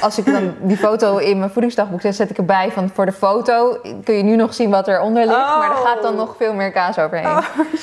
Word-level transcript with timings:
als 0.00 0.18
ik 0.18 0.24
dan 0.24 0.54
die 0.60 0.76
foto 0.76 1.16
in 1.16 1.38
mijn 1.38 1.50
voedingsdagboek 1.50 2.00
zet, 2.00 2.14
zet 2.16 2.30
ik 2.30 2.36
erbij 2.38 2.70
van 2.72 2.90
voor 2.94 3.06
de 3.06 3.12
foto 3.12 3.78
kun 4.04 4.14
je 4.14 4.22
nu 4.22 4.36
nog 4.36 4.54
zien 4.54 4.70
wat 4.70 4.88
eronder 4.88 5.24
ligt. 5.26 5.36
Maar 5.38 5.70
er 5.70 5.76
gaat 5.86 6.02
dan 6.02 6.12
Oh. 6.12 6.18
nog 6.18 6.34
veel 6.38 6.54
meer 6.54 6.70
kaas 6.72 6.98
overheen. 6.98 7.26
Oh, 7.26 7.38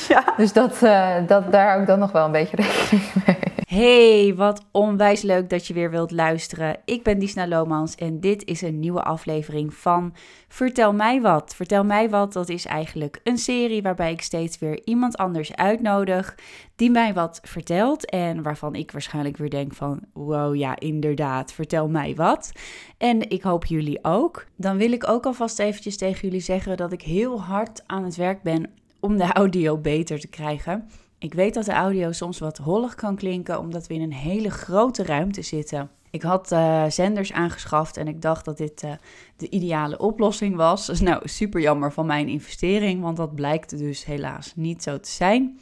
ja. 0.07 0.23
Dus 0.37 0.53
dat, 0.53 0.81
eh, 0.81 1.07
dat, 1.27 1.51
daar 1.51 1.67
hou 1.67 1.81
ik 1.81 1.87
dan 1.87 1.99
nog 1.99 2.11
wel 2.11 2.25
een 2.25 2.31
beetje 2.31 2.55
rekening 2.55 3.11
mee. 3.25 3.46
Hey, 3.77 4.35
wat 4.35 4.65
onwijs 4.71 5.21
leuk 5.21 5.49
dat 5.49 5.67
je 5.67 5.73
weer 5.73 5.91
wilt 5.91 6.11
luisteren. 6.11 6.77
Ik 6.85 7.03
ben 7.03 7.19
Disna 7.19 7.47
Lomans 7.47 7.95
en 7.95 8.19
dit 8.19 8.45
is 8.45 8.61
een 8.61 8.79
nieuwe 8.79 9.03
aflevering 9.03 9.73
van 9.73 10.13
Vertel 10.47 10.93
mij 10.93 11.21
wat. 11.21 11.55
Vertel 11.55 11.83
mij 11.83 12.09
wat, 12.09 12.33
dat 12.33 12.49
is 12.49 12.65
eigenlijk 12.65 13.19
een 13.23 13.37
serie 13.37 13.81
waarbij 13.81 14.11
ik 14.11 14.21
steeds 14.21 14.59
weer 14.59 14.81
iemand 14.85 15.17
anders 15.17 15.55
uitnodig 15.55 16.37
die 16.75 16.91
mij 16.91 17.13
wat 17.13 17.39
vertelt 17.43 18.09
en 18.09 18.41
waarvan 18.41 18.75
ik 18.75 18.91
waarschijnlijk 18.91 19.37
weer 19.37 19.49
denk 19.49 19.73
van 19.73 19.99
wow, 20.13 20.55
ja 20.55 20.79
inderdaad, 20.79 21.53
vertel 21.53 21.89
mij 21.89 22.15
wat. 22.15 22.51
En 22.97 23.29
ik 23.29 23.41
hoop 23.41 23.65
jullie 23.65 24.03
ook. 24.03 24.45
Dan 24.55 24.77
wil 24.77 24.91
ik 24.91 25.09
ook 25.09 25.25
alvast 25.25 25.59
eventjes 25.59 25.97
tegen 25.97 26.21
jullie 26.21 26.43
zeggen 26.43 26.77
dat 26.77 26.91
ik 26.91 27.01
heel 27.01 27.41
hard 27.41 27.83
aan 27.85 28.03
het 28.03 28.15
werk 28.15 28.41
ben 28.41 28.69
om 28.99 29.17
de 29.17 29.33
audio 29.33 29.77
beter 29.77 30.19
te 30.19 30.27
krijgen. 30.27 30.89
Ik 31.19 31.33
weet 31.33 31.53
dat 31.53 31.65
de 31.65 31.71
audio 31.71 32.11
soms 32.11 32.39
wat 32.39 32.57
hollig 32.57 32.95
kan 32.95 33.15
klinken, 33.15 33.59
omdat 33.59 33.87
we 33.87 33.93
in 33.93 34.01
een 34.01 34.13
hele 34.13 34.49
grote 34.49 35.03
ruimte 35.03 35.41
zitten. 35.41 35.89
Ik 36.09 36.21
had 36.21 36.51
eh, 36.51 36.85
zenders 36.89 37.33
aangeschaft 37.33 37.97
en 37.97 38.07
ik 38.07 38.21
dacht 38.21 38.45
dat 38.45 38.57
dit 38.57 38.83
eh, 38.83 38.91
de 39.37 39.49
ideale 39.49 39.97
oplossing 39.97 40.55
was. 40.55 40.85
Dus 40.85 40.99
nou, 41.09 41.27
super 41.27 41.61
jammer 41.61 41.93
van 41.93 42.05
mijn 42.05 42.27
investering, 42.27 43.01
want 43.01 43.17
dat 43.17 43.35
blijkt 43.35 43.77
dus 43.77 44.05
helaas 44.05 44.53
niet 44.55 44.83
zo 44.83 44.99
te 44.99 45.09
zijn. 45.09 45.59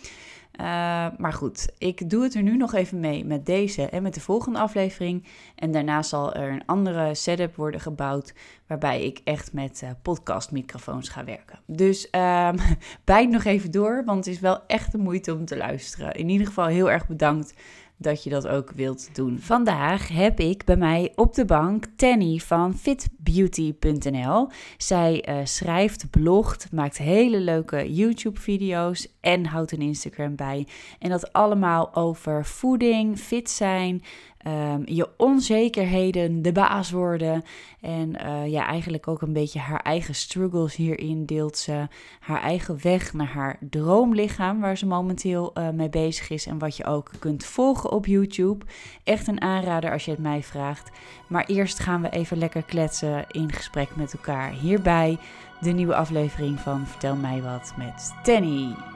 Uh, 0.59 1.07
maar 1.17 1.33
goed, 1.33 1.69
ik 1.77 2.09
doe 2.09 2.23
het 2.23 2.33
er 2.33 2.41
nu 2.41 2.57
nog 2.57 2.73
even 2.73 2.99
mee 2.99 3.25
met 3.25 3.45
deze 3.45 3.89
en 3.89 4.03
met 4.03 4.13
de 4.13 4.19
volgende 4.19 4.59
aflevering. 4.59 5.25
En 5.55 5.71
daarna 5.71 6.01
zal 6.01 6.33
er 6.33 6.51
een 6.51 6.65
andere 6.65 7.15
setup 7.15 7.55
worden 7.55 7.79
gebouwd, 7.79 8.33
waarbij 8.67 9.03
ik 9.03 9.21
echt 9.23 9.53
met 9.53 9.81
uh, 9.83 9.89
podcastmicrofoons 10.01 11.09
ga 11.09 11.23
werken. 11.23 11.59
Dus 11.65 12.07
uh, 12.11 12.49
bijt 13.03 13.29
nog 13.29 13.43
even 13.43 13.71
door, 13.71 14.03
want 14.05 14.25
het 14.25 14.33
is 14.33 14.39
wel 14.39 14.59
echt 14.67 14.91
de 14.91 14.97
moeite 14.97 15.33
om 15.33 15.45
te 15.45 15.57
luisteren. 15.57 16.13
In 16.13 16.29
ieder 16.29 16.47
geval 16.47 16.65
heel 16.65 16.91
erg 16.91 17.07
bedankt 17.07 17.53
dat 17.97 18.23
je 18.23 18.29
dat 18.29 18.47
ook 18.47 18.71
wilt 18.71 19.15
doen. 19.15 19.39
Vandaag 19.39 20.07
heb 20.07 20.39
ik 20.39 20.63
bij 20.63 20.75
mij 20.77 21.11
op 21.15 21.33
de 21.33 21.45
bank 21.45 21.85
Tanny 21.95 22.37
van 22.37 22.75
fitbeauty.nl. 22.77 24.49
Zij 24.77 25.27
uh, 25.29 25.35
schrijft, 25.43 26.09
blogt, 26.09 26.71
maakt 26.71 26.97
hele 26.97 27.39
leuke 27.39 27.93
YouTube-video's 27.93 29.07
en 29.21 29.45
houdt 29.45 29.71
een 29.71 29.81
Instagram 29.81 30.35
bij. 30.35 30.67
En 30.99 31.09
dat 31.09 31.33
allemaal 31.33 31.95
over 31.95 32.45
voeding, 32.45 33.19
fit 33.19 33.49
zijn, 33.49 34.03
um, 34.47 34.81
je 34.85 35.09
onzekerheden, 35.17 36.41
de 36.41 36.51
baas 36.51 36.91
worden. 36.91 37.43
En 37.81 38.15
uh, 38.25 38.51
ja, 38.51 38.67
eigenlijk 38.67 39.07
ook 39.07 39.21
een 39.21 39.33
beetje 39.33 39.59
haar 39.59 39.79
eigen 39.79 40.15
struggles 40.15 40.75
hierin 40.75 41.25
deelt 41.25 41.57
ze. 41.57 41.87
Haar 42.19 42.41
eigen 42.41 42.79
weg 42.81 43.13
naar 43.13 43.27
haar 43.27 43.57
droomlichaam, 43.69 44.59
waar 44.59 44.77
ze 44.77 44.85
momenteel 44.85 45.51
uh, 45.53 45.69
mee 45.69 45.89
bezig 45.89 46.29
is. 46.29 46.45
En 46.45 46.57
wat 46.57 46.77
je 46.77 46.85
ook 46.85 47.11
kunt 47.19 47.45
volgen 47.45 47.91
op 47.91 48.05
YouTube. 48.05 48.65
Echt 49.03 49.27
een 49.27 49.41
aanrader 49.41 49.91
als 49.91 50.05
je 50.05 50.11
het 50.11 50.19
mij 50.19 50.43
vraagt. 50.43 50.89
Maar 51.27 51.45
eerst 51.45 51.79
gaan 51.79 52.01
we 52.01 52.09
even 52.09 52.37
lekker 52.37 52.63
kletsen 52.63 53.25
in 53.31 53.51
gesprek 53.51 53.95
met 53.95 54.13
elkaar. 54.13 54.51
Hierbij 54.51 55.17
de 55.61 55.71
nieuwe 55.71 55.95
aflevering 55.95 56.59
van 56.59 56.87
Vertel 56.87 57.15
mij 57.15 57.41
wat 57.41 57.73
met 57.77 58.13
Tanny. 58.23 58.94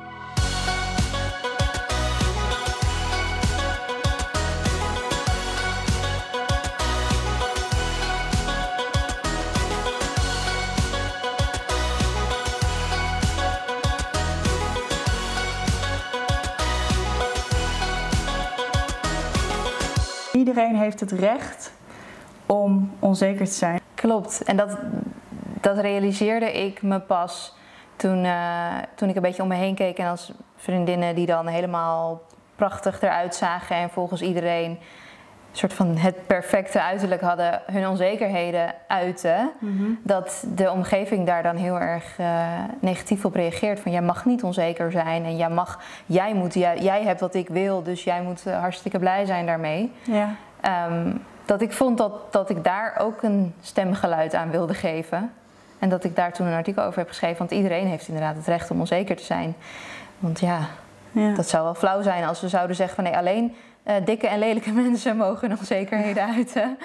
Iedereen 20.49 20.75
heeft 20.75 20.99
het 20.99 21.11
recht 21.11 21.73
om 22.45 22.91
onzeker 22.99 23.45
te 23.45 23.51
zijn. 23.51 23.79
Klopt. 23.93 24.43
En 24.43 24.57
dat, 24.57 24.77
dat 25.61 25.77
realiseerde 25.77 26.51
ik 26.65 26.81
me 26.81 26.99
pas 26.99 27.55
toen, 27.95 28.25
uh, 28.25 28.77
toen 28.95 29.09
ik 29.09 29.15
een 29.15 29.21
beetje 29.21 29.41
om 29.41 29.47
me 29.47 29.55
heen 29.55 29.75
keek 29.75 29.97
en 29.97 30.07
als 30.07 30.31
vriendinnen 30.55 31.15
die 31.15 31.25
dan 31.25 31.47
helemaal 31.47 32.21
prachtig 32.55 33.01
eruit 33.01 33.35
zagen 33.35 33.75
en 33.75 33.89
volgens 33.89 34.21
iedereen 34.21 34.69
een 34.71 34.79
soort 35.51 35.73
van 35.73 35.97
het 35.97 36.27
perfecte 36.27 36.81
uiterlijk 36.81 37.21
hadden, 37.21 37.61
hun 37.65 37.87
onzekerheden 37.87 38.73
uiten, 38.87 39.51
mm-hmm. 39.59 39.99
dat 40.03 40.43
de 40.55 40.71
omgeving 40.71 41.25
daar 41.25 41.43
dan 41.43 41.55
heel 41.55 41.79
erg 41.79 42.17
uh, 42.19 42.47
negatief 42.79 43.25
op 43.25 43.35
reageert. 43.35 43.79
Van 43.79 43.91
jij 43.91 44.01
mag 44.01 44.25
niet 44.25 44.43
onzeker 44.43 44.91
zijn 44.91 45.25
en 45.25 45.37
jij 45.37 45.49
mag, 45.49 45.79
jij 46.05 46.33
moet, 46.33 46.53
jij, 46.53 46.77
jij 46.77 47.03
hebt 47.03 47.19
wat 47.19 47.33
ik 47.33 47.49
wil, 47.49 47.83
dus 47.83 48.03
jij 48.03 48.21
moet 48.21 48.43
uh, 48.47 48.59
hartstikke 48.59 48.99
blij 48.99 49.25
zijn 49.25 49.45
daarmee. 49.45 49.91
Ja. 50.03 50.35
Um, 50.87 51.25
dat 51.45 51.61
ik 51.61 51.71
vond 51.71 51.97
dat, 51.97 52.33
dat 52.33 52.49
ik 52.49 52.63
daar 52.63 52.95
ook 52.97 53.23
een 53.23 53.53
stemgeluid 53.61 54.33
aan 54.33 54.49
wilde 54.49 54.73
geven. 54.73 55.31
En 55.79 55.89
dat 55.89 56.03
ik 56.03 56.15
daar 56.15 56.33
toen 56.33 56.47
een 56.47 56.53
artikel 56.53 56.83
over 56.83 56.99
heb 56.99 57.07
geschreven. 57.07 57.37
Want 57.37 57.51
iedereen 57.51 57.87
heeft 57.87 58.07
inderdaad 58.07 58.35
het 58.35 58.45
recht 58.45 58.71
om 58.71 58.79
onzeker 58.79 59.15
te 59.15 59.23
zijn. 59.23 59.55
Want 60.19 60.39
ja, 60.39 60.59
ja. 61.11 61.33
dat 61.33 61.49
zou 61.49 61.63
wel 61.63 61.75
flauw 61.75 62.01
zijn 62.01 62.23
als 62.23 62.41
we 62.41 62.47
zouden 62.47 62.75
zeggen 62.75 62.95
van 62.95 63.03
nee, 63.03 63.17
alleen 63.17 63.55
dikke 64.05 64.27
en 64.27 64.39
lelijke 64.39 64.71
mensen 64.83 65.17
mogen 65.17 65.49
hun 65.49 65.57
onzekerheden 65.59 66.23
uiten. 66.35 66.77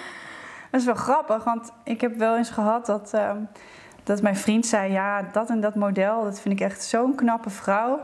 Dat 0.70 0.80
is 0.80 0.86
wel 0.86 0.94
grappig, 0.94 1.44
want 1.44 1.72
ik 1.84 2.00
heb 2.00 2.16
wel 2.16 2.36
eens 2.36 2.50
gehad 2.50 2.86
dat, 2.86 3.12
uh, 3.14 3.30
dat 4.02 4.22
mijn 4.22 4.36
vriend 4.36 4.66
zei: 4.66 4.92
Ja, 4.92 5.22
dat 5.32 5.50
en 5.50 5.60
dat 5.60 5.74
model, 5.74 6.24
dat 6.24 6.40
vind 6.40 6.60
ik 6.60 6.66
echt 6.66 6.82
zo'n 6.82 7.14
knappe 7.14 7.50
vrouw. 7.50 8.00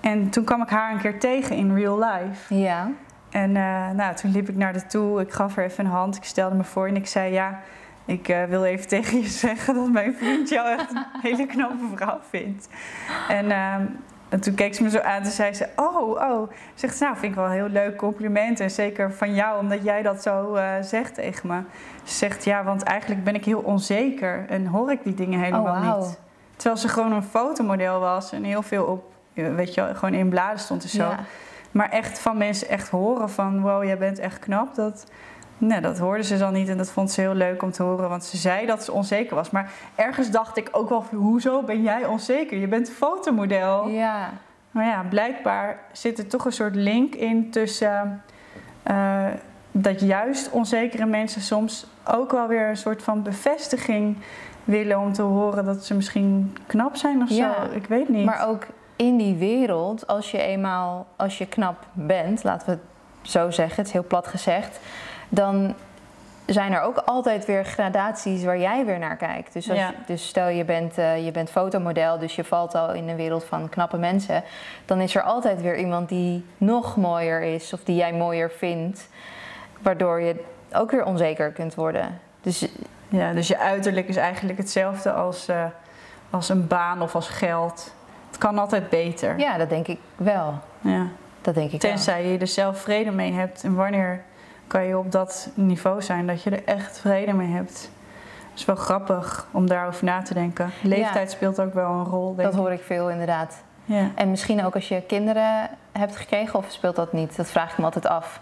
En 0.00 0.30
toen 0.30 0.44
kwam 0.44 0.62
ik 0.62 0.68
haar 0.68 0.92
een 0.92 0.98
keer 1.00 1.20
tegen 1.20 1.56
in 1.56 1.74
real 1.74 1.98
life. 1.98 2.54
Ja. 2.54 2.90
En 3.30 3.50
uh, 3.54 3.90
nou, 3.90 4.14
toen 4.14 4.30
liep 4.30 4.48
ik 4.48 4.56
naar 4.56 4.72
haar 4.72 4.88
toe, 4.88 5.20
ik 5.20 5.32
gaf 5.32 5.54
haar 5.54 5.64
even 5.64 5.84
een 5.84 5.90
hand, 5.90 6.16
ik 6.16 6.24
stelde 6.24 6.54
me 6.54 6.64
voor 6.64 6.86
en 6.86 6.96
ik 6.96 7.06
zei: 7.06 7.32
Ja, 7.32 7.60
ik 8.04 8.28
uh, 8.28 8.44
wil 8.44 8.64
even 8.64 8.88
tegen 8.88 9.18
je 9.18 9.28
zeggen 9.46 9.74
dat 9.74 9.90
mijn 9.90 10.14
vriend 10.14 10.48
jou 10.48 10.68
echt 10.68 10.90
een 10.90 11.04
hele 11.22 11.46
knappe 11.46 11.86
vrouw 11.94 12.18
vindt. 12.30 12.68
En, 13.28 13.44
uh, 13.44 13.76
en 14.32 14.40
toen 14.40 14.54
keek 14.54 14.74
ze 14.74 14.82
me 14.82 14.90
zo 14.90 14.98
aan 14.98 15.22
en 15.22 15.30
zei 15.30 15.54
ze: 15.54 15.68
Oh, 15.76 16.10
oh. 16.10 16.50
Zegt 16.74 16.96
ze: 16.96 17.04
Nou, 17.04 17.16
vind 17.16 17.32
ik 17.32 17.38
wel 17.38 17.44
een 17.44 17.52
heel 17.52 17.68
leuk 17.68 17.96
compliment. 17.96 18.60
En 18.60 18.70
zeker 18.70 19.12
van 19.12 19.34
jou, 19.34 19.60
omdat 19.60 19.84
jij 19.84 20.02
dat 20.02 20.22
zo 20.22 20.56
uh, 20.56 20.72
zegt 20.80 21.14
tegen 21.14 21.48
me. 21.48 21.60
Ze 22.04 22.14
zegt: 22.14 22.44
Ja, 22.44 22.64
want 22.64 22.82
eigenlijk 22.82 23.24
ben 23.24 23.34
ik 23.34 23.44
heel 23.44 23.60
onzeker 23.60 24.44
en 24.48 24.66
hoor 24.66 24.90
ik 24.90 25.02
die 25.02 25.14
dingen 25.14 25.40
helemaal 25.40 25.74
oh, 25.74 25.90
wow. 25.90 26.02
niet. 26.02 26.18
Terwijl 26.56 26.80
ze 26.80 26.88
gewoon 26.88 27.12
een 27.12 27.22
fotomodel 27.22 28.00
was 28.00 28.32
en 28.32 28.44
heel 28.44 28.62
veel 28.62 28.84
op, 28.84 29.04
weet 29.34 29.74
je, 29.74 29.90
gewoon 29.94 30.14
in 30.14 30.28
bladen 30.28 30.58
stond 30.58 30.82
en 30.82 30.88
zo. 30.88 31.08
Ja. 31.08 31.18
Maar 31.70 31.90
echt 31.90 32.18
van 32.18 32.36
mensen 32.36 32.68
echt 32.68 32.88
horen 32.88 33.30
van 33.30 33.60
wow, 33.60 33.84
jij 33.84 33.98
bent 33.98 34.18
echt 34.18 34.38
knap. 34.38 34.74
Dat, 34.74 35.06
nee, 35.66 35.80
dat 35.80 35.98
hoorde 35.98 36.22
ze 36.22 36.38
dan 36.38 36.52
niet 36.52 36.68
en 36.68 36.76
dat 36.76 36.90
vond 36.90 37.10
ze 37.10 37.20
heel 37.20 37.34
leuk 37.34 37.62
om 37.62 37.70
te 37.70 37.82
horen. 37.82 38.08
Want 38.08 38.24
ze 38.24 38.36
zei 38.36 38.66
dat 38.66 38.84
ze 38.84 38.92
onzeker 38.92 39.34
was. 39.34 39.50
Maar 39.50 39.72
ergens 39.94 40.30
dacht 40.30 40.56
ik 40.56 40.68
ook 40.72 40.88
wel, 40.88 41.04
hoezo 41.10 41.62
ben 41.62 41.82
jij 41.82 42.06
onzeker? 42.06 42.58
Je 42.58 42.68
bent 42.68 42.90
fotomodel. 42.90 43.88
Ja. 43.88 44.30
Maar 44.70 44.86
ja, 44.86 45.04
blijkbaar 45.08 45.78
zit 45.92 46.18
er 46.18 46.26
toch 46.26 46.44
een 46.44 46.52
soort 46.52 46.74
link 46.74 47.14
in 47.14 47.50
tussen... 47.50 48.22
Uh, 48.90 49.26
dat 49.72 50.00
juist 50.00 50.50
onzekere 50.50 51.06
mensen 51.06 51.40
soms 51.40 51.86
ook 52.04 52.30
wel 52.30 52.48
weer 52.48 52.68
een 52.68 52.76
soort 52.76 53.02
van 53.02 53.22
bevestiging 53.22 54.16
willen... 54.64 54.98
om 54.98 55.12
te 55.12 55.22
horen 55.22 55.64
dat 55.64 55.84
ze 55.84 55.94
misschien 55.94 56.56
knap 56.66 56.96
zijn 56.96 57.22
of 57.22 57.28
ja. 57.28 57.54
zo. 57.54 57.76
Ik 57.76 57.86
weet 57.86 58.08
niet. 58.08 58.24
Maar 58.24 58.48
ook 58.48 58.66
in 58.96 59.16
die 59.16 59.36
wereld, 59.36 60.06
als 60.06 60.30
je 60.30 60.38
eenmaal, 60.38 61.06
als 61.16 61.38
je 61.38 61.46
knap 61.46 61.86
bent, 61.92 62.44
laten 62.44 62.66
we 62.66 62.72
het 62.72 62.82
zo 63.30 63.50
zeggen, 63.50 63.76
het 63.76 63.86
is 63.86 63.92
heel 63.92 64.06
plat 64.06 64.26
gezegd, 64.26 64.80
dan 65.34 65.74
zijn 66.46 66.72
er 66.72 66.80
ook 66.80 66.96
altijd 66.96 67.44
weer 67.44 67.64
gradaties 67.64 68.44
waar 68.44 68.58
jij 68.58 68.84
weer 68.86 68.98
naar 68.98 69.16
kijkt. 69.16 69.52
Dus, 69.52 69.68
als 69.70 69.78
Ja. 69.78 69.88
je, 69.88 69.94
dus 70.06 70.26
stel 70.26 70.48
je 70.48 70.64
bent, 70.64 70.98
uh, 70.98 71.24
je 71.24 71.30
bent 71.30 71.50
fotomodel, 71.50 72.18
dus 72.18 72.34
je 72.36 72.44
valt 72.44 72.74
al 72.74 72.92
in 72.92 73.06
de 73.06 73.14
wereld 73.14 73.44
van 73.44 73.68
knappe 73.68 73.96
mensen, 73.96 74.42
dan 74.84 75.00
is 75.00 75.14
er 75.14 75.22
altijd 75.22 75.60
weer 75.62 75.76
iemand 75.78 76.08
die 76.08 76.44
nog 76.58 76.96
mooier 76.96 77.42
is 77.42 77.72
of 77.72 77.84
die 77.84 77.96
jij 77.96 78.12
mooier 78.12 78.50
vindt, 78.50 79.08
waardoor 79.82 80.20
je 80.20 80.44
ook 80.72 80.90
weer 80.90 81.04
onzeker 81.04 81.50
kunt 81.52 81.74
worden. 81.74 82.18
Dus 82.40 82.66
Ja, 83.08 83.32
dus 83.32 83.48
je 83.48 83.58
uiterlijk 83.58 84.08
is 84.08 84.16
eigenlijk 84.16 84.58
hetzelfde 84.58 85.12
als, 85.12 85.48
uh, 85.48 85.64
als 86.30 86.48
een 86.48 86.66
baan 86.66 87.02
of 87.02 87.14
als 87.14 87.28
geld. 87.28 87.94
Het 88.28 88.38
kan 88.38 88.58
altijd 88.58 88.88
beter. 88.88 89.38
ja, 89.38 89.56
dat 89.56 89.68
denk 89.68 89.86
ik 89.86 89.98
wel. 90.16 90.54
Ja. 90.80 91.06
Dat 91.40 91.54
denk 91.54 91.72
ik 91.72 91.82
wel. 91.82 91.90
Tenzij 91.90 92.26
je 92.26 92.38
er 92.38 92.46
zelf 92.46 92.78
vrede 92.80 93.10
mee 93.10 93.32
hebt. 93.32 93.64
En 93.64 93.74
wanneer 93.74 94.22
kan 94.72 94.86
je 94.86 94.98
op 94.98 95.12
dat 95.12 95.48
niveau 95.54 96.02
zijn 96.02 96.26
dat 96.26 96.42
je 96.42 96.50
er 96.50 96.64
echt 96.64 96.98
vrede 96.98 97.32
mee 97.32 97.48
hebt? 97.48 97.90
Het 98.50 98.60
is 98.60 98.64
wel 98.64 98.76
grappig 98.76 99.46
om 99.50 99.66
daarover 99.66 100.04
na 100.04 100.22
te 100.22 100.34
denken. 100.34 100.70
Leeftijd 100.82 101.30
speelt 101.30 101.60
ook 101.60 101.74
wel 101.74 101.90
een 101.90 102.04
rol. 102.04 102.34
Denk 102.34 102.50
Dat 102.50 102.60
hoor 102.60 102.72
ik 102.72 102.82
veel 102.82 103.10
inderdaad. 103.10 103.62
Ja. 103.84 104.10
En 104.14 104.30
misschien 104.30 104.64
ook 104.64 104.74
als 104.74 104.88
je 104.88 105.02
kinderen 105.06 105.70
hebt 105.92 106.16
gekregen, 106.16 106.58
of 106.58 106.66
speelt 106.68 106.96
dat 106.96 107.12
niet? 107.12 107.36
Dat 107.36 107.50
vraag 107.50 107.72
ik 107.72 107.78
me 107.78 107.84
altijd 107.84 108.06
af. 108.06 108.40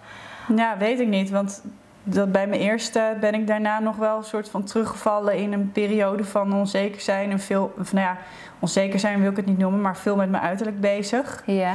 ja, 0.57 0.77
weet 0.79 1.01
ik 1.01 1.09
niet. 1.09 1.31
Want 1.31 1.63
dat 2.03 2.33
bij 2.33 2.47
mijn 2.47 2.61
eerste 2.61 3.17
ben 3.21 3.35
ik 3.35 3.47
daarna 3.47 3.79
nog 3.79 3.97
wel 3.97 4.17
een 4.17 4.25
soort 4.25 4.49
van 4.49 4.65
teruggevallen 4.65 5.37
in 5.37 5.53
een 5.53 5.73
periode 5.73 6.25
van 6.25 6.55
onzeker 6.55 7.01
zijn. 7.01 7.31
En 7.31 7.41
veel, 7.41 7.73
of 7.79 7.93
nou 7.93 8.07
ja, 8.07 8.17
onzeker 8.59 8.99
zijn 8.99 9.21
wil 9.21 9.31
ik 9.31 9.37
het 9.37 9.47
niet 9.47 9.59
noemen, 9.59 9.81
maar 9.81 9.97
veel 9.97 10.17
met 10.17 10.31
mijn 10.31 10.43
uiterlijk 10.43 10.81
bezig. 10.81 11.43
Ja. 11.47 11.75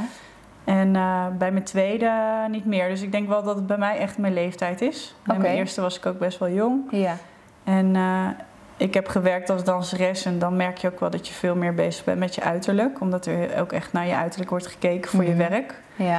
En 0.66 0.96
eh, 0.96 1.26
bij 1.38 1.50
mijn 1.52 1.64
tweede 1.64 2.10
niet 2.50 2.64
meer. 2.66 2.88
Dus 2.88 3.02
ik 3.02 3.12
denk 3.12 3.28
wel 3.28 3.42
dat 3.42 3.56
het 3.56 3.66
bij 3.66 3.78
mij 3.78 3.98
echt 3.98 4.18
mijn 4.18 4.32
leeftijd 4.34 4.80
is. 4.80 5.14
Bij 5.24 5.38
mijn 5.38 5.54
eerste 5.56 5.80
was 5.80 5.96
ik 5.96 6.06
ook 6.06 6.18
best 6.18 6.38
wel 6.38 6.48
jong. 6.50 6.80
Ja. 6.90 7.16
En 7.64 7.96
eh, 7.96 8.28
ik 8.76 8.94
heb 8.94 9.08
gewerkt 9.08 9.50
als 9.50 9.64
danseres 9.64 10.24
en 10.24 10.38
dan 10.38 10.56
merk 10.56 10.78
je 10.78 10.92
ook 10.92 11.00
wel 11.00 11.10
dat 11.10 11.28
je 11.28 11.34
veel 11.34 11.56
meer 11.56 11.74
bezig 11.74 12.04
bent 12.04 12.18
met 12.18 12.34
je 12.34 12.42
uiterlijk. 12.42 13.00
Omdat 13.00 13.26
er 13.26 13.60
ook 13.60 13.72
echt 13.72 13.92
naar 13.92 14.06
je 14.06 14.14
uiterlijk 14.16 14.50
wordt 14.50 14.66
gekeken 14.66 15.10
voor 15.10 15.20
Mhm. 15.22 15.30
je 15.30 15.36
werk. 15.36 15.74
Ja. 15.96 16.16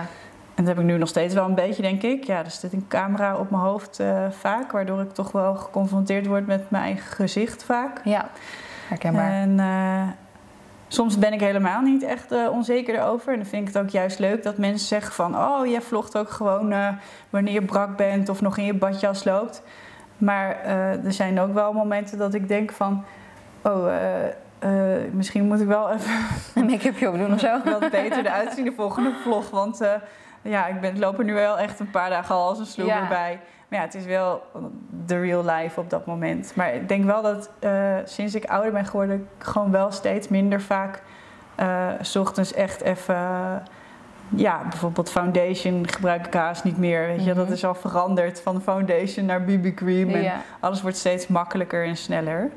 En 0.55 0.63
dat 0.63 0.67
heb 0.67 0.77
ik 0.79 0.83
nu 0.91 0.97
nog 0.97 1.09
steeds 1.09 1.33
wel 1.33 1.45
een 1.45 1.55
beetje, 1.55 1.81
denk 1.81 2.01
ik. 2.03 2.23
Ja, 2.23 2.37
er 2.43 2.51
zit 2.51 2.73
een 2.73 2.85
camera 2.87 3.37
op 3.37 3.49
mijn 3.49 3.63
hoofd 3.63 3.99
eh, 3.99 4.25
vaak, 4.29 4.71
waardoor 4.71 5.01
ik 5.01 5.13
toch 5.13 5.31
wel 5.31 5.55
geconfronteerd 5.55 6.25
word 6.25 6.47
met 6.47 6.69
mijn 6.69 6.83
eigen 6.83 7.11
gezicht 7.11 7.63
vaak. 7.63 8.01
Ja. 8.03 8.29
Herkenbaar. 8.87 9.31
En 9.31 9.59
soms 10.87 11.17
ben 11.17 11.33
ik 11.33 11.39
helemaal 11.39 11.81
niet 11.81 12.03
echt 12.03 12.31
eh, 12.31 12.47
onzeker 12.51 12.95
erover. 12.95 13.33
En 13.33 13.39
dan 13.39 13.47
vind 13.47 13.67
ik 13.67 13.73
het 13.73 13.83
ook 13.83 13.89
juist 13.89 14.19
leuk 14.19 14.43
dat 14.43 14.57
mensen 14.57 14.87
zeggen 14.87 15.13
van... 15.13 15.35
oh, 15.37 15.67
jij 15.67 15.81
vlogt 15.81 16.17
ook 16.17 16.29
gewoon 16.29 16.71
eh, 16.71 16.87
wanneer 17.29 17.53
je 17.53 17.61
brak 17.61 17.97
bent 17.97 18.29
of 18.29 18.41
nog 18.41 18.57
in 18.57 18.65
je 18.65 18.73
badjas 18.73 19.23
loopt. 19.23 19.61
Maar 20.17 20.59
eh, 20.63 21.05
er 21.05 21.13
zijn 21.13 21.39
ook 21.39 21.53
wel 21.53 21.73
momenten 21.73 22.17
dat 22.17 22.33
ik 22.33 22.47
denk 22.47 22.71
van... 22.71 23.03
oh, 23.61 23.87
misschien 25.11 25.45
moet 25.45 25.61
ik 25.61 25.67
wel 25.67 25.91
even 25.91 26.11
Een 26.55 26.65
make-upje 26.65 27.09
opdoen 27.09 27.33
of 27.33 27.39
zo. 27.39 27.59
wat 27.63 27.79
beter 27.91 28.25
eruit 28.25 28.53
zien 28.53 28.65
de 28.65 28.73
volgende 28.75 29.13
vlog. 29.23 29.49
Want 29.49 29.81
ja, 30.41 30.67
ik, 30.67 30.81
ben, 30.81 30.99
loop 30.99 31.19
er 31.19 31.25
nu 31.25 31.33
wel 31.33 31.59
echt 31.59 31.79
een 31.79 31.91
paar 31.91 32.09
dagen 32.09 32.35
al 32.35 32.47
als 32.47 32.59
een 32.59 32.65
sloeber 32.65 32.95
Ja. 32.95 33.07
bij. 33.07 33.39
Maar 33.67 33.79
ja, 33.79 33.85
het 33.85 33.95
is 33.95 34.05
wel 34.05 34.43
de 35.05 35.19
real 35.19 35.45
life 35.45 35.79
op 35.79 35.89
dat 35.89 36.05
moment. 36.05 36.51
Maar 36.55 36.73
ik 36.73 36.87
denk 36.87 37.05
wel 37.05 37.21
dat 37.21 37.49
eh, 37.59 37.95
sinds 38.05 38.35
ik 38.35 38.45
ouder 38.45 38.71
ben 38.71 38.85
geworden... 38.85 39.15
ik 39.39 39.43
gewoon 39.45 39.71
wel 39.71 39.91
steeds 39.91 40.27
minder 40.27 40.61
vaak... 40.61 41.01
eh, 41.55 41.87
s 42.01 42.15
ochtends 42.15 42.53
echt 42.53 42.81
even... 42.81 43.15
ja, 44.35 44.61
bijvoorbeeld 44.69 45.11
foundation 45.11 45.87
gebruik 45.89 46.25
ik 46.27 46.33
haast 46.33 46.63
niet 46.63 46.77
meer. 46.77 47.07
Weet 47.07 47.23
je, 47.23 47.29
Mhm. 47.29 47.39
dat 47.39 47.49
is 47.49 47.65
al 47.65 47.75
veranderd 47.75 48.41
van 48.41 48.61
foundation 48.61 49.25
naar 49.25 49.43
BB 49.43 49.73
cream. 49.75 50.09
En 50.09 50.21
Ja. 50.21 50.35
alles 50.59 50.81
wordt 50.81 50.97
steeds 50.97 51.27
makkelijker 51.27 51.85
en 51.85 51.95
sneller. 51.97 52.49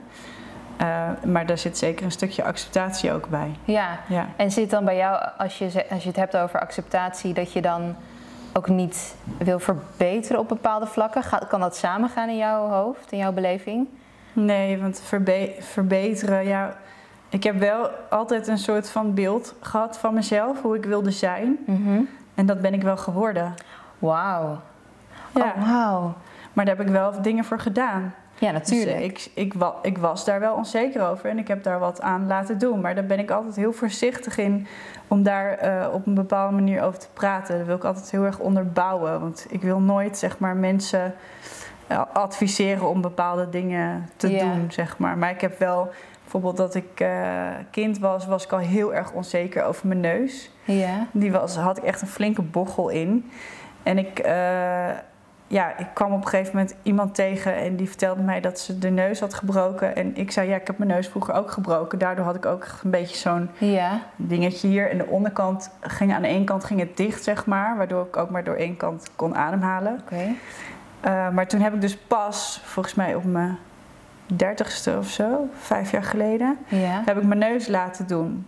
Eh, 0.76 1.08
maar 1.26 1.46
daar 1.46 1.58
zit 1.58 1.78
zeker 1.78 2.04
een 2.04 2.10
stukje 2.10 2.44
acceptatie 2.44 3.12
ook 3.12 3.28
bij. 3.28 3.50
ja. 3.64 3.98
Ja. 4.08 4.26
En 4.36 4.50
zit 4.50 4.70
dan 4.70 4.84
bij 4.84 4.96
jou, 4.96 5.28
als 5.38 5.58
je, 5.58 5.84
als 5.90 6.02
je 6.02 6.08
het 6.08 6.16
hebt 6.18 6.36
over 6.36 6.60
acceptatie, 6.60 7.32
dat 7.34 7.52
je 7.52 7.60
dan 7.62 7.96
ook 8.52 8.68
niet 8.68 9.14
wil 9.38 9.58
verbeteren 9.58 10.38
op 10.40 10.48
bepaalde 10.48 10.86
vlakken? 10.86 11.22
Kan 11.48 11.60
dat 11.60 11.76
samengaan 11.76 12.28
in 12.28 12.36
jouw 12.36 12.68
hoofd, 12.68 13.12
in 13.12 13.18
jouw 13.18 13.32
beleving? 13.32 13.88
Nee, 14.32 14.78
want 14.80 15.00
verbe- 15.04 15.54
verbeteren, 15.60 16.44
ja. 16.46 16.76
Ik 17.28 17.42
heb 17.44 17.58
wel 17.58 17.90
altijd 18.10 18.48
een 18.48 18.58
soort 18.58 18.90
van 18.90 19.14
beeld 19.14 19.54
gehad 19.60 19.98
van 19.98 20.14
mezelf, 20.14 20.62
hoe 20.62 20.76
ik 20.76 20.84
wilde 20.84 21.10
zijn. 21.10 21.58
Mhm. 21.66 22.00
En 22.34 22.46
dat 22.46 22.60
ben 22.60 22.74
ik 22.74 22.82
wel 22.82 22.96
geworden. 22.96 23.54
Wauw. 23.98 24.60
Ja. 25.34 25.54
Oh, 25.56 25.68
wauw. 25.68 26.14
Maar 26.52 26.64
daar 26.64 26.76
heb 26.76 26.86
ik 26.86 26.92
wel 26.92 27.22
dingen 27.22 27.44
voor 27.44 27.60
gedaan. 27.60 28.14
Ja, 28.38 28.52
Dus 28.52 28.60
natuurlijk. 28.70 28.98
ik, 29.00 29.30
ik, 29.34 29.54
ik 29.82 29.98
was 29.98 30.24
daar 30.24 30.40
wel 30.40 30.54
onzeker 30.54 31.02
over 31.08 31.30
en 31.30 31.38
ik 31.38 31.48
heb 31.48 31.62
daar 31.62 31.78
wat 31.78 32.00
aan 32.00 32.26
laten 32.26 32.58
doen. 32.58 32.80
Maar 32.80 32.94
daar 32.94 33.06
ben 33.06 33.18
ik 33.18 33.30
altijd 33.30 33.56
heel 33.56 33.72
voorzichtig 33.72 34.38
in 34.38 34.66
om 35.10 35.22
daar 35.22 35.58
eh, 35.58 35.94
op 35.94 36.06
een 36.06 36.14
bepaalde 36.14 36.54
manier 36.54 36.82
over 36.82 36.98
te 36.98 37.08
praten. 37.12 37.58
Dat 37.58 37.66
wil 37.66 37.76
ik 37.76 37.84
altijd 37.84 38.10
heel 38.10 38.24
erg 38.24 38.38
onderbouwen. 38.38 39.20
Want 39.20 39.46
ik 39.48 39.62
wil 39.62 39.80
nooit 39.80 40.18
zeg 40.18 40.38
maar, 40.38 40.56
mensen 40.56 41.14
eh, 41.86 42.02
adviseren 42.12 42.88
om 42.88 43.00
bepaalde 43.00 43.48
dingen 43.48 44.08
te 44.16 44.28
doen. 44.28 44.66
Zeg 44.72 44.98
maar. 44.98 45.18
maar 45.18 45.30
ik 45.30 45.40
heb 45.40 45.58
wel, 45.58 45.90
bijvoorbeeld 46.22 46.56
dat 46.56 46.74
ik 46.74 47.00
eh, 47.00 47.48
kind 47.70 47.98
was, 47.98 48.26
was 48.26 48.44
ik 48.44 48.52
al 48.52 48.58
heel 48.58 48.94
erg 48.94 49.12
onzeker 49.12 49.64
over 49.64 49.86
mijn 49.86 50.00
neus. 50.00 50.50
Ja. 50.64 51.06
Die 51.12 51.32
was, 51.32 51.56
had 51.56 51.78
ik 51.78 51.84
echt 51.84 52.02
een 52.02 52.08
flinke 52.08 52.42
bochel 52.42 52.88
in. 52.88 53.30
En 53.82 53.98
ik, 53.98 54.18
ja, 55.50 55.76
ik 55.76 55.86
kwam 55.94 56.12
op 56.12 56.22
een 56.22 56.28
gegeven 56.28 56.56
moment 56.56 56.74
iemand 56.82 57.14
tegen 57.14 57.54
en 57.56 57.76
die 57.76 57.88
vertelde 57.88 58.22
mij 58.22 58.40
dat 58.40 58.58
ze 58.58 58.78
de 58.78 58.90
neus 58.90 59.20
had 59.20 59.34
gebroken. 59.34 59.96
En 59.96 60.16
ik 60.16 60.30
zei, 60.30 60.48
ja, 60.48 60.56
ik 60.56 60.66
heb 60.66 60.78
mijn 60.78 60.90
neus 60.90 61.08
vroeger 61.08 61.34
ook 61.34 61.50
gebroken. 61.50 61.98
Daardoor 61.98 62.24
had 62.24 62.34
ik 62.34 62.46
ook 62.46 62.66
een 62.84 62.90
beetje 62.90 63.16
zo'n 63.16 63.50
Ja. 63.58 64.00
dingetje 64.16 64.68
hier. 64.68 64.90
En 64.90 64.98
de 64.98 65.06
onderkant 65.06 65.70
ging 65.80 66.14
aan 66.14 66.22
de 66.22 66.28
ene 66.28 66.44
kant 66.44 66.64
ging 66.64 66.80
het 66.80 66.96
dicht, 66.96 67.22
zeg 67.24 67.46
maar. 67.46 67.76
Waardoor 67.76 68.06
ik 68.06 68.16
ook 68.16 68.30
maar 68.30 68.44
door 68.44 68.54
één 68.54 68.76
kant 68.76 69.10
kon 69.16 69.36
ademhalen. 69.36 70.00
Oké. 70.02 70.24
Eh, 71.00 71.28
maar 71.28 71.46
toen 71.46 71.60
heb 71.60 71.74
ik 71.74 71.80
dus 71.80 71.96
pas, 71.96 72.60
volgens 72.64 72.94
mij 72.94 73.14
op 73.14 73.24
mijn 73.24 73.58
dertigste 74.26 74.96
of 74.98 75.08
zo, 75.08 75.48
vijf 75.60 75.90
jaar 75.90 76.04
geleden, 76.04 76.58
Ja. 76.68 77.02
heb 77.04 77.16
ik 77.16 77.22
mijn 77.24 77.38
neus 77.40 77.66
laten 77.68 78.06
doen. 78.06 78.46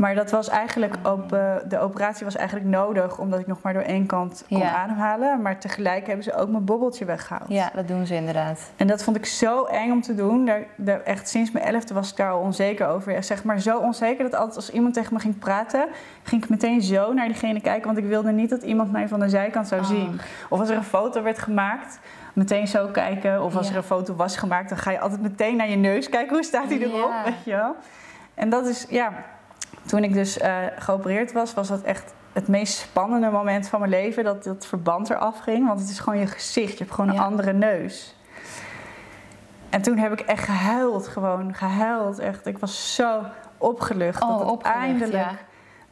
Maar 0.00 0.14
dat 0.14 0.30
was 0.30 0.48
eigenlijk 0.48 0.94
op, 1.02 1.32
eh, 1.32 1.54
de 1.68 1.78
operatie 1.78 2.24
was 2.24 2.36
eigenlijk 2.36 2.68
nodig 2.68 3.18
omdat 3.18 3.40
ik 3.40 3.46
nog 3.46 3.62
maar 3.62 3.72
door 3.72 3.82
één 3.82 4.06
kant 4.06 4.44
kon 4.48 4.58
Ja. 4.58 4.74
ademhalen. 4.74 5.42
Maar 5.42 5.58
tegelijk 5.58 6.06
hebben 6.06 6.24
ze 6.24 6.34
ook 6.34 6.48
mijn 6.48 6.64
bobbeltje 6.64 7.04
weggehaald. 7.04 7.48
Ja, 7.48 7.70
dat 7.74 7.88
doen 7.88 8.06
ze 8.06 8.14
inderdaad. 8.14 8.70
En 8.76 8.86
dat 8.86 9.02
vond 9.02 9.16
ik 9.16 9.26
zo 9.26 9.64
eng 9.64 9.90
om 9.92 10.02
te 10.02 10.14
doen. 10.14 10.44
Daar, 10.44 10.62
daar, 10.76 11.00
echt 11.00 11.28
sinds 11.28 11.50
mijn 11.50 11.64
elfde 11.64 11.94
was 11.94 12.10
ik 12.10 12.16
daar 12.16 12.30
al 12.30 12.40
onzeker 12.40 12.86
over. 12.86 13.12
Ja, 13.12 13.22
zeg 13.22 13.44
maar 13.44 13.58
zo 13.60 13.78
onzeker 13.78 14.24
dat 14.24 14.34
altijd 14.34 14.56
als 14.56 14.70
iemand 14.70 14.94
tegen 14.94 15.14
me 15.14 15.20
ging 15.20 15.38
praten, 15.38 15.86
ging 16.22 16.42
ik 16.42 16.48
meteen 16.48 16.82
zo 16.82 17.12
naar 17.12 17.26
diegene 17.26 17.60
kijken. 17.60 17.86
Want 17.86 17.98
ik 17.98 18.04
wilde 18.06 18.32
niet 18.32 18.50
dat 18.50 18.62
iemand 18.62 18.92
mij 18.92 19.08
van 19.08 19.20
de 19.20 19.28
zijkant 19.28 19.68
zou 19.68 19.80
Oh. 19.80 19.86
zien. 19.86 20.20
Of 20.48 20.60
als 20.60 20.68
er 20.70 20.76
een 20.76 20.82
foto 20.84 21.22
werd 21.22 21.38
gemaakt, 21.38 21.98
meteen 22.32 22.68
zo 22.68 22.86
kijken. 22.86 23.42
Of 23.42 23.56
als 23.56 23.66
Ja. 23.66 23.72
er 23.72 23.78
een 23.78 23.82
foto 23.84 24.14
was 24.14 24.36
gemaakt, 24.36 24.68
dan 24.68 24.78
ga 24.78 24.90
je 24.90 25.00
altijd 25.00 25.20
meteen 25.22 25.56
naar 25.56 25.68
je 25.70 25.76
neus 25.76 26.08
kijken. 26.08 26.34
Hoe 26.34 26.44
staat 26.44 26.68
hij 26.68 26.78
erop? 26.78 27.10
Ja. 27.10 27.22
Weet 27.24 27.44
je 27.44 27.50
wel? 27.50 27.76
En 28.34 28.48
dat 28.50 28.66
is, 28.66 28.86
ja, 28.88 29.12
toen 29.86 30.04
ik 30.04 30.12
dus 30.12 30.38
eh, 30.38 30.56
geopereerd 30.78 31.32
was, 31.32 31.54
was 31.54 31.68
dat 31.68 31.82
echt 31.82 32.14
het 32.32 32.48
meest 32.48 32.78
spannende 32.78 33.30
moment 33.30 33.68
van 33.68 33.78
mijn 33.80 33.90
leven. 33.92 34.24
Dat 34.24 34.44
dat 34.44 34.66
verband 34.66 35.10
eraf 35.10 35.38
ging. 35.38 35.66
Want 35.66 35.80
het 35.80 35.88
is 35.88 35.98
gewoon 35.98 36.18
je 36.18 36.26
gezicht. 36.26 36.72
Je 36.72 36.78
hebt 36.84 36.90
gewoon 36.94 37.12
Ja. 37.12 37.18
een 37.18 37.24
andere 37.26 37.52
neus. 37.52 38.14
En 39.70 39.82
toen 39.82 39.96
heb 39.98 40.12
ik 40.12 40.20
echt 40.20 40.44
gehuild, 40.44 41.08
gewoon 41.08 41.54
gehuild. 41.54 42.18
Echt. 42.18 42.46
Ik 42.46 42.58
was 42.58 42.94
zo 42.94 43.20
opgelucht. 43.58 44.22
Oh, 44.22 44.28
dat 44.28 44.38
het 44.40 44.48
opgelucht, 44.48 44.78
eindelijk. 44.80 45.12
ja. 45.12 45.30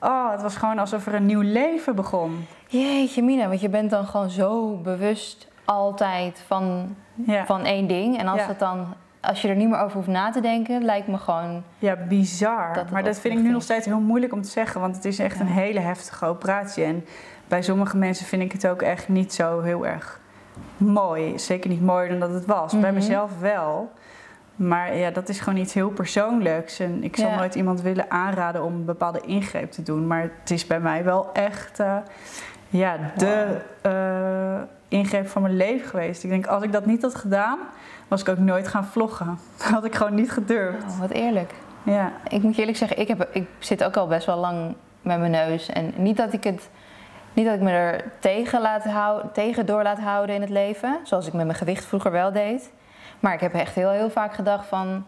Oh, 0.01 0.31
het 0.31 0.43
was 0.43 0.57
gewoon 0.57 0.79
alsof 0.79 1.07
er 1.07 1.15
een 1.15 1.27
nieuw 1.27 1.41
leven 1.41 1.95
begon. 1.95 2.47
Jeetje 2.67 3.23
Mina, 3.23 3.49
want 3.49 3.61
je 3.61 3.69
bent 3.69 3.91
dan 3.91 4.07
gewoon 4.07 4.31
zo 4.31 4.77
bewust 4.77 5.49
altijd 5.65 6.43
van, 6.47 6.97
Ja, 7.15 7.47
van 7.47 7.65
één 7.65 7.87
ding. 7.87 8.19
En 8.19 8.29
als, 8.29 8.47
het 8.47 8.59
dan, 8.59 8.95
als 9.29 9.43
je 9.43 9.49
er 9.49 9.57
niet 9.57 9.69
meer 9.69 9.79
over 9.81 9.97
hoeft 9.97 10.09
na 10.09 10.31
te 10.31 10.41
denken, 10.41 10.85
lijkt 10.85 11.09
me 11.09 11.17
gewoon... 11.19 11.63
ja 11.79 11.97
bizar. 12.09 12.75
Dat 12.75 12.91
maar 12.91 13.03
dat 13.03 13.19
vind 13.21 13.35
ik 13.39 13.43
nu 13.45 13.51
nog 13.51 13.63
steeds 13.63 13.87
heel 13.87 14.01
moeilijk 14.01 14.33
om 14.33 14.43
te 14.43 14.49
zeggen. 14.49 14.81
Want 14.81 14.97
het 14.97 15.05
is 15.05 15.19
echt 15.19 15.35
Ja. 15.35 15.41
een 15.41 15.47
hele 15.47 15.81
heftige 15.81 16.27
operatie. 16.27 16.85
En 16.85 17.05
bij 17.49 17.63
sommige 17.63 17.97
mensen 17.97 18.27
vind 18.27 18.43
ik 18.43 18.53
het 18.53 18.67
ook 18.67 18.83
echt 18.83 19.09
niet 19.09 19.33
zo 19.35 19.61
heel 19.61 19.87
erg 19.87 20.21
mooi. 20.77 21.39
Zeker 21.39 21.71
niet 21.71 21.83
mooier 21.83 22.09
dan 22.09 22.21
dat 22.21 22.33
het 22.35 22.47
was. 22.47 22.73
Bij 22.73 22.81
Mhm. 22.83 22.95
mezelf 22.95 23.31
wel. 23.41 23.91
Maar 24.57 24.97
ja, 24.97 25.11
dat 25.11 25.29
is 25.29 25.41
gewoon 25.41 25.59
iets 25.59 25.75
heel 25.75 25.91
persoonlijks. 25.91 26.79
En 26.81 27.05
ik 27.05 27.17
zal 27.17 27.29
Ja. 27.29 27.37
nooit 27.37 27.55
iemand 27.55 27.81
willen 27.83 28.11
aanraden 28.11 28.65
om 28.65 28.75
een 28.75 28.85
bepaalde 28.85 29.21
ingreep 29.21 29.71
te 29.71 29.83
doen. 29.83 30.07
Maar 30.07 30.23
het 30.41 30.51
is 30.51 30.67
bij 30.67 30.81
mij 30.81 31.05
wel 31.05 31.33
echt 31.33 31.81
eh, 31.81 31.97
ja, 32.69 32.97
de 33.17 33.57
ingreep 34.89 35.29
van 35.29 35.43
mijn 35.43 35.57
leven 35.57 35.89
geweest. 35.89 36.25
Ik 36.25 36.31
denk, 36.31 36.47
als 36.47 36.63
ik 36.63 36.73
dat 36.73 36.87
niet 36.87 37.03
had 37.03 37.15
gedaan, 37.15 37.59
was 38.09 38.21
ik 38.21 38.29
ook 38.29 38.39
nooit 38.39 38.69
gaan 38.69 38.85
vloggen. 38.85 39.39
had 39.59 39.85
ik 39.85 39.95
gewoon 39.95 40.15
niet 40.15 40.31
gedurfd. 40.31 40.85
Oh, 40.85 41.01
wat 41.01 41.11
eerlijk. 41.11 41.53
Ja. 41.83 42.13
Ik 42.29 42.43
moet 42.43 42.55
je 42.55 42.61
eerlijk 42.61 42.79
zeggen, 42.79 42.99
ik, 42.99 43.09
heb, 43.09 43.29
ik 43.33 43.49
zit 43.59 43.85
ook 43.85 43.97
al 43.97 44.07
best 44.07 44.27
wel 44.27 44.39
lang 44.39 44.75
met 45.03 45.19
mijn 45.19 45.31
neus. 45.31 45.69
En 45.69 45.93
niet 45.97 46.17
dat 46.17 46.33
ik, 46.33 46.45
het, 46.45 46.71
niet 47.33 47.47
dat 47.47 47.55
ik 47.55 47.61
me 47.61 47.71
er 47.71 48.05
tegen, 48.19 48.61
laat 48.61 48.85
hou, 48.85 49.23
tegen 49.33 49.67
door 49.67 49.83
laat 49.83 50.01
houden 50.01 50.35
in 50.35 50.41
het 50.41 50.51
leven. 50.51 50.99
Zoals 51.03 51.27
ik 51.27 51.33
met 51.33 51.47
mijn 51.47 51.59
gewicht 51.59 51.85
vroeger 51.85 52.11
wel 52.11 52.33
deed. 52.33 52.73
Maar 53.21 53.35
ik 53.35 53.41
heb 53.41 53.55
echt 53.55 53.75
heel, 53.75 53.91
heel 53.91 54.11
vaak 54.11 54.35
gedacht 54.35 54.67
van... 54.67 55.05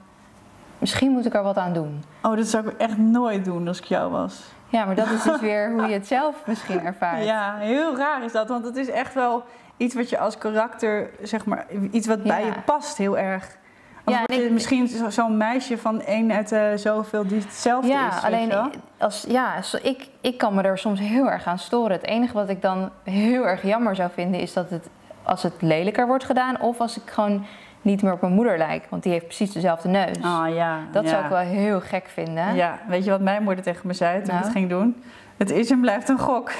Misschien 0.78 1.10
moet 1.10 1.26
ik 1.26 1.34
er 1.34 1.42
wat 1.42 1.56
aan 1.56 1.72
doen. 1.72 2.04
Oh, 2.22 2.36
dat 2.36 2.46
zou 2.46 2.68
ik 2.68 2.76
echt 2.78 2.98
nooit 2.98 3.44
doen 3.44 3.68
als 3.68 3.78
ik 3.78 3.84
jou 3.84 4.10
was. 4.10 4.42
Ja, 4.68 4.84
maar 4.84 4.94
dat 4.94 5.10
is 5.10 5.22
dus 5.22 5.40
weer 5.50 5.72
hoe 5.72 5.86
je 5.86 5.92
het 5.92 6.06
zelf 6.06 6.42
misschien 6.46 6.84
ervaart. 6.84 7.24
Ja, 7.24 7.56
heel 7.58 7.96
raar 7.96 8.24
is 8.24 8.32
dat. 8.32 8.48
Want 8.48 8.64
het 8.64 8.76
is 8.76 8.88
echt 8.88 9.14
wel 9.14 9.44
iets 9.80 9.94
wat 9.94 10.10
je 10.10 10.18
als 10.18 10.38
karakter, 10.38 11.10
zeg 11.22 11.44
maar, 11.44 11.66
iets 11.90 12.06
wat 12.06 12.22
bij 12.22 12.44
je 12.44 12.52
past 12.64 12.96
heel 12.96 13.18
erg. 13.18 13.58
Als 14.04 14.16
Ja, 14.16 14.22
je 14.36 14.44
ik- 14.44 14.50
misschien 14.50 14.88
zo- 14.88 15.10
zo'n 15.10 15.36
meisje 15.36 15.78
van 15.78 16.00
één 16.02 16.32
uit 16.32 16.52
eh, 16.52 16.62
zoveel 16.74 17.26
die 17.26 17.38
hetzelfde 17.40 17.88
Ja, 17.88 18.16
is. 18.16 18.22
alleen 18.24 18.52
als, 18.98 19.24
ja, 19.28 19.54
ik, 19.82 20.08
ik 20.20 20.38
kan 20.38 20.54
me 20.54 20.62
er 20.62 20.78
soms 20.78 21.00
heel 21.00 21.30
erg 21.30 21.46
aan 21.46 21.58
storen. 21.58 21.92
Het 21.92 22.06
enige 22.06 22.32
wat 22.32 22.48
ik 22.48 22.62
dan 22.62 22.90
heel 23.04 23.46
erg 23.46 23.62
jammer 23.62 23.94
zou 23.96 24.10
vinden 24.14 24.40
is 24.40 24.52
dat 24.52 24.70
het 24.70 24.88
als 25.22 25.42
het 25.42 25.52
lelijker 25.62 26.06
wordt 26.06 26.24
gedaan 26.24 26.60
of 26.60 26.80
als 26.80 26.96
ik 26.96 27.10
gewoon 27.10 27.46
niet 27.82 28.02
meer 28.02 28.12
op 28.12 28.20
mijn 28.20 28.32
moeder 28.32 28.58
lijk, 28.58 28.86
want 28.88 29.02
die 29.02 29.12
heeft 29.12 29.24
precies 29.26 29.52
dezelfde 29.52 29.88
neus. 29.88 30.22
Ah 30.22 30.54
ja. 30.54 30.78
dat 30.92 31.04
ja. 31.04 31.08
zou 31.10 31.22
ik 31.24 31.28
wel 31.30 31.38
heel 31.38 31.80
gek 31.80 32.06
vinden. 32.12 32.54
Ja, 32.54 32.78
weet 32.88 33.04
je 33.04 33.10
wat 33.10 33.20
mijn 33.20 33.42
moeder 33.42 33.64
tegen 33.64 33.86
me 33.86 33.92
zei 33.92 34.12
toen 34.14 34.22
ik 34.22 34.30
Nou? 34.30 34.42
het 34.42 34.52
ging 34.52 34.68
doen? 34.68 35.02
Het 35.40 35.50
is 35.50 35.70
en 35.70 35.80
blijft 35.80 36.08
een 36.08 36.18
gok. 36.18 36.50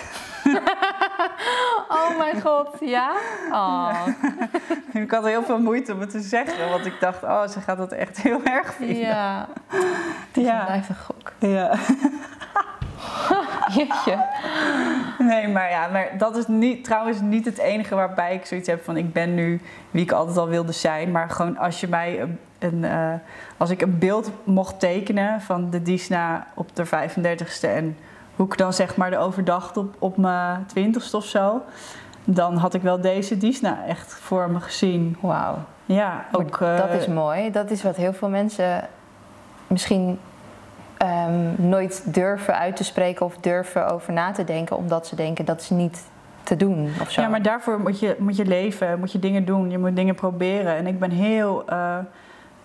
Oh 1.89 2.19
mijn 2.19 2.41
god, 2.41 2.69
ja? 2.81 3.13
Oh, 3.53 4.07
Ik 5.03 5.11
had 5.11 5.25
heel 5.25 5.43
veel 5.43 5.59
moeite 5.61 5.93
om 5.93 6.01
het 6.01 6.11
te 6.11 6.21
zeggen, 6.21 6.69
want 6.71 6.87
ik 6.87 7.01
dacht, 7.01 7.23
oh, 7.23 7.47
ze 7.49 7.61
gaat 7.61 7.77
dat 7.79 7.93
echt 7.93 8.23
heel 8.23 8.41
erg 8.45 8.75
vinden. 8.75 8.97
ja. 8.97 9.49
Het 10.33 10.45
Ja. 10.45 10.65
blijft 10.65 10.89
een 10.89 10.97
gok. 10.97 11.33
ja. 11.39 11.75
Jeetje. 13.77 14.25
Nee, 15.19 15.49
maar 15.49 15.71
ja, 15.71 15.89
maar 15.89 16.09
dat 16.19 16.37
is 16.37 16.47
niet, 16.47 16.85
trouwens 16.85 17.21
niet 17.21 17.45
het 17.45 17.59
enige 17.59 17.95
waarbij 17.95 18.35
ik 18.35 18.47
zoiets 18.47 18.69
heb 18.69 18.85
van 18.85 18.97
ik 18.97 19.13
ben 19.13 19.35
nu 19.35 19.61
wie 19.91 20.03
ik 20.03 20.13
altijd 20.13 20.37
al 20.37 20.49
wilde 20.49 20.73
zijn. 20.73 21.11
Maar 21.11 21.31
gewoon 21.31 21.59
als 21.59 21.81
je 21.81 21.89
mij 21.89 22.21
een, 22.21 22.39
een, 22.59 22.85
eh, 22.85 23.13
als 23.57 23.71
ik 23.71 23.81
een 23.83 23.99
beeld 23.99 24.31
mocht 24.45 24.81
tekenen 24.81 25.41
van 25.41 25.71
de 25.71 25.83
Disna 25.83 26.47
op 26.55 26.77
de 26.77 26.87
35ste 26.87 27.67
en 27.69 27.97
hoe 28.41 28.49
ik 28.49 28.59
dan 28.59 28.73
zeg 28.73 28.97
maar 28.97 29.11
de 29.11 29.19
overdag 29.19 29.77
op, 29.77 29.95
op 29.99 30.17
mijn 30.17 30.67
20ste 30.79 31.13
of 31.13 31.25
zo. 31.25 31.63
Dan 32.25 32.57
had 32.57 32.75
ik 32.75 32.83
wel 32.83 33.01
deze 33.01 33.37
Disna 33.37 33.87
echt 33.87 34.15
voor 34.15 34.51
me 34.51 34.61
gezien. 34.61 35.17
Wauw. 35.21 35.59
Ja, 35.85 36.25
ook. 36.33 36.61
Maar 36.61 36.77
dat 36.77 36.89
eh, 36.89 36.95
is 36.95 37.07
mooi. 37.07 37.51
Dat 37.51 37.71
is 37.71 37.83
wat 37.83 37.97
heel 37.97 38.13
veel 38.13 38.29
mensen 38.29 38.89
misschien 39.67 40.19
ehm, 40.97 41.69
nooit 41.69 42.15
durven 42.15 42.59
uit 42.59 42.77
te 42.77 42.85
spreken 42.85 43.27
of 43.27 43.37
durven 43.37 43.93
over 43.93 44.13
na 44.13 44.33
te 44.33 44.45
denken, 44.45 44.77
omdat 44.77 45.07
ze 45.07 45.15
denken 45.17 45.45
dat 45.45 45.61
is 45.61 45.71
niet 45.71 46.05
te 46.43 46.57
doen 46.57 46.93
of 47.01 47.11
zo. 47.11 47.21
Ja, 47.21 47.29
maar 47.29 47.43
daarvoor 47.43 47.81
moet 47.81 48.01
je, 48.01 48.17
moet 48.19 48.37
je 48.37 48.47
leven, 48.47 48.99
moet 48.99 49.13
je 49.13 49.19
dingen 49.19 49.45
doen, 49.45 49.71
je 49.71 49.79
moet 49.79 49.97
dingen 49.97 50.15
proberen. 50.15 50.77
En 50.77 50.87
ik 50.87 50.99
ben 50.99 51.11
heel, 51.11 51.63
eh, 51.67 51.99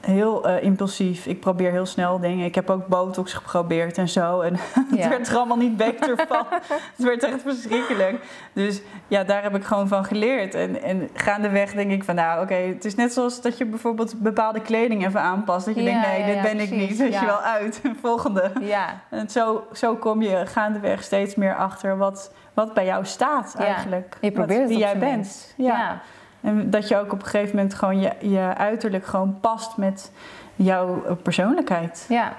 heel 0.05 0.47
eh, 0.47 0.63
impulsief. 0.63 1.25
Ik 1.25 1.39
probeer 1.39 1.71
heel 1.71 1.85
snel 1.85 2.19
dingen. 2.19 2.45
Ik 2.45 2.55
heb 2.55 2.69
ook 2.69 2.87
botox 2.87 3.33
geprobeerd 3.33 3.97
en 3.97 4.09
zo. 4.09 4.41
En 4.41 4.53
het 4.95 5.07
werd 5.07 5.27
er 5.27 5.35
allemaal 5.37 5.57
niet 5.57 5.77
beter 5.77 6.17
van. 6.27 6.45
het 6.95 7.05
werd 7.05 7.23
echt 7.23 7.41
verschrikkelijk. 7.41 8.25
Dus 8.53 8.81
ja, 9.07 9.23
daar 9.23 9.43
heb 9.43 9.55
ik 9.55 9.63
gewoon 9.63 9.87
van 9.87 10.05
geleerd. 10.05 10.53
En, 10.53 10.81
en 10.83 11.09
gaandeweg 11.13 11.73
denk 11.73 11.91
ik 11.91 12.03
van, 12.03 12.15
nou 12.15 12.43
oké, 12.43 12.53
het 12.53 12.85
is 12.85 12.95
net 12.95 13.13
zoals 13.13 13.41
dat 13.41 13.57
je 13.57 13.65
bijvoorbeeld 13.65 14.19
bepaalde 14.19 14.61
kleding 14.61 15.05
even 15.05 15.21
aanpast. 15.21 15.65
Dat 15.65 15.75
je 15.75 15.83
Ja, 15.83 15.91
denkt, 15.91 16.07
nee, 16.07 16.19
ja, 16.19 16.25
dit 16.25 16.35
ja, 16.35 16.41
ben 16.41 16.59
ik 16.59 16.69
precies. 16.69 16.99
niet. 16.99 17.13
Ja. 17.13 17.19
je 17.19 17.25
wel, 17.25 17.41
uit. 17.41 17.81
Volgende. 18.01 18.51
Ja, 18.61 19.01
En 19.09 19.29
zo, 19.29 19.63
zo 19.73 19.95
kom 19.95 20.21
je 20.21 20.45
gaandeweg 20.45 21.03
steeds 21.03 21.35
meer 21.35 21.55
achter 21.55 21.97
wat, 21.97 22.31
wat 22.53 22.73
bij 22.73 22.85
jou 22.85 23.05
staat 23.05 23.55
Ja, 23.57 23.65
eigenlijk. 23.65 24.17
je 24.21 24.31
probeert 24.31 24.49
wat, 24.59 24.59
het 24.59 24.69
wie 24.69 24.77
jij 24.77 24.97
bent. 24.97 25.53
Ja. 25.57 26.01
En 26.45 26.69
dat 26.69 26.87
je 26.87 26.97
ook 26.97 27.11
op 27.13 27.19
een 27.21 27.27
gegeven 27.27 27.55
moment 27.55 27.73
gewoon 27.73 27.99
je, 27.99 28.11
je 28.19 28.53
uiterlijk 28.57 29.05
gewoon 29.05 29.37
past 29.41 29.77
met 29.77 30.11
jouw 30.55 31.01
persoonlijkheid. 31.23 32.05
Ja. 32.09 32.33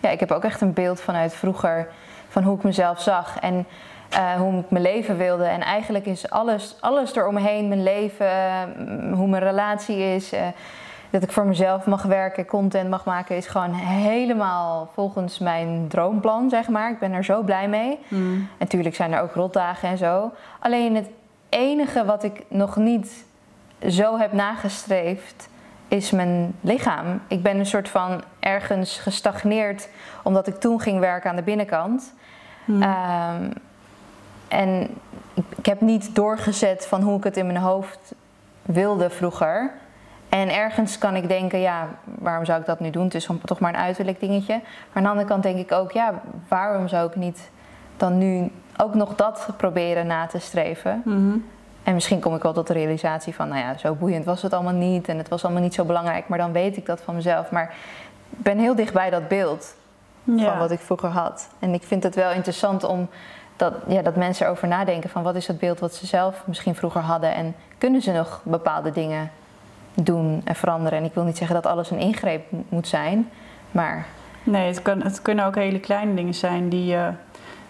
ja, 0.00 0.08
ik 0.08 0.20
heb 0.20 0.30
ook 0.30 0.44
echt 0.44 0.60
een 0.60 0.72
beeld 0.72 1.00
vanuit 1.00 1.34
vroeger 1.34 1.88
van 2.28 2.42
hoe 2.42 2.56
ik 2.56 2.62
mezelf 2.62 3.00
zag 3.00 3.38
en 3.40 3.66
eh, 4.10 4.32
hoe 4.34 4.58
ik 4.58 4.70
mijn 4.70 4.82
leven 4.82 5.16
wilde. 5.16 5.44
En 5.44 5.60
eigenlijk 5.60 6.06
is 6.06 6.30
alles, 6.30 6.76
alles 6.80 7.14
eromheen, 7.16 7.68
mijn 7.68 7.82
leven, 7.82 8.26
eh, 8.30 8.62
m- 8.78 9.12
hoe 9.12 9.28
mijn 9.28 9.42
relatie 9.42 9.96
is, 9.98 10.32
eh, 10.32 10.42
dat 11.10 11.22
ik 11.22 11.32
voor 11.32 11.46
mezelf 11.46 11.86
mag 11.86 12.02
werken, 12.02 12.46
content 12.46 12.90
mag 12.90 13.04
maken, 13.04 13.36
is 13.36 13.46
gewoon 13.46 13.72
helemaal 13.74 14.90
volgens 14.94 15.38
mijn 15.38 15.84
droomplan, 15.88 16.50
zeg 16.50 16.68
maar. 16.68 16.90
Ik 16.90 16.98
ben 16.98 17.12
er 17.12 17.24
zo 17.24 17.42
blij 17.42 17.68
mee. 17.68 17.98
Natuurlijk 18.58 18.94
zijn 18.94 19.12
er 19.12 19.20
ook 19.22 19.34
rotdagen 19.34 19.88
en 19.88 19.98
zo. 19.98 20.32
Alleen 20.60 20.94
het 20.94 21.08
enige 21.48 22.04
wat 22.04 22.22
ik 22.22 22.42
nog 22.48 22.76
niet 22.76 23.25
zo 23.88 24.18
heb 24.18 24.32
nagestreefd 24.32 25.48
is 25.88 26.10
mijn 26.10 26.54
lichaam. 26.60 27.20
Ik 27.28 27.42
ben 27.42 27.58
een 27.58 27.66
soort 27.66 27.88
van 27.88 28.22
ergens 28.40 28.98
gestagneerd 28.98 29.88
omdat 30.22 30.46
ik 30.46 30.54
toen 30.54 30.80
ging 30.80 31.00
werken 31.00 31.30
aan 31.30 31.36
de 31.36 31.42
binnenkant. 31.42 32.14
Ehm, 32.80 33.50
en 34.48 34.88
ik, 35.34 35.44
ik 35.56 35.66
heb 35.66 35.80
niet 35.80 36.14
doorgezet 36.14 36.86
van 36.86 37.02
hoe 37.02 37.18
ik 37.18 37.24
het 37.24 37.36
in 37.36 37.46
mijn 37.46 37.58
hoofd 37.58 38.14
wilde 38.62 39.10
vroeger. 39.10 39.72
En 40.28 40.54
ergens 40.54 40.98
kan 40.98 41.16
ik 41.16 41.28
denken, 41.28 41.58
ja, 41.58 41.88
waarom 42.04 42.44
zou 42.44 42.60
ik 42.60 42.66
dat 42.66 42.80
nu 42.80 42.90
doen? 42.90 43.04
Het 43.04 43.14
is 43.14 43.28
toch 43.44 43.58
maar 43.58 43.74
een 43.74 43.80
uiterlijk 43.80 44.20
dingetje. 44.20 44.54
Maar 44.54 44.92
aan 44.92 45.02
de 45.02 45.08
andere 45.08 45.28
kant 45.28 45.42
denk 45.42 45.58
ik 45.58 45.72
ook, 45.72 45.92
ja, 45.92 46.12
waarom 46.48 46.88
zou 46.88 47.08
ik 47.08 47.16
niet 47.16 47.50
dan 47.96 48.18
nu 48.18 48.50
ook 48.76 48.94
nog 48.94 49.14
dat 49.14 49.48
proberen 49.56 50.06
na 50.06 50.26
te 50.26 50.38
streven? 50.38 51.02
Mhm. 51.04 51.36
En 51.86 51.94
misschien 51.94 52.20
kom 52.20 52.34
ik 52.34 52.42
wel 52.42 52.52
tot 52.52 52.66
de 52.66 52.72
realisatie 52.72 53.34
van, 53.34 53.48
nou 53.48 53.60
ja, 53.60 53.76
zo 53.78 53.94
boeiend 53.94 54.24
was 54.24 54.42
het 54.42 54.52
allemaal 54.52 54.72
niet 54.72 55.08
en 55.08 55.18
het 55.18 55.28
was 55.28 55.44
allemaal 55.44 55.62
niet 55.62 55.74
zo 55.74 55.84
belangrijk, 55.84 56.28
maar 56.28 56.38
dan 56.38 56.52
weet 56.52 56.76
ik 56.76 56.86
dat 56.86 57.00
van 57.00 57.14
mezelf. 57.14 57.50
Maar 57.50 57.74
ik 58.30 58.42
ben 58.42 58.58
heel 58.58 58.74
dicht 58.74 58.92
bij 58.92 59.10
dat 59.10 59.28
beeld 59.28 59.74
van 60.24 60.58
wat 60.58 60.70
ik 60.70 60.80
vroeger 60.80 61.08
had. 61.08 61.48
En 61.58 61.74
ik 61.74 61.82
vind 61.82 62.02
het 62.02 62.14
wel 62.14 62.30
interessant 62.30 62.84
om 62.84 63.08
dat, 63.56 63.74
ja, 63.86 64.02
dat 64.02 64.16
mensen 64.16 64.46
erover 64.46 64.68
nadenken 64.68 65.10
van 65.10 65.22
wat 65.22 65.34
is 65.34 65.46
het 65.46 65.58
beeld 65.58 65.78
wat 65.78 65.94
ze 65.94 66.06
zelf 66.06 66.42
misschien 66.46 66.74
vroeger 66.74 67.00
hadden 67.00 67.34
en 67.34 67.54
kunnen 67.78 68.02
ze 68.02 68.12
nog 68.12 68.40
bepaalde 68.44 68.90
dingen 68.90 69.30
doen 69.94 70.40
en 70.44 70.54
veranderen. 70.54 70.98
En 70.98 71.04
ik 71.04 71.14
wil 71.14 71.24
niet 71.24 71.36
zeggen 71.36 71.56
dat 71.56 71.66
alles 71.66 71.90
een 71.90 71.98
ingreep 71.98 72.50
mo- 72.50 72.64
moet 72.68 72.88
zijn, 72.88 73.30
maar 73.70 74.06
Nee, 74.42 74.66
het, 74.66 74.82
kan, 74.82 75.02
het 75.02 75.22
kunnen 75.22 75.44
ook 75.44 75.54
hele 75.54 75.80
kleine 75.80 76.14
dingen 76.14 76.34
zijn 76.34 76.68
die 76.68 76.86
je, 76.86 77.10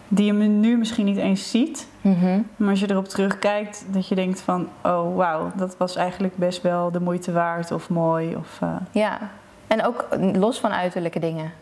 die 0.09 0.27
je 0.27 0.33
nu 0.33 0.77
misschien 0.77 1.05
niet 1.05 1.17
eens 1.17 1.51
ziet. 1.51 1.87
mhm, 2.01 2.41
Maar 2.57 2.71
als 2.71 2.81
je 2.81 2.91
erop 2.91 3.09
terugkijkt, 3.09 3.85
dat 3.89 4.09
je 4.09 4.15
denkt 4.15 4.41
van... 4.41 4.69
oh, 4.83 5.17
wauw, 5.17 5.53
dat 5.57 5.77
was 5.77 5.97
eigenlijk 5.97 6.37
best 6.37 6.63
wel 6.63 6.91
de 6.91 7.01
moeite 7.01 7.33
waard 7.33 7.73
of 7.73 7.89
mooi. 7.89 8.37
Of, 8.37 8.59
eh, 8.61 8.69
ja. 8.91 9.19
En 9.67 9.85
ook 9.85 10.07
los 10.33 10.59
van 10.59 10.71
uiterlijke 10.71 11.19
dingen. 11.19 11.53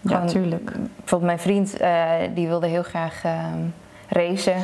ja, 0.00 0.14
Gewoon- 0.14 0.26
tuurlijk. 0.26 0.64
Bijvoorbeeld 0.96 1.22
mijn 1.22 1.38
vriend, 1.38 1.76
eh, 1.76 2.10
die 2.34 2.48
wilde 2.48 2.66
heel 2.66 2.82
graag 2.82 3.24
ehm, 3.24 3.58
racen. 4.08 4.56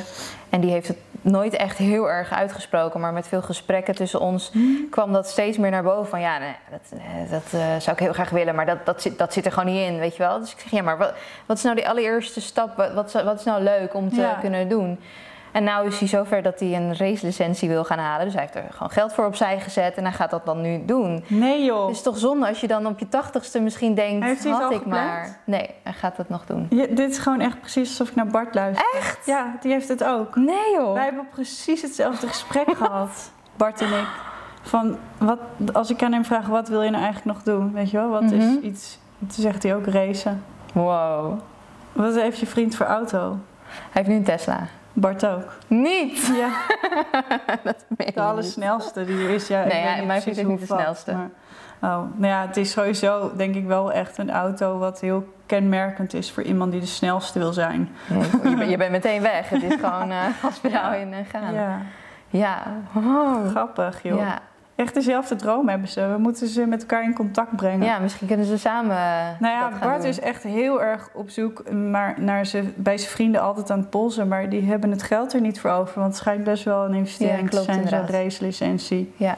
En 0.51 0.61
die 0.61 0.71
heeft 0.71 0.89
het 0.89 0.97
nooit 1.21 1.55
echt 1.55 1.79
heel 1.79 2.11
erg 2.11 2.33
uitgesproken. 2.33 3.01
Maar 3.01 3.13
met 3.13 3.29
veel 3.29 3.43
gesprekken 3.43 3.95
tussen 3.95 4.21
ons 4.21 4.53
kwam 4.91 5.13
dat 5.13 5.29
steeds 5.29 5.59
meer 5.59 5.71
naar 5.71 5.83
boven. 5.83 6.09
Van 6.11 6.21
ja, 6.21 6.39
nee, 6.39 6.55
dat, 6.71 6.99
eh, 7.01 7.31
dat 7.31 7.61
eh, 7.61 7.61
zou 7.79 7.97
ik 7.97 8.03
heel 8.03 8.13
graag 8.13 8.31
willen. 8.31 8.55
Maar 8.55 8.67
dat, 8.67 8.87
dat, 8.87 9.03
zit, 9.03 9.19
dat 9.19 9.33
zit 9.33 9.47
er 9.47 9.53
gewoon 9.53 9.73
niet 9.75 9.87
in, 9.87 9.99
weet 9.99 10.17
je 10.17 10.23
wel. 10.23 10.41
Dus 10.41 10.53
ik 10.53 10.59
zeg, 10.59 10.71
ja, 10.71 10.83
maar 10.83 10.99
wat, 10.99 11.13
wat 11.47 11.57
is 11.57 11.63
nou 11.63 11.77
die 11.77 11.89
allereerste 11.89 12.41
stap? 12.41 12.77
Wat, 12.77 12.93
wat, 12.93 13.15
is- 13.15 13.23
wat 13.23 13.39
is 13.39 13.45
nou 13.45 13.63
leuk 13.63 13.95
om 13.95 14.09
te 14.11 14.21
Ja. 14.21 14.33
kunnen 14.41 14.69
doen? 14.69 15.01
En 15.53 15.65
nou 15.65 15.87
is 15.87 15.99
hij 15.99 16.09
zover 16.09 16.43
dat 16.43 16.61
hij 16.61 16.75
een 16.75 16.97
racelicentie 16.97 17.69
wil 17.69 17.85
gaan 17.85 17.99
halen. 17.99 18.25
Dus 18.25 18.35
hij 18.35 18.43
heeft 18.43 18.55
er 18.55 18.73
gewoon 18.73 18.91
geld 18.91 19.13
voor 19.13 19.25
opzij 19.27 19.61
gezet. 19.61 19.95
En 19.97 20.03
hij 20.03 20.13
gaat 20.13 20.31
dat 20.31 20.47
dan 20.47 20.61
nu 20.61 20.85
doen. 20.85 21.25
Nee 21.27 21.65
joh. 21.65 21.87
Het 21.87 21.97
is 21.97 22.03
toch 22.03 22.19
zonde 22.19 22.47
als 22.49 22.61
je 22.61 22.67
dan 22.67 22.87
op 22.87 22.99
je 22.99 23.09
tachtigste 23.09 23.61
misschien 23.61 23.95
denkt... 23.95 24.25
Heeft 24.27 24.49
had 24.49 24.73
ik 24.73 24.87
maar... 24.87 25.39
Nee, 25.45 25.71
hij 25.83 25.93
gaat 25.93 26.17
het 26.17 26.29
nog 26.29 26.47
doen. 26.47 26.67
Dit 26.71 26.99
is 27.11 27.19
gewoon 27.19 27.41
echt 27.41 27.61
precies 27.61 27.89
alsof 27.89 28.09
ik 28.09 28.15
naar 28.15 28.27
Bart 28.27 28.55
luister. 28.55 28.87
Echt? 28.97 29.27
Ja, 29.27 29.57
die 29.61 29.73
heeft 29.73 29.89
het 29.89 30.05
ook. 30.05 30.37
Nee 30.37 30.73
joh. 30.75 30.93
Wij 30.93 31.05
hebben 31.05 31.29
precies 31.31 31.83
hetzelfde 31.83 32.27
gesprek 32.29 32.77
gehad, 32.83 33.31
Bart 33.57 33.81
en 33.81 33.89
ik. 33.89 34.07
Van 34.63 34.97
wat, 35.19 35.39
als 35.73 35.91
ik 35.91 36.03
aan 36.03 36.13
hem 36.13 36.25
vraag, 36.25 36.47
wat 36.47 36.69
wil 36.69 36.83
je 36.83 36.91
nou 36.91 37.03
eigenlijk 37.05 37.37
nog 37.37 37.45
doen? 37.45 37.73
Weet 37.73 37.91
je 37.91 37.97
wel, 37.97 38.09
wat 38.09 38.23
is 38.23 38.31
Mhm. 38.45 38.65
iets... 38.65 38.99
Toen 39.19 39.29
zegt 39.31 39.63
hij 39.63 39.75
ook 39.75 39.87
racen. 39.87 40.45
Wow. 40.73 41.39
Wat 41.93 42.15
heeft 42.15 42.39
je 42.39 42.47
vriend 42.47 42.75
voor 42.75 42.87
auto? 42.87 43.39
Hij 43.69 43.79
heeft 43.93 44.09
nu 44.09 44.15
een 44.15 44.25
Tesla. 44.25 44.61
Bart 44.93 45.27
ook. 45.27 45.53
Niet! 45.67 46.27
Ja, 46.37 46.49
dat 47.65 47.85
meen 47.97 48.11
de 48.15 48.21
allersnelste 48.21 49.05
die 49.05 49.25
er 49.25 49.31
is. 49.31 49.49
Ja, 49.49 49.65
Nee, 49.65 49.83
ja, 49.83 50.05
mijn 50.05 50.23
vriend 50.23 50.37
is 50.39 50.45
niet 50.45 50.61
de 50.61 50.67
snelste. 50.67 51.13
Maar, 51.13 51.29
oh, 51.93 52.05
nou 52.15 52.27
ja, 52.27 52.47
het 52.47 52.57
is 52.57 52.71
sowieso 52.71 53.33
denk 53.37 53.55
ik 53.55 53.67
wel 53.67 53.93
echt 53.93 54.19
een 54.19 54.31
auto 54.31 54.79
wat 54.79 55.01
heel 55.01 55.27
kenmerkend 55.47 56.15
is 56.15 56.33
voor 56.33 56.43
iemand 56.43 56.73
die 56.73 56.81
de 56.81 56.87
snelste 56.87 57.39
wil 57.39 57.53
zijn. 57.53 57.89
Nee, 58.09 58.23
je, 58.51 58.57
bent- 58.57 58.71
je 58.71 58.77
bent 58.77 58.91
meteen 59.01 59.23
weg. 59.23 59.49
Het 59.49 59.63
is 59.63 59.75
gewoon 59.81 60.11
eh 60.11 60.19
gaspedaal 60.43 60.93
in 60.93 61.13
en 61.13 61.25
gaan. 61.25 61.55
Ja. 61.55 61.79
Ja, 62.29 62.63
Wow. 62.93 63.49
grappig 63.49 64.03
joh. 64.03 64.19
Ja. 64.19 64.39
Echt 64.81 64.95
dezelfde 64.95 65.37
droom 65.37 65.69
hebben 65.69 65.89
ze. 65.89 66.07
We 66.07 66.19
moeten 66.19 66.47
ze 66.49 66.67
met 66.67 66.81
elkaar 66.81 67.05
in 67.05 67.15
contact 67.15 67.57
brengen. 67.57 67.87
ja, 67.87 67.99
misschien 67.99 68.27
kunnen 68.27 68.47
ze 68.47 68.59
samen 68.59 68.97
eh, 68.97 69.29
Nou 69.39 69.55
ja, 69.55 69.71
Bart 69.81 70.01
doen. 70.01 70.07
is 70.11 70.21
echt 70.21 70.43
heel 70.43 70.83
erg 70.83 71.09
op 71.15 71.31
zoek 71.31 71.71
maar 71.73 72.15
naar 72.19 72.47
ze, 72.47 72.63
bij 72.77 72.99
zijn 72.99 73.11
vrienden 73.11 73.41
altijd 73.41 73.71
aan 73.71 73.79
het 73.79 73.91
polsen. 73.91 74.29
Maar 74.29 74.49
die 74.49 74.63
hebben 74.63 74.91
het 74.91 75.03
geld 75.03 75.33
er 75.33 75.41
niet 75.41 75.61
voor 75.61 75.71
over. 75.71 75.95
Want 75.95 76.07
het 76.07 76.17
schijnt 76.17 76.45
best 76.45 76.65
wel 76.65 76.85
een 76.85 76.95
investering 76.95 77.41
Ja, 77.43 77.49
klopt, 77.49 77.65
te 77.67 77.73
zijn, 77.73 77.89
zo'n 77.89 78.07
racelicentie. 78.07 79.13
Ja, 79.17 79.35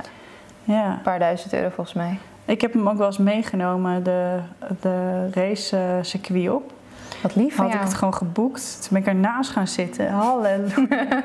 Ja. 0.65 0.93
een 0.93 1.03
paar 1.03 1.19
duizend 1.19 1.53
euro 1.53 1.69
volgens 1.69 1.97
mij. 1.97 2.19
Ik 2.45 2.61
heb 2.61 2.73
hem 2.73 2.89
ook 2.89 2.97
wel 2.99 3.07
eens 3.07 3.19
meegenomen, 3.19 4.03
de, 4.03 4.39
de 4.81 5.29
racecircuit 5.31 6.51
op. 6.51 6.73
Wat 7.23 7.35
lief 7.35 7.57
Had 7.57 7.75
ik 7.75 7.81
het 7.81 7.95
gewoon 7.95 8.15
geboekt. 8.15 8.79
Toen 8.81 8.89
ben 8.91 9.01
ik 9.01 9.07
ernaast 9.07 9.51
gaan 9.51 9.69
zitten. 9.69 10.11
Halleluja. 10.23 11.23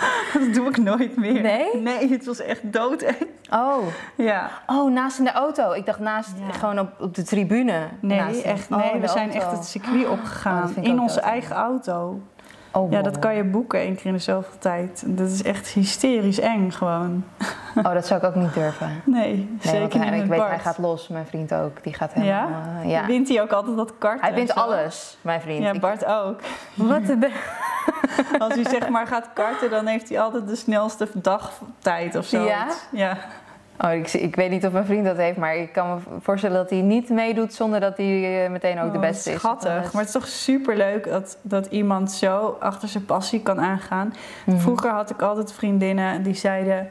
dat 0.38 0.54
doe 0.54 0.68
ik 0.68 0.76
nooit 0.76 1.16
meer. 1.16 1.40
Nee? 1.42 1.76
Nee, 1.76 2.08
het 2.10 2.24
was 2.26 2.40
echt 2.40 2.72
dood. 2.72 3.04
Oh. 3.52 3.86
ja. 4.16 4.50
oh, 4.66 4.90
naast 4.92 5.18
in 5.18 5.24
de 5.24 5.32
auto. 5.32 5.72
Ik 5.72 5.86
dacht 5.86 5.98
naast, 5.98 6.30
Ja. 6.46 6.52
gewoon 6.52 6.78
op, 6.78 6.88
op 7.00 7.14
de 7.14 7.22
tribune. 7.22 7.88
Nee, 8.00 8.18
naast 8.18 8.42
echt. 8.42 8.70
Oh, 8.70 8.76
Nee, 8.92 9.00
we 9.00 9.08
zijn 9.08 9.30
auto. 9.32 9.46
echt 9.46 9.50
het 9.56 9.64
circuit 9.66 10.04
Oh, 10.06 10.10
opgegaan. 10.10 10.72
in 10.80 11.00
onze 11.00 11.20
eigen 11.20 11.56
auto. 11.56 12.20
Oh, 12.72 12.90
Ja, 12.92 13.02
dat 13.02 13.18
kan 13.18 13.34
je 13.34 13.44
boeken 13.44 13.80
één 13.80 13.94
keer 13.96 14.06
in 14.06 14.12
de 14.12 14.18
zoveel 14.18 14.58
tijd. 14.58 15.02
Dat 15.06 15.28
is 15.28 15.42
echt 15.42 15.68
hysterisch 15.68 16.40
eng 16.40 16.70
gewoon. 16.70 17.24
Oh, 17.76 17.92
dat 17.92 18.06
zou 18.06 18.20
ik 18.20 18.26
ook 18.26 18.34
niet 18.34 18.54
durven. 18.54 19.02
Nee, 19.04 19.34
Nee, 19.34 19.58
zeker 19.60 20.00
niet 20.10 20.22
ik 20.22 20.28
weet, 20.28 20.40
hij 20.42 20.58
gaat 20.58 20.78
los. 20.78 21.08
Mijn 21.08 21.26
vriend 21.26 21.54
ook. 21.54 21.82
Die 21.82 21.94
gaat 21.94 22.12
Ja? 22.14 22.20
helemaal... 22.20 22.82
eh, 22.82 22.90
ja. 22.90 23.06
Wint 23.06 23.28
hij 23.28 23.42
ook 23.42 23.50
altijd 23.52 23.76
dat 23.76 23.92
kart? 23.98 24.20
Hij 24.20 24.34
wint 24.34 24.54
alles, 24.54 25.16
mijn 25.20 25.40
vriend. 25.40 25.62
Ja, 25.62 25.72
Ik- 25.72 25.80
Bart 25.80 26.04
ook. 26.04 26.40
Wat 26.74 27.06
de... 27.06 27.30
Als 28.38 28.54
hij 28.54 28.64
zeg 28.68 28.88
maar 28.88 29.06
gaat 29.06 29.28
karten, 29.34 29.70
dan 29.70 29.86
heeft 29.86 30.08
hij 30.08 30.20
altijd 30.20 30.48
de 30.48 30.56
snelste 30.56 31.08
dagtijd 31.14 32.16
of 32.16 32.24
zo. 32.26 32.42
Ja? 32.44 32.66
Ja. 32.90 33.16
Oh, 33.84 33.92
ik, 33.92 34.12
ik 34.12 34.36
weet 34.36 34.50
niet 34.50 34.66
of 34.66 34.72
mijn 34.72 34.84
vriend 34.84 35.04
dat 35.04 35.16
heeft, 35.16 35.36
maar 35.36 35.56
ik 35.56 35.72
kan 35.72 35.88
me 35.94 35.96
voorstellen 36.20 36.56
dat 36.56 36.70
hij 36.70 36.80
niet 36.80 37.08
meedoet 37.08 37.54
zonder 37.54 37.80
dat 37.80 37.96
hij 37.96 38.44
eh, 38.44 38.50
meteen 38.50 38.80
ook 38.80 38.90
de 38.92 38.98
Oh, 38.98 39.04
beste 39.04 39.30
is. 39.32 39.38
Schattig. 39.38 39.84
Is- 39.84 39.90
Maar 39.92 40.02
het 40.02 40.14
is 40.14 40.20
toch 40.20 40.26
super 40.26 40.76
leuk 40.76 41.08
dat, 41.08 41.38
dat 41.42 41.66
iemand 41.66 42.12
zo 42.12 42.56
achter 42.60 42.88
zijn 42.88 43.04
passie 43.04 43.40
kan 43.42 43.60
aangaan. 43.60 44.14
Mhm. 44.46 44.58
Vroeger 44.58 44.90
had 44.90 45.10
ik 45.10 45.22
altijd 45.22 45.52
vriendinnen 45.52 46.22
die 46.22 46.34
zeiden... 46.34 46.88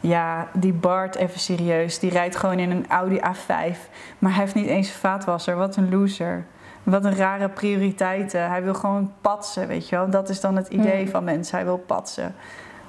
Ja, 0.00 0.46
die 0.52 0.72
Bart, 0.72 1.14
even 1.16 1.40
serieus, 1.40 1.98
die 1.98 2.10
rijdt 2.10 2.36
gewoon 2.36 2.58
in 2.58 2.70
een 2.70 2.84
Audi 2.88 3.16
A5. 3.20 3.76
Maar 4.18 4.30
hij 4.30 4.40
heeft 4.40 4.54
niet 4.54 4.66
eens 4.66 4.88
een 4.88 4.94
vaatwasser. 4.94 5.56
Wat 5.56 5.76
een 5.76 5.90
loser. 5.90 6.44
Wat 6.82 7.04
een 7.04 7.16
rare 7.16 7.48
prioriteiten. 7.48 8.48
Hij 8.48 8.62
wil 8.62 8.74
gewoon 8.74 9.12
patsen, 9.20 9.66
weet 9.68 9.88
je 9.88 9.96
wel. 9.96 10.10
Dat 10.10 10.28
is 10.28 10.40
dan 10.40 10.56
het 10.56 10.68
idee 10.68 11.02
Mhm. 11.02 11.10
van 11.10 11.24
mensen. 11.24 11.56
Hij 11.56 11.64
wil 11.64 11.78
patsen. 11.78 12.34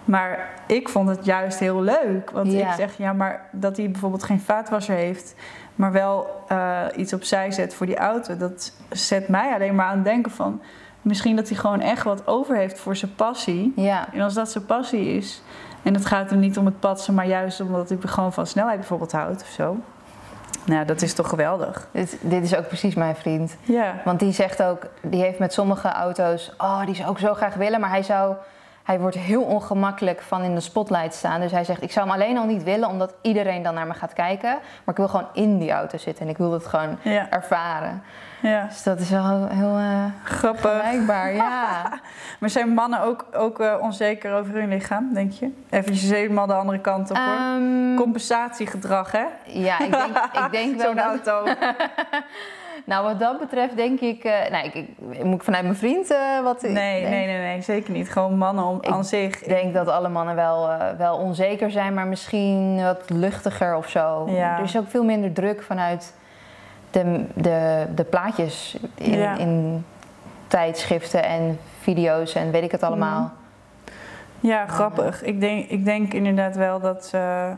Maar 0.05 0.49
ik 0.67 0.89
vond 0.89 1.09
het 1.09 1.25
juist 1.25 1.59
heel 1.59 1.81
leuk. 1.81 2.29
Want 2.29 2.51
Ja. 2.51 2.67
ik 2.69 2.75
zeg, 2.75 2.97
ja, 2.97 3.13
maar 3.13 3.49
dat 3.51 3.77
hij 3.77 3.91
bijvoorbeeld 3.91 4.23
geen 4.23 4.39
vaatwasser 4.41 4.95
heeft... 4.95 5.35
maar 5.75 5.91
wel 5.91 6.43
eh, 6.47 6.81
iets 6.95 7.13
opzij 7.13 7.51
zet 7.51 7.73
voor 7.73 7.85
die 7.85 7.97
auto... 7.97 8.37
dat 8.37 8.71
zet 8.89 9.27
mij 9.27 9.53
alleen 9.53 9.75
maar 9.75 9.85
aan 9.85 9.95
het 9.95 10.05
denken 10.05 10.31
van... 10.31 10.61
misschien 11.01 11.35
dat 11.35 11.47
hij 11.49 11.57
gewoon 11.57 11.81
echt 11.81 12.03
wat 12.03 12.27
over 12.27 12.55
heeft 12.55 12.79
voor 12.79 12.95
zijn 12.95 13.15
passie... 13.15 13.73
Ja, 13.75 14.13
en 14.13 14.21
als 14.21 14.33
dat 14.33 14.51
zijn 14.51 14.65
passie 14.65 15.07
is, 15.07 15.41
en 15.83 15.93
het 15.93 16.05
gaat 16.05 16.29
hem 16.29 16.39
niet 16.39 16.57
om 16.57 16.65
het 16.65 16.79
patsen, 16.79 17.13
maar 17.13 17.27
juist 17.27 17.61
omdat 17.61 17.89
hij 17.89 17.97
gewoon 18.01 18.33
van 18.33 18.47
snelheid 18.47 18.77
bijvoorbeeld 18.77 19.11
houdt 19.11 19.41
of 19.41 19.47
zo. 19.47 19.77
Nou, 20.65 20.85
dat 20.85 21.01
is 21.01 21.13
toch 21.13 21.29
geweldig. 21.29 21.87
dit, 21.91 22.17
dit 22.21 22.43
is 22.43 22.55
ook 22.55 22.67
precies 22.67 22.95
mijn 22.95 23.15
vriend. 23.15 23.55
Ja. 23.61 23.93
Want 24.05 24.19
die 24.19 24.31
zegt 24.31 24.63
ook, 24.63 24.87
die 25.01 25.21
heeft 25.21 25.39
met 25.39 25.53
sommige 25.53 25.87
auto's, 25.87 26.53
oh, 26.57 26.85
die 26.85 26.95
zou 26.95 27.11
ik 27.11 27.17
zo 27.17 27.33
graag 27.33 27.53
willen, 27.53 27.79
maar 27.79 27.89
hij 27.89 28.03
zou, 28.03 28.35
hij 28.85 28.99
wordt 28.99 29.15
heel 29.17 29.41
ongemakkelijk 29.43 30.21
van 30.21 30.41
in 30.41 30.55
de 30.55 30.61
spotlight 30.61 31.13
staan. 31.13 31.39
Dus 31.41 31.51
hij 31.51 31.63
zegt, 31.63 31.81
ik 31.83 31.91
zou 31.91 32.07
hem 32.07 32.15
alleen 32.15 32.37
al 32.37 32.45
niet 32.45 32.63
willen, 32.63 32.89
omdat 32.89 33.13
iedereen 33.21 33.63
dan 33.63 33.73
naar 33.73 33.87
me 33.87 33.93
gaat 33.93 34.13
kijken, 34.13 34.49
maar 34.51 34.93
ik 34.93 34.97
wil 34.97 35.07
gewoon 35.07 35.27
in 35.33 35.57
die 35.57 35.71
auto 35.71 35.97
zitten 35.97 36.23
en 36.25 36.31
ik 36.31 36.37
wil 36.37 36.51
het 36.51 36.65
gewoon 36.65 36.97
Ja, 37.01 37.29
ervaren. 37.29 38.03
ja. 38.41 38.65
Dus 38.65 38.83
dat 38.83 38.99
is 38.99 39.09
wel 39.09 39.47
heel 39.47 39.77
eh 39.77 40.05
grappig. 40.23 40.81
ja. 41.35 41.89
Maar 42.39 42.49
zijn 42.49 42.69
mannen 42.69 43.01
ook, 43.01 43.25
ook 43.33 43.59
eh, 43.59 43.73
onzeker 43.81 44.33
over 44.33 44.53
hun 44.53 44.69
lichaam, 44.69 45.13
denk 45.13 45.31
je? 45.31 45.51
Eventjes 45.69 46.09
helemaal 46.09 46.47
de 46.47 46.53
andere 46.53 46.79
kant 46.79 47.09
op 47.09 47.17
hoor. 47.17 47.35
Ehm, 47.35 47.95
Compensatiegedrag, 47.95 49.11
hè? 49.11 49.25
ja, 49.45 49.79
ik 49.79 49.91
denk, 49.91 50.17
ik 50.45 50.51
denk 50.51 50.75
wel 50.81 50.85
Zo'n 50.85 50.95
dat, 50.95 51.05
auto. 51.27 51.43
Nou, 52.85 53.03
wat 53.03 53.19
dat 53.19 53.39
betreft 53.39 53.75
denk 53.75 53.99
ik... 53.99 54.23
eh, 54.23 54.51
nou, 54.51 54.65
ik, 54.65 54.73
ik- 54.73 55.23
moet 55.23 55.35
ik 55.35 55.43
vanuit 55.43 55.63
mijn 55.63 55.75
vriend 55.75 56.11
eh, 56.11 56.41
wat... 56.43 56.61
Nee, 56.61 56.73
nee, 56.73 57.25
nee, 57.25 57.37
nee, 57.37 57.61
zeker 57.61 57.91
niet. 57.93 58.11
Gewoon 58.11 58.37
mannen 58.37 58.63
om, 58.65 58.77
Ik 58.81 58.89
aan 58.89 59.05
zich. 59.05 59.41
Ik 59.41 59.47
denk 59.47 59.73
dat 59.73 59.87
alle 59.87 60.09
mannen 60.09 60.35
wel, 60.35 60.69
eh, 60.69 60.89
wel 60.97 61.17
onzeker 61.17 61.71
zijn, 61.71 61.93
maar 61.93 62.07
misschien 62.07 62.83
wat 62.83 63.09
luchtiger 63.09 63.75
of 63.75 63.89
zo. 63.89 64.27
Ja. 64.29 64.57
Er 64.57 64.63
is 64.63 64.77
ook 64.77 64.89
veel 64.89 65.03
minder 65.03 65.33
druk 65.33 65.63
vanuit 65.63 66.13
de, 66.91 67.25
de, 67.33 67.85
de 67.95 68.03
plaatjes 68.03 68.77
in, 68.95 69.17
Ja. 69.17 69.37
in 69.37 69.85
tijdschriften 70.47 71.23
en 71.23 71.59
video's 71.79 72.35
en 72.35 72.51
weet 72.51 72.63
ik 72.63 72.71
het 72.71 72.83
allemaal. 72.83 73.31
Ja, 74.39 74.65
grappig. 74.67 75.23
Ik 75.23 75.39
denk, 75.39 75.69
ik 75.69 75.85
denk 75.85 76.13
inderdaad 76.13 76.55
wel 76.55 76.79
dat 76.79 77.05
ze. 77.05 77.51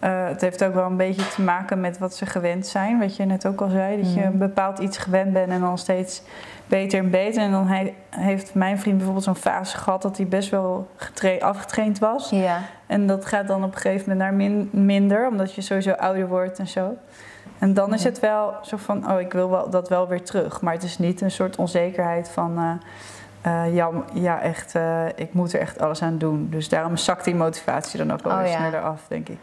Eh, 0.00 0.26
het 0.28 0.40
heeft 0.40 0.64
ook 0.64 0.74
wel 0.74 0.86
een 0.86 0.96
beetje 0.96 1.28
te 1.28 1.42
maken 1.42 1.80
met 1.80 1.98
wat 1.98 2.14
ze 2.14 2.26
gewend 2.26 2.66
zijn. 2.66 2.98
Wat 2.98 3.16
je 3.16 3.24
net 3.24 3.46
ook 3.46 3.60
al 3.60 3.68
zei. 3.68 3.96
Dat 4.02 4.12
je 4.14 4.20
Mhm. 4.20 4.28
een 4.32 4.38
bepaald 4.38 4.78
iets 4.78 4.98
gewend 4.98 5.32
bent 5.32 5.50
en 5.50 5.60
dan 5.60 5.78
steeds 5.78 6.22
beter 6.66 6.98
en 6.98 7.10
beter. 7.10 7.42
En 7.42 7.50
dan 7.50 7.66
hij, 7.66 7.94
heeft 8.10 8.54
mijn 8.54 8.78
vriend 8.78 8.94
bijvoorbeeld 8.96 9.24
zo'n 9.24 9.34
fase 9.36 9.76
gehad 9.76 10.02
dat 10.02 10.16
hij 10.16 10.26
best 10.26 10.50
wel 10.50 10.88
getra- 10.96 11.38
afgetraind 11.46 11.98
was. 11.98 12.30
Ja. 12.30 12.58
En 12.86 13.06
dat 13.06 13.24
gaat 13.26 13.46
dan 13.46 13.64
op 13.64 13.74
een 13.74 13.80
gegeven 13.80 14.08
moment 14.08 14.18
naar 14.18 14.34
min- 14.34 14.68
minder, 14.72 15.28
omdat 15.28 15.54
je 15.54 15.60
sowieso 15.60 15.90
ouder 15.92 16.28
wordt 16.28 16.58
en 16.58 16.68
zo. 16.68 16.94
En 17.58 17.74
dan 17.74 17.94
is 17.94 18.04
het 18.04 18.20
wel 18.20 18.54
zo 18.62 18.76
van, 18.76 19.10
oh, 19.12 19.20
ik 19.20 19.32
wil 19.32 19.50
wel, 19.50 19.70
dat 19.70 19.88
wel 19.88 20.08
weer 20.08 20.22
terug. 20.22 20.60
Maar 20.60 20.72
het 20.74 20.82
is 20.82 20.98
niet 20.98 21.20
een 21.20 21.30
soort 21.30 21.56
onzekerheid 21.56 22.28
van, 22.28 22.78
eh, 23.42 23.74
ja, 23.74 23.90
ja, 24.12 24.40
echt, 24.42 24.74
ik 25.16 25.32
moet 25.32 25.52
er 25.52 25.60
echt 25.60 25.80
alles 25.80 26.02
aan 26.02 26.18
doen. 26.18 26.46
Dus 26.50 26.68
daarom 26.68 26.96
zakt 26.96 27.24
die 27.24 27.34
motivatie 27.34 27.98
dan 27.98 28.12
ook 28.12 28.22
wel 28.22 28.32
Oh, 28.32 28.38
weer 28.40 28.50
ja. 28.50 28.56
sneller 28.58 28.80
af, 28.80 29.02
denk 29.08 29.28
ik. 29.28 29.38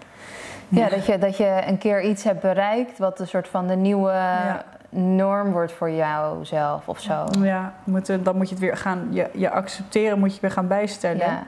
Ja, 0.67 0.89
dat 0.89 1.05
je, 1.05 1.17
dat 1.17 1.37
je 1.37 1.61
een 1.67 1.77
keer 1.77 2.01
iets 2.01 2.23
hebt 2.23 2.41
bereikt 2.41 2.97
wat 2.97 3.19
een 3.19 3.27
soort 3.27 3.47
van 3.47 3.67
de 3.67 3.75
nieuwe 3.75 4.11
Ja. 4.11 4.63
norm 4.89 5.51
wordt 5.51 5.71
voor 5.71 5.89
jou 5.91 6.45
zelf 6.45 6.87
of 6.87 6.99
zo. 6.99 7.25
Ja, 7.41 7.73
moet, 7.83 8.25
dan 8.25 8.35
moet 8.35 8.47
je 8.49 8.55
het 8.55 8.63
weer 8.63 8.77
gaan, 8.77 9.07
je, 9.11 9.29
je 9.33 9.49
accepteren 9.49 10.19
moet 10.19 10.35
je 10.35 10.41
weer 10.41 10.51
gaan 10.51 10.67
bijstellen 10.67 11.17
Ja, 11.17 11.43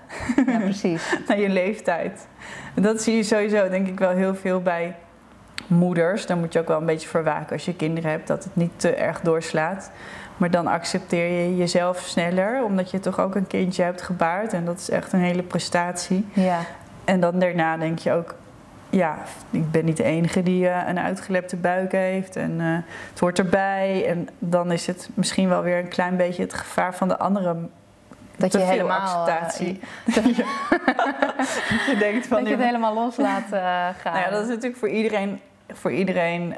ja 0.45 0.59
precies. 0.59 1.15
naar 1.27 1.39
je 1.39 1.49
leeftijd. 1.49 2.27
En 2.75 2.81
dat 2.81 3.01
zie 3.01 3.15
je 3.15 3.23
sowieso, 3.23 3.69
denk 3.69 3.87
ik, 3.87 3.99
wel 3.99 4.09
heel 4.09 4.35
veel 4.35 4.61
bij 4.61 4.95
moeders. 5.67 6.25
Daar 6.25 6.37
moet 6.37 6.53
je 6.53 6.59
ook 6.59 6.67
wel 6.67 6.77
een 6.79 6.85
beetje 6.85 7.07
voor 7.07 7.23
waken 7.23 7.51
als 7.53 7.65
je 7.65 7.75
kinderen 7.75 8.11
hebt, 8.11 8.27
dat 8.27 8.43
het 8.43 8.55
niet 8.55 8.71
te 8.75 8.95
erg 8.95 9.21
doorslaat. 9.21 9.91
Maar 10.37 10.51
dan 10.51 10.67
accepteer 10.67 11.41
je 11.41 11.57
jezelf 11.57 11.97
sneller, 11.99 12.63
omdat 12.63 12.91
je 12.91 12.99
toch 12.99 13.19
ook 13.19 13.35
een 13.35 13.47
kindje 13.47 13.83
hebt 13.83 14.01
gebaard. 14.01 14.53
En 14.53 14.65
dat 14.65 14.79
is 14.79 14.89
echt 14.89 15.13
een 15.13 15.19
hele 15.19 15.43
prestatie. 15.43 16.27
Ja. 16.33 16.59
En 17.05 17.19
dan 17.19 17.39
daarna 17.39 17.77
denk 17.77 17.99
je 17.99 18.11
ook, 18.11 18.35
ja, 18.89 19.17
ik 19.49 19.71
ben 19.71 19.85
niet 19.85 19.97
de 19.97 20.03
enige 20.03 20.43
die 20.43 20.67
eh, 20.69 20.87
een 20.87 20.99
uitgelepte 20.99 21.55
buik 21.55 21.91
heeft. 21.91 22.35
En 22.35 22.55
eh, 22.61 22.77
het 23.09 23.19
hoort 23.19 23.39
erbij. 23.39 24.05
En 24.07 24.27
dan 24.39 24.71
is 24.71 24.87
het 24.87 25.09
misschien 25.13 25.49
wel 25.49 25.61
weer 25.61 25.77
een 25.77 25.87
klein 25.87 26.17
beetje 26.17 26.41
het 26.41 26.53
gevaar 26.53 26.95
van 26.95 27.07
de 27.07 27.17
andere. 27.17 27.55
Dat 28.37 28.51
je 28.51 28.59
helemaal, 28.59 28.99
acceptatie. 28.99 29.79
eh, 30.05 30.15
je 31.89 31.95
denkt 31.99 32.27
van, 32.27 32.37
dat 32.37 32.47
je 32.47 32.55
het 32.55 32.65
helemaal 32.65 32.93
los 32.93 33.17
laat 33.17 33.51
eh, 33.51 33.61
gaan. 33.61 33.93
Nou 34.13 34.25
ja, 34.25 34.29
dat 34.29 34.41
is 34.41 34.47
natuurlijk 34.47 34.77
voor 34.77 34.89
iedereen, 34.89 35.39
voor 35.73 35.91
iedereen 35.91 36.55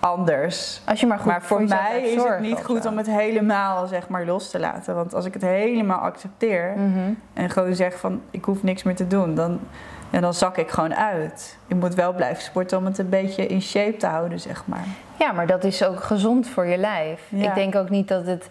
anders. 0.00 0.80
Als 0.84 1.00
je 1.00 1.06
maar 1.06 1.18
goed 1.18 1.26
maar 1.26 1.42
voor, 1.42 1.62
mij 1.64 2.02
is 2.02 2.22
het 2.22 2.40
niet 2.40 2.64
goed 2.64 2.82
zo. 2.82 2.88
om 2.88 2.96
het 2.96 3.06
helemaal 3.06 3.86
zeg 3.86 4.08
maar, 4.08 4.24
los 4.24 4.50
te 4.50 4.58
laten. 4.58 4.94
Want 4.94 5.14
als 5.14 5.24
ik 5.24 5.32
het 5.32 5.42
helemaal 5.42 5.98
accepteer 5.98 6.72
Mhm. 6.76 7.12
en 7.32 7.50
gewoon 7.50 7.74
zeg 7.74 7.98
van 7.98 8.22
ik 8.30 8.44
hoef 8.44 8.62
niks 8.62 8.82
meer 8.82 8.94
te 8.96 9.06
doen, 9.06 9.34
dan, 9.34 9.60
ja, 10.10 10.20
dan 10.20 10.34
zak 10.34 10.56
ik 10.56 10.70
gewoon 10.70 10.94
uit. 10.94 11.58
Ik 11.66 11.76
moet 11.76 11.94
wel 11.94 12.12
blijven 12.12 12.42
sporten 12.42 12.78
om 12.78 12.84
het 12.84 12.98
een 12.98 13.08
beetje 13.08 13.46
in 13.46 13.62
shape 13.62 13.96
te 13.96 14.06
houden, 14.06 14.40
zeg 14.40 14.62
maar. 14.66 14.84
Ja, 15.18 15.32
maar 15.32 15.46
dat 15.46 15.64
is 15.64 15.84
ook 15.84 16.02
gezond 16.02 16.48
voor 16.48 16.66
je 16.66 16.76
lijf. 16.76 17.20
Ja. 17.28 17.48
Ik 17.48 17.54
denk 17.54 17.74
ook 17.74 17.90
niet 17.90 18.08
dat 18.08 18.26
het 18.26 18.48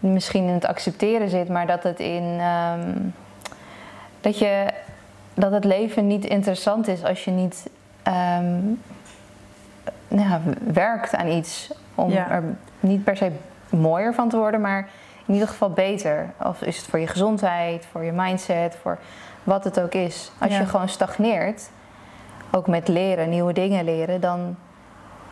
misschien 0.00 0.46
in 0.46 0.54
het 0.54 0.66
accepteren 0.66 1.28
zit, 1.28 1.48
maar 1.48 1.66
dat 1.66 1.82
het 1.82 2.00
in. 2.00 2.36
ehm, 2.40 2.90
dat, 4.20 4.38
je, 4.38 4.66
dat 5.34 5.52
het 5.52 5.64
leven 5.64 6.06
niet 6.06 6.24
interessant 6.24 6.88
is 6.88 7.04
als 7.04 7.24
je 7.24 7.30
niet 7.30 7.70
ehm, 8.02 8.54
nou 10.08 10.28
ja, 10.28 10.40
werkt 10.72 11.14
aan 11.14 11.28
iets. 11.28 11.72
Om 11.94 12.10
Ja. 12.10 12.30
er 12.30 12.42
niet 12.80 13.04
per 13.04 13.16
se 13.16 13.30
mooier 13.70 14.14
van 14.14 14.28
te 14.28 14.36
worden, 14.36 14.60
maar 14.60 14.88
in 15.26 15.34
ieder 15.34 15.48
geval 15.48 15.70
beter. 15.70 16.30
Of 16.42 16.62
is 16.62 16.76
het 16.76 16.86
voor 16.86 16.98
je 16.98 17.06
gezondheid, 17.06 17.86
voor 17.90 18.04
je 18.04 18.12
mindset, 18.12 18.76
voor 18.82 18.98
wat 19.46 19.64
het 19.64 19.80
ook 19.80 19.92
is. 19.94 20.32
Als 20.38 20.52
Ja. 20.52 20.58
je 20.58 20.66
gewoon 20.66 20.88
stagneert, 20.88 21.70
ook 22.50 22.66
met 22.66 22.88
leren, 22.88 23.28
nieuwe 23.28 23.52
dingen 23.52 23.84
leren, 23.84 24.20
dan. 24.20 24.56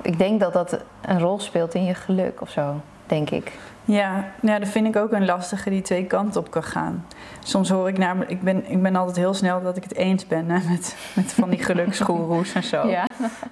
Ik 0.03 0.18
denk 0.18 0.40
dat 0.40 0.53
dat 0.53 0.79
een 1.03 1.20
rol 1.20 1.40
speelt 1.40 1.74
in 1.74 1.85
je 1.85 1.94
geluk 1.94 2.40
of 2.40 2.50
zo, 2.50 2.81
denk 3.07 3.31
ik. 3.31 3.53
Ja, 3.85 4.24
ja, 4.40 4.59
dat 4.59 4.68
vind 4.68 4.87
ik 4.87 4.96
ook 4.96 5.12
een 5.12 5.24
lastige 5.24 5.70
die 5.70 5.83
twee 5.83 6.05
kanten 6.05 6.40
op 6.40 6.50
kan 6.50 6.62
gaan. 6.62 7.07
Soms 7.42 7.68
hoor 7.70 7.88
ik 7.88 7.98
namelijk, 7.98 8.31
ik 8.31 8.42
ben, 8.42 8.70
ik 8.70 8.83
ben 8.83 8.96
altijd 8.96 9.16
heel 9.16 9.35
snel 9.35 9.62
dat 9.62 9.77
ik 9.77 9.83
het 9.83 9.94
eens 9.94 10.27
ben 10.27 10.50
hè, 10.50 10.68
met, 10.70 10.96
met 11.14 11.33
van 11.33 11.50
die 11.50 11.62
geluksgoeroes 11.64 12.53
en 12.55 12.62
zo. 12.62 12.87
Ja. 12.88 13.05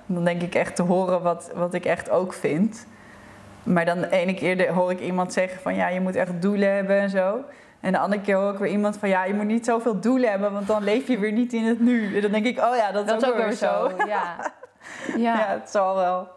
Dan 0.06 0.24
denk 0.24 0.42
ik 0.42 0.54
echt 0.54 0.76
te 0.76 0.82
horen 0.82 1.22
wat, 1.22 1.50
wat 1.54 1.74
ik 1.74 1.84
echt 1.84 2.10
ook 2.10 2.32
vind. 2.34 2.86
Maar 3.62 3.84
dan 3.84 4.00
de 4.00 4.10
ene 4.10 4.34
keer 4.34 4.72
hoor 4.72 4.90
ik 4.90 5.00
iemand 5.00 5.32
zeggen 5.32 5.60
van 5.60 5.74
ja, 5.74 5.88
je 5.88 6.00
moet 6.00 6.16
echt 6.16 6.42
doelen 6.42 6.74
hebben 6.74 6.98
en 7.00 7.10
zo. 7.10 7.38
En 7.82 7.92
de 7.92 7.98
andere 7.98 8.22
keer 8.22 8.36
hoor 8.36 8.52
ik 8.52 8.58
weer 8.58 8.70
iemand 8.70 8.96
van 8.96 9.08
ja, 9.08 9.24
je 9.24 9.34
moet 9.34 9.44
niet 9.44 9.64
zoveel 9.64 10.00
doelen 10.00 10.30
hebben, 10.30 10.52
want 10.52 10.66
dan 10.66 10.84
leef 10.84 11.08
je 11.08 11.18
weer 11.18 11.32
niet 11.32 11.52
in 11.52 11.64
het 11.64 11.80
nu. 11.80 12.14
En 12.16 12.22
dan 12.22 12.30
denk 12.30 12.46
ik, 12.46 12.58
oh 12.58 12.76
ja, 12.76 12.92
dat, 12.92 13.06
Dat 13.06 13.22
is 13.22 13.28
ook, 13.28 13.36
weer 13.36 13.52
zo. 13.52 13.90
Ja. 14.06 14.22
Ja. 15.16 15.38
Ja. 15.38 15.46
het 15.48 15.70
zal 15.70 15.96
wel. 15.96 16.28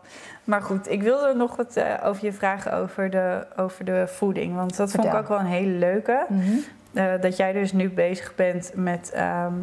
Maar 0.43 0.61
goed, 0.61 0.89
ik 0.89 1.01
wilde 1.01 1.33
nog 1.33 1.55
wat 1.55 1.75
eh, 1.75 1.93
over 2.03 2.25
je 2.25 2.33
vragen 2.33 2.73
over 2.73 3.09
de, 3.09 3.47
over 3.55 3.85
de 3.85 4.07
voeding. 4.07 4.55
Want 4.55 4.77
dat 4.77 4.91
vond 4.91 5.05
ik 5.05 5.13
ook 5.13 5.27
wel 5.27 5.39
een 5.39 5.45
hele 5.45 5.77
leuke. 5.77 6.25
Mhm. 6.29 6.41
Eh, 6.93 7.05
dat 7.21 7.37
jij 7.37 7.51
dus 7.51 7.73
nu 7.73 7.89
bezig 7.89 8.35
bent 8.35 8.71
met 8.75 9.11
ehm, 9.11 9.53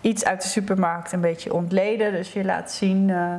iets 0.00 0.24
uit 0.24 0.42
de 0.42 0.48
supermarkt 0.48 1.12
een 1.12 1.20
beetje 1.20 1.52
ontleden. 1.52 2.12
Dus 2.12 2.32
je 2.32 2.44
laat 2.44 2.70
zien 2.70 3.10
eh, 3.10 3.34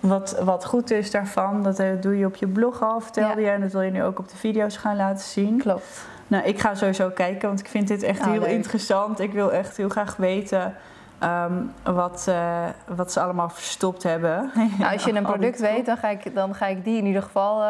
wat, 0.00 0.38
wat 0.44 0.64
goed 0.64 0.90
is 0.90 1.10
daarvan. 1.10 1.62
Dat 1.62 1.82
doe 2.00 2.18
je 2.18 2.26
op 2.26 2.36
je 2.36 2.48
blog 2.48 2.82
al, 2.82 3.00
vertelde 3.00 3.40
je. 3.40 3.50
En 3.50 3.60
dat 3.60 3.72
wil 3.72 3.82
je 3.82 3.90
nu 3.90 4.02
ook 4.02 4.18
op 4.18 4.28
de 4.28 4.36
video's 4.36 4.76
gaan 4.76 4.96
laten 4.96 5.24
zien. 5.24 5.58
Klopt. 5.58 6.06
Nou, 6.28 6.44
ik 6.44 6.60
ga 6.60 6.74
sowieso 6.74 7.08
kijken, 7.10 7.48
want 7.48 7.60
ik 7.60 7.68
vind 7.68 7.88
dit 7.88 8.02
echt 8.02 8.20
Oh, 8.20 8.26
heel 8.30 8.40
leuk. 8.40 8.50
interessant. 8.50 9.20
Ik 9.20 9.32
wil 9.32 9.52
echt 9.52 9.76
heel 9.76 9.88
graag 9.88 10.16
weten 10.16 10.74
ehm, 11.18 11.52
wat, 11.82 12.26
eh, 12.28 12.64
wat 12.86 13.12
ze 13.12 13.20
allemaal 13.20 13.48
verstopt 13.48 14.02
hebben. 14.02 14.50
Nou, 14.78 14.92
als 14.92 15.04
je 15.04 15.10
een 15.16 15.26
Al 15.26 15.32
product 15.32 15.60
weet, 15.60 15.86
dan 15.86 15.96
ga, 15.96 16.08
ik, 16.08 16.34
dan 16.34 16.54
ga 16.54 16.66
ik 16.66 16.84
die 16.84 16.98
in 16.98 17.06
ieder 17.06 17.22
geval 17.22 17.62
eh, 17.62 17.68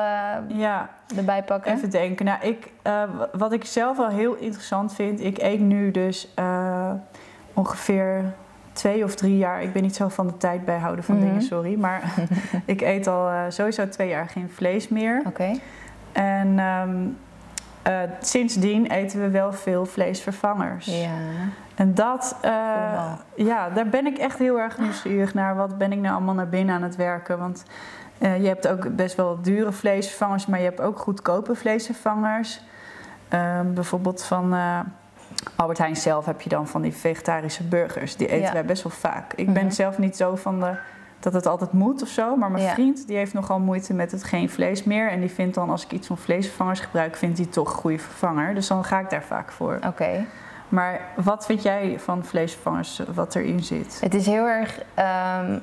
Ja, 0.59 0.89
erbij 1.17 1.43
pakken. 1.43 1.73
Even 1.73 1.91
denken. 1.91 2.25
Nou, 2.25 2.39
ik, 2.43 2.71
eh, 2.83 3.03
wat 3.33 3.53
ik 3.53 3.65
zelf 3.65 3.97
wel 3.97 4.09
heel 4.09 4.35
interessant 4.35 4.95
vind, 4.95 5.21
ik 5.21 5.39
eet 5.39 5.61
nu 5.61 5.91
dus 5.91 6.35
ongeveer 7.55 8.25
twee 8.73 9.05
of 9.05 9.15
drie 9.15 9.37
jaar. 9.37 9.63
Ik 9.63 9.73
ben 9.73 9.83
niet 9.83 9.97
zo 9.97 10.09
van 10.09 10.27
de 10.27 10.37
tijd 10.37 10.65
bijhouden 10.65 11.05
van 11.05 11.17
Mhm. 11.17 11.25
dingen, 11.27 11.43
sorry. 11.43 11.75
Maar 11.79 12.03
ik 12.65 12.81
eet 12.81 13.07
al 13.07 13.31
sowieso 13.51 13.89
twee 13.89 14.09
jaar 14.09 14.29
geen 14.29 14.51
vlees 14.51 14.89
meer. 14.89 15.23
Oké. 15.27 15.51
En 16.13 16.59
ehm, 16.59 16.97
eh, 17.87 18.01
sindsdien 18.21 18.87
eten 18.87 19.21
we 19.21 19.29
wel 19.31 19.53
veel 19.53 19.87
vleesvervangers. 19.87 20.87
Ja. 20.87 21.11
En 21.75 21.95
dat, 21.95 22.37
eh, 22.43 22.51
ja, 23.35 23.71
daar 23.75 23.89
ben 23.89 24.07
ik 24.07 24.19
echt 24.19 24.39
heel 24.39 24.59
erg 24.59 24.79
nieuwsgierig 24.79 25.35
naar. 25.35 25.57
Wat 25.57 25.79
ben 25.79 25.93
ik 25.93 25.99
nou 25.99 26.15
allemaal 26.15 26.35
naar 26.35 26.49
binnen 26.49 26.75
aan 26.75 26.83
het 26.83 26.97
werken? 26.97 27.39
Want 27.39 27.65
eh, 28.19 28.41
je 28.43 28.49
hebt 28.49 28.69
ook 28.69 28.97
best 28.97 29.17
wel 29.17 29.39
dure 29.43 29.73
vleesvervangers, 29.73 30.47
maar 30.47 30.59
je 30.59 30.65
hebt 30.65 30.81
ook 30.81 30.99
goedkope 30.99 31.55
vleesvervangers. 31.55 32.61
Ehm, 33.29 33.73
bijvoorbeeld 33.73 34.25
van 34.25 34.55
Albert 35.57 35.79
Heijn 35.79 35.97
zelf 35.97 36.27
heb 36.27 36.41
je 36.41 36.49
dan 36.49 36.67
van 36.67 36.83
die 36.83 36.95
vegetarische 36.95 37.63
burgers. 37.65 38.17
Die 38.17 38.27
eten 38.27 38.47
Ja. 38.47 38.53
wij 38.53 38.65
best 38.65 38.83
wel 38.83 38.93
vaak. 38.93 39.33
Ik 39.33 39.53
ben 39.53 39.65
Mhm. 39.65 39.75
zelf 39.75 39.99
niet 39.99 40.17
zo 40.17 40.37
van 40.37 40.61
de, 40.61 40.71
dat 41.21 41.33
het 41.33 41.47
altijd 41.47 41.73
moet 41.73 42.03
of 42.03 42.09
zo. 42.09 42.37
Maar 42.37 42.51
mijn 42.51 42.65
Ja. 42.65 42.73
vriend 42.73 43.07
die 43.07 43.17
heeft 43.17 43.33
nogal 43.35 43.59
moeite 43.59 43.95
met 43.95 44.13
het 44.13 44.25
geen 44.25 44.51
vlees 44.51 44.85
meer. 44.85 45.11
En 45.11 45.21
die 45.21 45.31
vindt 45.31 45.55
dan 45.55 45.71
als 45.71 45.85
ik 45.85 45.93
iets 45.93 46.07
van 46.07 46.19
vleesvervangers 46.19 46.81
gebruik, 46.81 47.17
vindt 47.17 47.39
hij 47.39 47.47
toch 47.47 47.69
een 47.69 47.75
goede 47.79 47.99
vervanger. 47.99 48.55
Dus 48.55 48.67
dan 48.67 48.85
ga 48.85 48.99
ik 49.01 49.11
daar 49.11 49.23
vaak 49.25 49.53
voor. 49.53 49.79
Oké. 49.87 50.25
Maar 50.69 51.01
wat 51.17 51.47
vind 51.47 51.63
jij 51.63 51.95
van 52.01 52.25
vleesvervangers, 52.25 53.01
wat 53.15 53.35
erin 53.35 53.61
zit? 53.61 54.01
Het 54.01 54.15
is 54.15 54.27
heel 54.27 54.47
erg 54.47 54.81
ehm, 54.95 55.59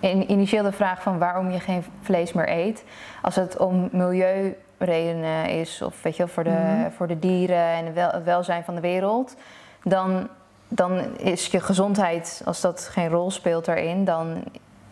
in, 0.00 0.30
initieel 0.30 0.62
de 0.62 0.72
vraag 0.72 1.02
van 1.02 1.18
waarom 1.18 1.50
je 1.50 1.60
geen 1.60 1.84
vlees 2.02 2.32
meer 2.32 2.48
eet. 2.48 2.84
Als 3.22 3.34
het 3.36 3.56
om 3.56 3.88
milieuredenen 3.92 5.48
is 5.48 5.82
of 5.82 6.02
weet 6.02 6.16
je, 6.16 6.22
wel, 6.24 6.32
voor, 6.32 6.44
de, 6.44 6.50
Mhm. 6.50 6.90
voor 6.90 7.06
de 7.06 7.18
dieren 7.18 7.64
en 7.72 7.84
het, 7.84 7.94
wel, 7.94 8.10
het 8.10 8.24
welzijn 8.24 8.64
van 8.64 8.74
de 8.74 8.80
wereld, 8.80 9.34
dan, 9.82 10.28
dan 10.68 11.18
is 11.18 11.46
je 11.46 11.60
gezondheid, 11.60 12.42
als 12.44 12.60
dat 12.60 12.88
geen 12.92 13.08
rol 13.08 13.30
speelt 13.30 13.64
daarin, 13.64 14.04
dan 14.04 14.42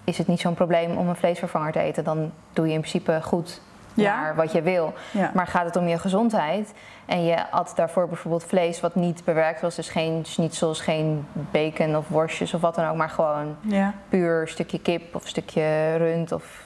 is 0.06 0.18
het 0.18 0.26
niet 0.26 0.40
zo'n 0.40 0.54
probleem 0.54 0.96
om 0.96 1.08
een 1.08 1.16
vleesvervanger 1.16 1.72
te 1.72 1.78
eten. 1.80 2.04
Dan 2.04 2.32
doe 2.52 2.66
je 2.66 2.72
in 2.72 2.80
principe 2.80 3.20
goed 3.22 3.60
Ja? 3.94 4.20
naar 4.20 4.34
wat 4.34 4.52
je 4.52 4.62
wil. 4.62 4.92
Ja. 5.12 5.30
Maar 5.34 5.46
gaat 5.46 5.64
het 5.64 5.76
om 5.76 5.88
je 5.88 5.98
gezondheid 5.98 6.74
en 7.06 7.24
je 7.24 7.50
at 7.50 7.72
daarvoor 7.76 8.08
bijvoorbeeld 8.08 8.44
vlees 8.44 8.80
wat 8.80 8.94
niet 8.94 9.24
bewerkt 9.24 9.60
was, 9.60 9.74
dus 9.74 9.88
geen 9.88 10.24
schnitzels, 10.24 10.80
geen 10.80 11.26
bacon 11.32 11.96
of 11.96 12.08
worstjes 12.08 12.54
of 12.54 12.60
wat 12.60 12.74
dan 12.74 12.88
ook, 12.88 12.96
maar 12.96 13.10
gewoon 13.10 13.56
Ja. 13.60 13.92
puur 14.08 14.48
stukje 14.48 14.80
kip 14.80 15.14
of 15.14 15.28
stukje 15.28 15.96
rund 15.96 16.32
of 16.32 16.62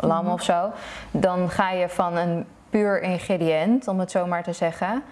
lam 0.00 0.24
Mhm. 0.24 0.32
of 0.32 0.42
zo, 0.42 0.70
dan 1.10 1.50
ga 1.50 1.70
je 1.70 1.88
van 1.88 2.16
een 2.16 2.46
puur 2.70 3.02
ingrediënt, 3.02 3.88
om 3.88 3.98
het 4.00 4.10
zo 4.10 4.26
maar 4.26 4.42
te 4.42 4.52
zeggen, 4.52 5.02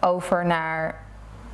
over 0.00 0.46
naar 0.46 0.94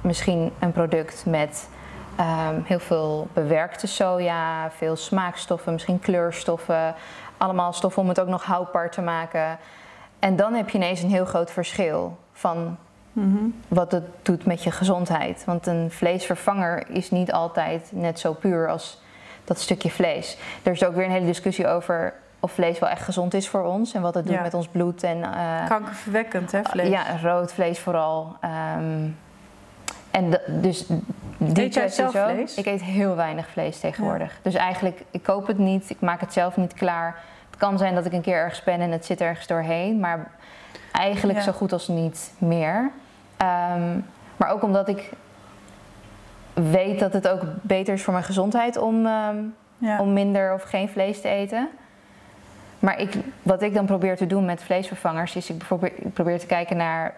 misschien 0.00 0.52
een 0.58 0.72
product 0.72 1.24
met 1.26 1.68
ehm, 2.16 2.61
heel 2.64 2.79
veel 2.79 3.29
bewerkte 3.33 3.87
soja, 3.87 4.70
veel 4.70 4.96
smaakstoffen, 4.96 5.72
misschien 5.72 6.00
kleurstoffen, 6.00 6.94
allemaal 7.37 7.72
stoffen 7.72 8.03
om 8.03 8.09
het 8.09 8.20
ook 8.20 8.29
nog 8.29 8.44
houdbaar 8.44 8.90
te 8.90 9.03
maken. 9.03 9.59
En 10.18 10.37
dan 10.37 10.55
heb 10.55 10.68
je 10.68 10.79
ineens 10.79 11.03
een 11.03 11.11
heel 11.11 11.24
groot 11.24 11.50
verschil 11.50 12.18
van 12.33 12.77
Mhm. 13.12 13.44
wat 13.68 13.92
het 13.92 14.05
doet 14.22 14.46
met 14.46 14.62
je 14.62 14.70
gezondheid. 14.70 15.44
Want 15.44 15.66
een 15.66 15.90
vleesvervanger 15.90 16.90
is 16.90 17.11
niet 17.11 17.33
altijd 17.33 17.88
net 17.92 18.18
zo 18.18 18.33
puur 18.33 18.68
als 18.68 19.03
dat 19.44 19.59
stukje 19.59 19.90
vlees. 19.90 20.38
Er 20.62 20.72
is 20.72 20.85
ook 20.85 20.94
weer 20.94 21.05
een 21.05 21.11
hele 21.11 21.27
discussie 21.27 21.66
over 21.68 22.14
of 22.40 22.53
vlees 22.53 22.79
wel 22.79 22.88
echt 22.88 23.03
gezond 23.03 23.35
is 23.35 23.48
voor 23.48 23.62
ons 23.64 23.94
en 23.94 24.03
wat 24.03 24.14
het 24.14 24.24
doet 24.27 24.35
Ja. 24.35 24.42
met 24.42 24.55
ons 24.55 24.68
bloed 24.68 25.03
en 25.03 25.22
eh, 25.22 25.66
Kankerverwekkend, 25.68 26.53
hè, 26.53 26.61
vlees? 26.62 26.88
ja, 26.88 27.03
rood 27.22 27.53
vlees 27.53 27.79
vooral. 27.79 28.37
Ehm, 28.40 29.09
en 30.14 30.31
de- 30.31 30.59
dus 30.61 30.87
die 30.87 31.48
Eet 31.48 31.57
jij 31.57 31.68
kwestie 31.68 32.09
zelf 32.11 32.12
zo. 32.12 32.33
vlees? 32.35 32.55
Ik 32.55 32.66
eet 32.66 32.83
heel 32.83 33.16
weinig 33.16 33.48
vlees 33.48 33.81
tegenwoordig. 33.81 34.38
Dus 34.42 34.55
eigenlijk, 34.55 35.03
ik 35.11 35.22
koop 35.22 35.46
het 35.46 35.59
niet, 35.59 35.90
ik 35.90 36.00
maak 36.00 36.20
het 36.20 36.33
zelf 36.33 36.57
niet 36.57 36.74
klaar. 36.74 37.16
Het 37.50 37.59
kan 37.59 37.79
zijn 37.79 37.94
dat 37.94 38.05
ik 38.07 38.12
een 38.12 38.20
keer 38.20 38.37
ergens 38.37 38.62
ben 38.62 38.81
en 38.81 38.90
het 38.90 39.05
zit 39.05 39.20
ergens 39.20 39.46
doorheen, 39.46 40.00
maar 40.00 40.31
eigenlijk 40.92 41.38
Ja. 41.38 41.44
zo 41.44 41.53
goed 41.53 41.72
als 41.72 41.88
niet 41.88 42.33
meer. 42.38 42.90
Ehm, 43.37 43.98
maar 44.37 44.50
ook 44.50 44.62
omdat 44.62 44.88
ik 44.88 45.11
weet 46.53 46.98
dat 47.00 47.12
het 47.12 47.29
ook 47.29 47.42
beter 47.62 47.94
is 47.94 48.03
voor 48.03 48.12
mijn 48.12 48.24
gezondheid 48.24 48.77
om, 48.77 49.07
ehm, 49.07 49.37
Ja. 49.79 50.00
om 50.00 50.12
minder 50.12 50.55
of 50.55 50.62
geen 50.62 50.88
vlees 50.88 51.20
te 51.20 51.29
eten. 51.29 51.68
Maar 52.79 53.00
ik, 53.00 53.14
wat 53.42 53.62
ik 53.62 53.74
dan 53.74 53.87
probeer 53.87 54.16
te 54.16 54.27
doen 54.27 54.44
met 54.44 54.62
vleesvervangers 54.62 55.37
is 55.37 55.50
ik 55.50 55.59
probeer, 55.59 55.92
ik 55.96 56.12
probeer 56.12 56.38
te 56.38 56.46
kijken 56.46 56.77
naar 56.77 57.14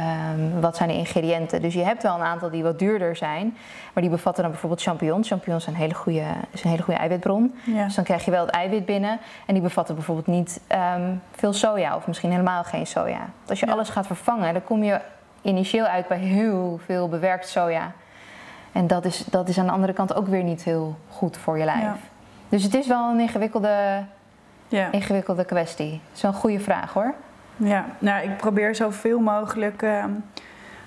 ehm, 0.00 0.60
wat 0.60 0.76
zijn 0.76 0.88
de 0.88 0.94
ingrediënten. 0.94 1.62
Dus 1.62 1.74
je 1.74 1.82
hebt 1.84 2.02
wel 2.02 2.14
een 2.14 2.20
aantal 2.24 2.50
die 2.50 2.62
wat 2.62 2.78
duurder 2.78 3.16
zijn, 3.16 3.56
maar 3.92 4.02
die 4.02 4.12
bevatten 4.12 4.42
dan 4.42 4.50
bijvoorbeeld 4.52 4.82
champignons. 4.82 5.28
Champignons 5.28 5.64
zijn 5.64 5.74
een 5.76 5.80
hele 5.82 5.94
goede, 5.94 6.24
is 6.50 6.64
een 6.64 6.70
hele 6.70 6.82
goede 6.82 7.00
eiwitbron. 7.00 7.54
Ja. 7.64 7.84
Dus 7.84 7.94
dan 7.94 8.04
krijg 8.04 8.24
je 8.24 8.30
wel 8.30 8.46
het 8.46 8.54
eiwit 8.54 8.86
binnen 8.86 9.18
en 9.46 9.54
die 9.54 9.62
bevatten 9.62 9.94
bijvoorbeeld 9.94 10.26
niet 10.26 10.60
ehm, 10.66 11.14
veel 11.32 11.52
soja 11.52 11.96
of 11.96 12.06
misschien 12.06 12.30
helemaal 12.30 12.64
geen 12.64 12.86
soja. 12.86 13.20
Als 13.48 13.60
je 13.60 13.66
Ja. 13.66 13.72
alles 13.72 13.88
gaat 13.88 14.06
vervangen, 14.06 14.52
dan 14.52 14.64
kom 14.64 14.82
je 14.82 15.00
initieel 15.42 15.84
uit 15.84 16.08
bij 16.08 16.18
heel 16.18 16.80
veel 16.84 17.08
bewerkt 17.08 17.48
soja. 17.48 17.92
En 18.72 18.86
dat 18.86 19.04
is, 19.04 19.24
dat 19.24 19.48
is 19.48 19.58
aan 19.58 19.66
de 19.66 19.72
andere 19.72 19.92
kant 19.92 20.14
ook 20.14 20.26
weer 20.26 20.42
niet 20.42 20.62
heel 20.62 20.96
goed 21.08 21.36
voor 21.36 21.58
je 21.58 21.64
lijf. 21.64 21.80
Ja. 21.80 21.96
Dus 22.48 22.62
het 22.62 22.74
is 22.74 22.86
wel 22.86 23.10
een 23.10 23.20
ingewikkelde, 23.20 24.02
Ja. 24.68 24.88
ingewikkelde 24.90 25.44
kwestie. 25.44 25.90
Het 25.92 26.16
is 26.16 26.22
wel 26.22 26.30
een 26.30 26.36
goede 26.36 26.60
vraag 26.60 26.92
hoor. 26.92 27.14
Ja, 27.56 27.84
nou, 27.98 28.24
ik 28.30 28.36
probeer 28.36 28.74
zoveel 28.74 29.18
mogelijk 29.18 29.82
ehm, 29.82 30.10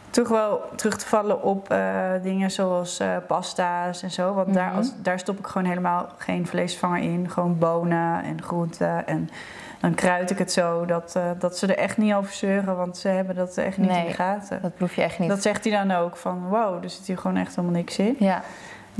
toch 0.09 0.27
wel 0.27 0.61
terug 0.75 0.97
te 0.97 1.07
vallen 1.07 1.43
op 1.43 1.69
eh, 1.71 1.79
dingen 2.21 2.51
zoals 2.51 2.99
eh, 2.99 3.15
pasta's 3.27 4.03
en 4.03 4.11
zo. 4.11 4.33
Want 4.33 4.53
daar, 4.53 4.67
Mhm. 4.67 4.77
als, 4.77 4.91
daar 5.01 5.19
stop 5.19 5.39
ik 5.39 5.47
gewoon 5.47 5.67
helemaal 5.67 6.09
geen 6.17 6.47
vleesvanger 6.47 7.01
in. 7.01 7.29
Gewoon 7.29 7.57
bonen 7.57 8.23
en 8.23 8.41
groenten. 8.41 9.07
En 9.07 9.29
dan 9.79 9.93
kruid 9.93 10.29
ik 10.31 10.37
het 10.37 10.51
zo 10.51 10.85
dat, 10.85 11.15
eh, 11.15 11.23
dat 11.39 11.57
ze 11.57 11.67
er 11.67 11.77
echt 11.77 11.97
niet 11.97 12.13
over 12.13 12.33
zeuren, 12.33 12.77
want 12.77 12.97
ze 12.97 13.07
hebben 13.07 13.35
dat 13.35 13.57
echt 13.57 13.77
niet 13.77 13.89
in 13.89 14.05
de 14.05 14.13
gaten. 14.13 14.61
Dat 14.61 14.75
proef 14.75 14.95
je 14.95 15.01
echt 15.01 15.19
niet. 15.19 15.29
Dat 15.29 15.41
zegt 15.41 15.63
hij 15.63 15.73
dan 15.85 15.97
ook 15.97 16.17
van 16.17 16.47
wow, 16.49 16.83
er 16.83 16.89
zit 16.89 17.07
hier 17.07 17.17
gewoon 17.17 17.37
echt 17.37 17.55
helemaal 17.55 17.77
niks 17.77 17.97
in. 17.97 18.15
Ja, 18.19 18.41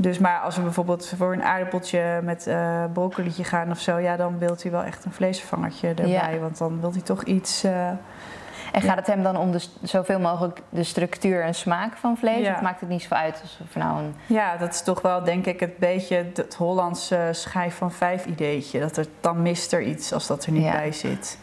Dus 0.00 0.18
maar 0.18 0.38
als 0.40 0.56
we 0.56 0.62
bijvoorbeeld 0.62 1.12
voor 1.16 1.32
een 1.32 1.42
aardappeltje 1.42 2.20
met 2.22 2.50
broccolietje 2.92 3.44
gaan 3.44 3.70
of 3.70 3.80
zo, 3.80 3.98
ja, 3.98 4.16
dan 4.16 4.38
wilt 4.38 4.62
hij 4.62 4.72
wel 4.72 4.82
echt 4.82 5.04
een 5.04 5.12
vleesvervangertje 5.12 5.88
erbij. 5.88 6.08
Ja. 6.08 6.38
Want 6.40 6.58
dan 6.58 6.80
wil 6.80 6.92
hij 6.92 7.00
toch 7.00 7.22
iets. 7.24 7.64
eh, 7.64 7.88
en 8.72 8.82
gaat 8.82 8.96
het 8.96 9.06
hem 9.06 9.22
dan 9.22 9.36
om 9.36 9.50
de, 9.52 9.64
zoveel 9.82 10.20
mogelijk 10.20 10.62
de 10.68 10.82
structuur 10.82 11.42
en 11.42 11.54
smaak 11.54 11.96
van 11.96 12.16
vlees? 12.16 12.46
Ja. 12.46 12.54
Of 12.54 12.60
maakt 12.60 12.80
het 12.80 12.88
niet 12.88 13.02
zoveel 13.02 13.16
uit 13.16 13.42
of 13.68 13.74
nou 13.74 13.98
een... 13.98 14.14
ja, 14.26 14.56
dat 14.56 14.74
is 14.74 14.82
toch 14.82 15.00
wel 15.02 15.24
denk 15.24 15.46
ik 15.46 15.60
het 15.60 15.78
beetje 15.78 16.26
het 16.34 16.54
Hollandse 16.54 17.28
schijf 17.32 17.74
van 17.74 17.92
vijf 17.92 18.26
ideetje. 18.26 18.80
Dat 18.80 18.96
er, 18.96 19.06
dan 19.20 19.42
mist 19.42 19.72
er 19.72 19.82
iets 19.82 20.12
als 20.12 20.26
dat 20.26 20.44
er 20.44 20.52
niet 20.52 20.64
Ja. 20.64 20.72
bij 20.72 20.92
zit. 20.92 21.38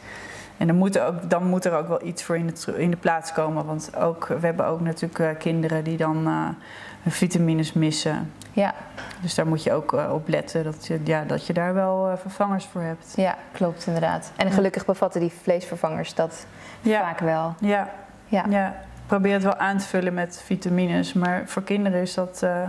En 0.57 0.67
dan 0.67 0.75
moet, 0.75 0.95
er 0.95 1.05
ook, 1.05 1.29
dan 1.29 1.43
moet 1.47 1.65
er 1.65 1.73
ook 1.77 1.87
wel 1.87 2.05
iets 2.05 2.23
voor 2.23 2.37
in 2.37 2.47
de, 2.47 2.81
in 2.81 2.91
de 2.91 2.97
plaats 2.97 3.33
komen. 3.33 3.65
Want 3.65 3.95
ook, 3.95 4.27
we 4.27 4.45
hebben 4.45 4.65
ook 4.65 4.81
natuurlijk 4.81 5.19
eh, 5.19 5.29
kinderen 5.37 5.83
die 5.83 5.97
dan 5.97 6.27
hun 7.01 7.11
vitamines 7.11 7.73
missen. 7.73 8.31
Ja, 8.61 8.73
Dus 9.21 9.35
daar 9.35 9.47
moet 9.47 9.63
je 9.63 9.73
ook 9.73 9.93
eh, 9.93 10.13
op 10.13 10.27
letten 10.27 10.63
dat 10.63 10.87
je, 10.87 10.99
ja, 11.03 11.23
dat 11.23 11.47
je 11.47 11.53
daar 11.53 11.73
wel 11.73 12.09
eh, 12.09 12.17
vervangers 12.17 12.65
voor 12.65 12.81
hebt. 12.81 13.13
ja, 13.15 13.35
klopt 13.51 13.85
inderdaad. 13.87 14.31
En 14.35 14.51
gelukkig 14.51 14.85
bevatten 14.85 15.21
die 15.21 15.31
vleesvervangers 15.41 16.13
dat 16.13 16.45
Ja. 16.81 16.99
vaak 17.01 17.19
wel. 17.19 17.53
Ja, 17.59 17.89
Ja. 18.25 18.45
ja. 18.49 18.75
probeer 19.07 19.33
het 19.33 19.43
wel 19.43 19.55
aan 19.55 19.77
te 19.77 19.85
vullen 19.85 20.13
met 20.13 20.41
vitamines. 20.45 21.13
Maar 21.13 21.43
voor 21.45 21.63
kinderen 21.63 22.01
is 22.01 22.13
dat 22.13 22.41
eh, 22.43 22.61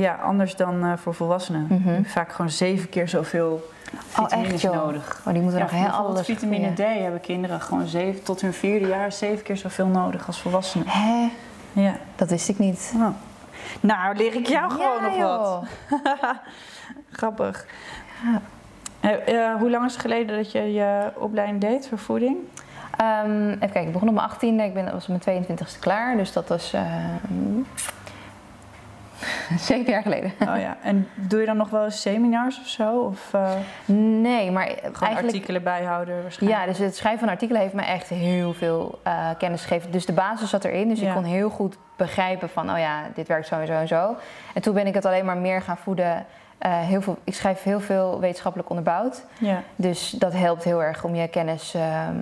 ja, 0.00 0.14
anders 0.14 0.56
dan 0.56 0.98
voor 0.98 1.14
volwassenen. 1.14 1.66
Mhm. 1.68 2.02
Vaak 2.04 2.32
gewoon 2.32 2.50
zeven 2.50 2.88
keer 2.88 3.08
zoveel 3.08 3.70
vitamines 4.08 4.52
echt, 4.52 4.60
joh? 4.62 4.74
nodig. 4.74 5.22
Oh, 5.26 5.32
die 5.32 5.42
moeten 5.42 5.60
Ja, 5.60 5.64
nog 5.64 5.74
heel 5.74 5.88
alles 5.90 6.26
vitamine 6.26 6.72
D 6.74 6.78
hebben 6.78 7.20
kinderen 7.20 7.60
gewoon 7.60 7.86
zeven, 7.86 8.22
tot 8.22 8.40
hun 8.40 8.52
vierde 8.52 8.86
jaar 8.86 9.12
zeven 9.12 9.44
keer 9.44 9.56
zoveel 9.56 9.86
nodig 9.86 10.26
als 10.26 10.40
volwassenen. 10.40 10.86
Hè? 10.88 11.28
Ja. 11.72 11.96
Dat 12.16 12.30
wist 12.30 12.48
ik 12.48 12.58
niet. 12.58 12.92
Oh. 12.96 13.08
Nou, 13.80 14.16
leer 14.16 14.34
ik 14.34 14.46
jou 14.46 14.70
gewoon 14.70 15.02
nog 15.02 15.16
joh. 15.16 15.38
wat. 15.38 15.64
Grappig. 17.18 17.66
Ja. 18.24 18.40
Eh, 19.00 19.50
eh, 19.50 19.56
hoe 19.58 19.70
lang 19.70 19.84
is 19.84 19.92
het 19.92 20.00
geleden 20.00 20.36
dat 20.36 20.52
je 20.52 20.72
je 20.72 21.12
opleiding 21.14 21.60
deed 21.60 21.88
voor 21.88 21.98
voeding? 21.98 22.36
Ehm, 22.96 23.48
even 23.48 23.58
kijken, 23.58 23.86
ik 23.86 23.92
begon 23.92 24.08
op 24.08 24.14
mijn 24.14 24.28
18e, 24.28 24.64
ik 24.64 24.74
ben, 24.74 24.92
was 24.92 25.08
op 25.08 25.24
mijn 25.24 25.44
22e 25.46 25.78
klaar. 25.80 26.16
Dus 26.16 26.32
dat 26.32 26.48
was 26.48 26.72
ehm, 26.72 27.60
Zeven 29.58 29.92
jaar 29.92 30.02
geleden. 30.02 30.32
Oh 30.40 30.58
ja, 30.60 30.76
en 30.82 31.08
doe 31.14 31.40
je 31.40 31.46
dan 31.46 31.56
nog 31.56 31.70
wel 31.70 31.84
eens 31.84 32.00
seminars 32.00 32.60
of 32.60 32.66
zo? 32.66 32.98
Of 32.98 33.32
uh, 33.34 33.50
Nee, 34.20 34.50
maar 34.50 34.66
gewoon 34.66 34.92
eigenlijk... 35.00 35.26
artikelen 35.26 35.62
bijhouden 35.62 36.22
waarschijnlijk? 36.22 36.60
Ja, 36.60 36.66
dus 36.66 36.78
het 36.78 36.96
schrijven 36.96 37.20
van 37.20 37.28
artikelen 37.28 37.60
heeft 37.60 37.74
me 37.74 37.82
echt 37.82 38.08
heel 38.08 38.52
veel 38.52 38.98
eh, 39.02 39.28
kennis 39.38 39.62
gegeven. 39.62 39.90
Dus 39.90 40.06
de 40.06 40.12
basis 40.12 40.50
zat 40.50 40.64
erin, 40.64 40.88
dus 40.88 41.00
Ja. 41.00 41.08
ik 41.08 41.14
kon 41.14 41.24
heel 41.24 41.50
goed 41.50 41.76
begrijpen 41.96 42.48
van, 42.48 42.70
oh 42.70 42.78
ja, 42.78 43.02
dit 43.14 43.28
werkt 43.28 43.46
zo 43.46 43.54
en 43.60 43.66
zo 43.66 43.72
en 43.72 43.88
zo. 43.88 44.16
En 44.54 44.62
toen 44.62 44.74
ben 44.74 44.86
ik 44.86 44.94
het 44.94 45.04
alleen 45.04 45.24
maar 45.24 45.36
meer 45.38 45.62
gaan 45.62 45.76
voeden. 45.78 46.26
Eh, 46.58 46.78
heel 46.80 47.02
veel, 47.02 47.18
ik 47.24 47.34
schrijf 47.34 47.62
heel 47.62 47.80
veel 47.80 48.20
wetenschappelijk 48.20 48.70
onderbouwd. 48.70 49.24
Ja. 49.38 49.62
Dus 49.76 50.10
dat 50.10 50.32
helpt 50.32 50.64
heel 50.64 50.82
erg 50.82 51.04
om 51.04 51.14
je 51.14 51.28
kennis 51.28 51.74
ehm, 51.74 52.14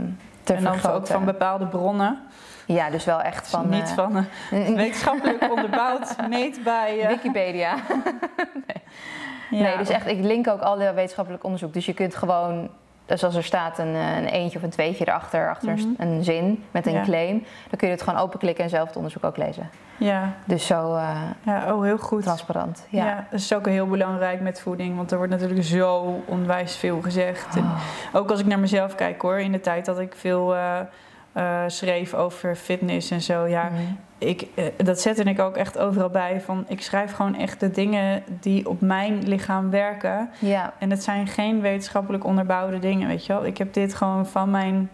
te 0.42 0.54
En 0.54 0.62
dan 0.62 0.72
vergroten. 0.72 0.98
ook 1.00 1.06
van 1.06 1.24
bepaalde 1.24 1.66
bronnen. 1.66 2.18
Ja, 2.66 2.90
dus 2.90 3.04
wel 3.04 3.20
echt 3.20 3.48
van... 3.48 3.68
niet 3.68 3.88
eh, 3.88 3.94
van 3.94 4.16
eh, 4.16 4.24
wetenschappelijk 4.76 5.50
onderbouwd, 5.50 6.16
meet 6.28 6.62
bij... 6.64 7.00
eh, 7.00 7.08
Wikipedia. 7.08 7.74
ja. 9.50 9.62
Nee, 9.62 9.76
dus 9.76 9.88
echt, 9.88 10.06
ik 10.06 10.20
link 10.24 10.48
ook 10.48 10.60
alle 10.60 10.92
wetenschappelijk 10.92 11.44
onderzoek. 11.44 11.72
Dus 11.72 11.86
je 11.86 11.94
kunt 11.94 12.14
gewoon, 12.14 12.68
dus 13.06 13.24
als 13.24 13.34
er 13.34 13.44
staat 13.44 13.78
een, 13.78 13.94
een 13.94 14.26
eentje 14.26 14.58
of 14.58 14.64
een 14.64 14.70
tweetje 14.70 15.08
erachter, 15.08 15.48
achter 15.50 15.68
een 15.68 15.94
een 15.98 16.24
zin 16.24 16.64
met 16.70 16.86
een 16.86 16.92
Mhm. 16.92 17.00
Ja. 17.02 17.06
claim, 17.08 17.38
dan 17.70 17.78
kun 17.78 17.88
je 17.88 17.94
het 17.94 18.02
gewoon 18.02 18.20
openklikken 18.20 18.64
en 18.64 18.70
zelf 18.70 18.86
het 18.86 18.96
onderzoek 18.96 19.24
ook 19.24 19.36
lezen. 19.36 19.70
Ja, 19.96 20.32
Dus 20.44 20.66
zo 20.66 20.98
ja, 21.42 21.74
oh 21.74 21.82
heel 21.82 21.98
goed. 21.98 22.22
transparant. 22.22 22.86
Ja. 22.90 23.04
Ja. 23.04 23.26
dat 23.30 23.40
is 23.40 23.52
ook 23.54 23.66
heel 23.66 23.86
belangrijk 23.86 24.40
met 24.40 24.60
voeding, 24.60 24.96
want 24.96 25.10
er 25.10 25.16
wordt 25.16 25.32
natuurlijk 25.32 25.64
zo 25.64 26.22
onwijs 26.26 26.76
veel 26.76 27.00
gezegd. 27.02 27.56
En 27.56 27.62
Oh. 27.62 27.80
ook 28.20 28.30
als 28.30 28.40
ik 28.40 28.46
naar 28.46 28.58
mezelf 28.58 28.94
kijk 28.94 29.22
hoor, 29.22 29.38
in 29.40 29.52
de 29.52 29.60
tijd 29.60 29.84
dat 29.84 29.98
ik 29.98 30.14
veel 30.16 30.54
eh, 31.34 31.62
schreef 31.66 32.14
over 32.14 32.56
fitness 32.56 33.10
en 33.10 33.20
zo, 33.20 33.46
ja, 33.46 33.64
Mhm. 33.64 33.80
ik, 34.18 34.46
eh, 34.54 34.64
dat 34.76 35.00
zette 35.00 35.22
ik 35.22 35.40
ook 35.40 35.56
echt 35.56 35.78
overal 35.78 36.08
bij. 36.10 36.40
Van, 36.40 36.64
ik 36.68 36.82
schrijf 36.82 37.12
gewoon 37.12 37.36
echt 37.36 37.60
de 37.60 37.70
dingen 37.70 38.22
die 38.40 38.68
op 38.68 38.80
mijn 38.80 39.28
lichaam 39.28 39.70
werken. 39.70 40.30
ja. 40.38 40.72
En 40.78 40.90
het 40.90 41.02
zijn 41.02 41.26
geen 41.26 41.60
wetenschappelijk 41.60 42.24
onderbouwde 42.24 42.78
dingen, 42.78 43.08
weet 43.08 43.26
je 43.26 43.32
wel. 43.32 43.44
Ik 43.46 43.58
heb 43.58 43.72
dit 43.74 43.94
gewoon 43.94 44.26
van 44.26 44.50
mijn, 44.50 44.90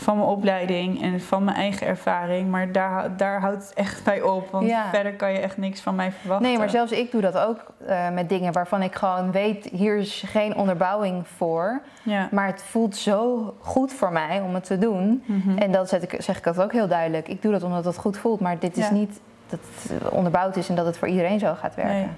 van 0.00 0.16
mijn 0.16 0.28
opleiding 0.28 1.02
en 1.02 1.20
van 1.20 1.44
mijn 1.44 1.56
eigen 1.56 1.86
ervaring. 1.86 2.50
Maar 2.50 2.72
daar, 2.72 3.16
daar 3.16 3.40
houdt 3.40 3.64
het 3.64 3.74
echt 3.74 4.04
bij 4.04 4.22
op. 4.22 4.50
Want 4.50 4.66
Ja. 4.66 4.90
verder 4.90 5.14
kan 5.14 5.32
je 5.32 5.38
echt 5.38 5.56
niks 5.56 5.80
van 5.80 5.94
mij 5.94 6.12
verwachten. 6.12 6.46
Nee, 6.48 6.58
maar 6.58 6.70
zelfs 6.70 6.92
ik 6.92 7.10
doe 7.10 7.20
dat 7.20 7.38
ook 7.38 7.58
eh, 7.86 8.10
met 8.10 8.28
dingen 8.28 8.52
waarvan 8.52 8.82
ik 8.82 8.94
gewoon 8.94 9.32
weet, 9.32 9.64
hier 9.64 9.96
is 9.96 10.24
geen 10.26 10.56
onderbouwing 10.56 11.28
voor. 11.36 11.80
Ja. 12.02 12.28
Maar 12.30 12.46
het 12.46 12.62
voelt 12.62 12.96
zo 12.96 13.54
goed 13.60 13.92
voor 13.92 14.12
mij 14.12 14.40
om 14.40 14.54
het 14.54 14.64
te 14.64 14.78
doen. 14.78 15.22
Mhm. 15.26 15.58
En 15.58 15.72
dat 15.72 15.88
zet 15.88 16.02
ik, 16.02 16.14
zeg 16.18 16.36
ik 16.36 16.44
dat 16.44 16.60
ook 16.62 16.72
heel 16.72 16.88
duidelijk. 16.88 17.28
Ik 17.28 17.42
doe 17.42 17.52
dat 17.52 17.62
omdat 17.62 17.84
het 17.84 17.96
goed 17.96 18.16
voelt, 18.16 18.40
maar 18.40 18.58
dit 18.58 18.76
is 18.76 18.86
Ja. 18.88 18.92
niet 18.92 19.20
dat 19.48 19.60
het 19.88 20.08
onderbouwd 20.10 20.56
is 20.56 20.68
en 20.68 20.74
dat 20.74 20.86
het 20.86 20.98
voor 20.98 21.08
iedereen 21.08 21.38
zo 21.38 21.54
gaat 21.54 21.74
werken. 21.74 21.94
Nee. 21.94 22.08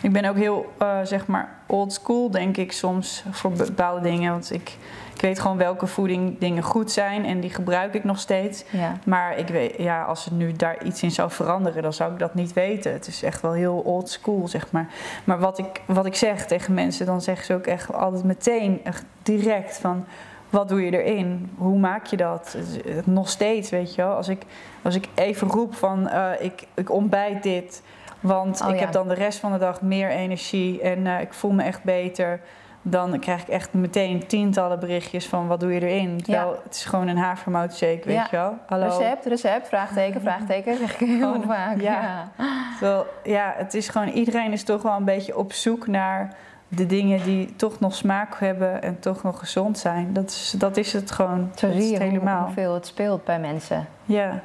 Ik 0.00 0.12
ben 0.12 0.24
ook 0.24 0.36
heel, 0.36 0.72
eh, 0.78 0.98
zeg 1.02 1.26
maar, 1.26 1.48
old 1.66 1.92
school, 1.92 2.30
denk 2.30 2.56
ik 2.56 2.72
soms, 2.72 3.24
voor 3.30 3.50
bepaalde 3.52 4.00
dingen. 4.00 4.30
Want 4.32 4.52
ik, 4.52 4.76
ik 5.16 5.22
weet 5.22 5.40
gewoon 5.40 5.56
welke 5.56 5.86
voeding 5.86 6.38
dingen 6.38 6.62
goed 6.62 6.92
zijn 6.92 7.24
en 7.24 7.40
die 7.40 7.50
gebruik 7.50 7.94
ik 7.94 8.04
nog 8.04 8.18
steeds. 8.18 8.64
Ja. 8.70 8.92
Maar 9.04 9.38
ik 9.38 9.48
weet, 9.48 9.74
ja, 9.78 10.02
als 10.04 10.24
het 10.24 10.34
nu 10.34 10.52
daar 10.52 10.84
iets 10.84 11.02
in 11.02 11.10
zou 11.10 11.30
veranderen, 11.30 11.82
dan 11.82 11.92
zou 11.92 12.12
ik 12.12 12.18
dat 12.18 12.34
niet 12.34 12.52
weten. 12.52 12.92
Het 12.92 13.06
is 13.06 13.22
echt 13.22 13.40
wel 13.40 13.52
heel 13.52 13.76
old 13.78 14.08
school, 14.08 14.48
zeg 14.48 14.70
maar. 14.72 14.88
Maar 15.24 15.38
wat 15.38 15.58
ik, 15.58 15.80
wat 15.86 16.06
ik 16.06 16.14
zeg 16.14 16.46
tegen 16.46 16.74
mensen, 16.74 17.06
dan 17.06 17.20
zeggen 17.20 17.44
ze 17.46 17.54
ook 17.54 17.66
echt 17.66 17.92
altijd 17.92 18.24
meteen, 18.24 18.80
echt 18.84 19.04
direct 19.22 19.78
van... 19.78 20.04
Wat 20.50 20.68
doe 20.68 20.84
je 20.84 21.02
erin? 21.04 21.50
Hoe 21.56 21.78
maak 21.78 22.06
je 22.06 22.16
dat? 22.16 22.56
Is- 22.58 22.94
Nog 23.04 23.28
steeds, 23.28 23.70
weet 23.70 23.94
je 23.94 24.02
wel. 24.02 24.14
Als 24.14 24.28
ik, 24.28 24.42
als 24.82 24.94
ik 24.94 25.08
even 25.14 25.48
roep 25.48 25.74
van, 25.74 26.08
eh, 26.08 26.30
ik, 26.38 26.66
ik 26.74 26.90
ontbijt 26.90 27.42
dit... 27.42 27.82
Want 28.20 28.60
Oh, 28.62 28.68
ik 28.68 28.74
ja. 28.74 28.80
heb 28.80 28.92
dan 28.92 29.08
de 29.08 29.14
rest 29.14 29.38
van 29.38 29.52
de 29.52 29.58
dag 29.58 29.80
meer 29.82 30.08
energie 30.10 30.80
en 30.80 31.06
eh, 31.06 31.20
ik 31.20 31.32
voel 31.32 31.50
me 31.50 31.62
echt 31.62 31.82
beter... 31.84 32.40
Dan 32.88 33.18
krijg 33.20 33.42
ik 33.42 33.48
echt 33.48 33.72
meteen 33.72 34.26
tientallen 34.26 34.80
berichtjes 34.80 35.26
van 35.26 35.46
wat 35.46 35.60
doe 35.60 35.72
je 35.72 35.80
erin? 35.80 36.22
Terwijl 36.22 36.60
het 36.64 36.74
is 36.74 36.84
gewoon 36.84 37.08
een 37.08 37.16
havermoutshake, 37.16 38.00
weet 38.04 38.14
Ja. 38.14 38.26
je 38.30 38.36
wel. 38.36 38.58
Hallo. 38.66 38.86
Recept, 38.86 39.24
recept, 39.26 39.68
vraagteken, 39.68 40.20
vraagteken, 40.20 40.76
zeg 40.78 41.00
ik 41.00 41.08
heel 41.08 41.42
vaak. 41.46 41.80
ja. 41.80 42.00
Ja. 42.02 42.30
Terwijl, 42.78 43.06
ja, 43.24 43.54
het 43.56 43.74
is 43.74 43.88
gewoon, 43.88 44.08
iedereen 44.08 44.52
is 44.52 44.62
toch 44.62 44.82
wel 44.82 44.96
een 44.96 45.04
beetje 45.04 45.36
op 45.36 45.52
zoek 45.52 45.86
naar 45.86 46.34
de 46.68 46.86
dingen 46.86 47.22
die 47.24 47.56
toch 47.56 47.80
nog 47.80 47.94
smaak 47.94 48.38
hebben 48.40 48.82
en 48.82 48.98
toch 49.00 49.22
nog 49.22 49.38
gezond 49.38 49.78
zijn. 49.78 50.12
Dat 50.12 50.30
is, 50.30 50.54
dat 50.58 50.76
is 50.76 50.92
het 50.92 51.10
gewoon. 51.10 51.50
Zo 51.54 51.70
zie 51.72 51.90
je 51.92 52.02
helemaal. 52.02 52.44
hoeveel 52.44 52.74
het 52.74 52.86
speelt 52.86 53.24
bij 53.24 53.38
mensen. 53.40 53.86
Ja. 54.04 54.40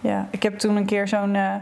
ja, 0.00 0.26
ik 0.30 0.42
heb 0.42 0.58
toen 0.58 0.76
een 0.76 0.86
keer 0.86 1.08
zo'n 1.08 1.34
eh, 1.34 1.54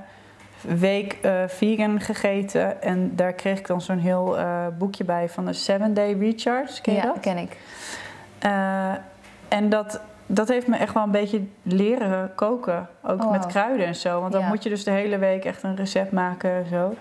week 0.68 1.12
eh, 1.22 1.32
vegan 1.46 2.00
gegeten 2.00 2.82
en 2.82 3.16
daar 3.16 3.32
kreeg 3.32 3.58
ik 3.58 3.66
dan 3.66 3.80
zo'n 3.80 3.98
heel 3.98 4.38
eh, 4.38 4.66
boekje 4.78 5.04
bij 5.04 5.28
van 5.28 5.44
de 5.46 5.52
7 5.52 5.94
Day 5.94 6.16
Recharge. 6.18 6.80
Ken 6.80 6.94
je 6.94 7.00
ja, 7.00 7.06
dat? 7.06 7.20
ken 7.20 7.38
ik. 7.38 7.56
Eh, 8.38 8.92
en 9.48 9.68
dat, 9.68 10.00
dat 10.26 10.48
heeft 10.48 10.66
me 10.66 10.76
echt 10.76 10.94
wel 10.94 11.02
een 11.02 11.10
beetje 11.10 11.42
leren 11.62 12.34
koken. 12.34 12.88
Ook 13.02 13.24
Oh, 13.24 13.30
met 13.30 13.46
kruiden 13.46 13.86
en 13.86 13.94
zo. 13.96 14.20
Want 14.20 14.32
dan 14.32 14.40
Ja. 14.40 14.48
moet 14.48 14.62
je 14.62 14.68
dus 14.68 14.84
de 14.84 14.90
hele 14.90 15.18
week 15.18 15.44
echt 15.44 15.62
een 15.62 15.76
recept 15.76 16.12
maken 16.12 16.50
en 16.50 16.66
zo. 16.70 16.94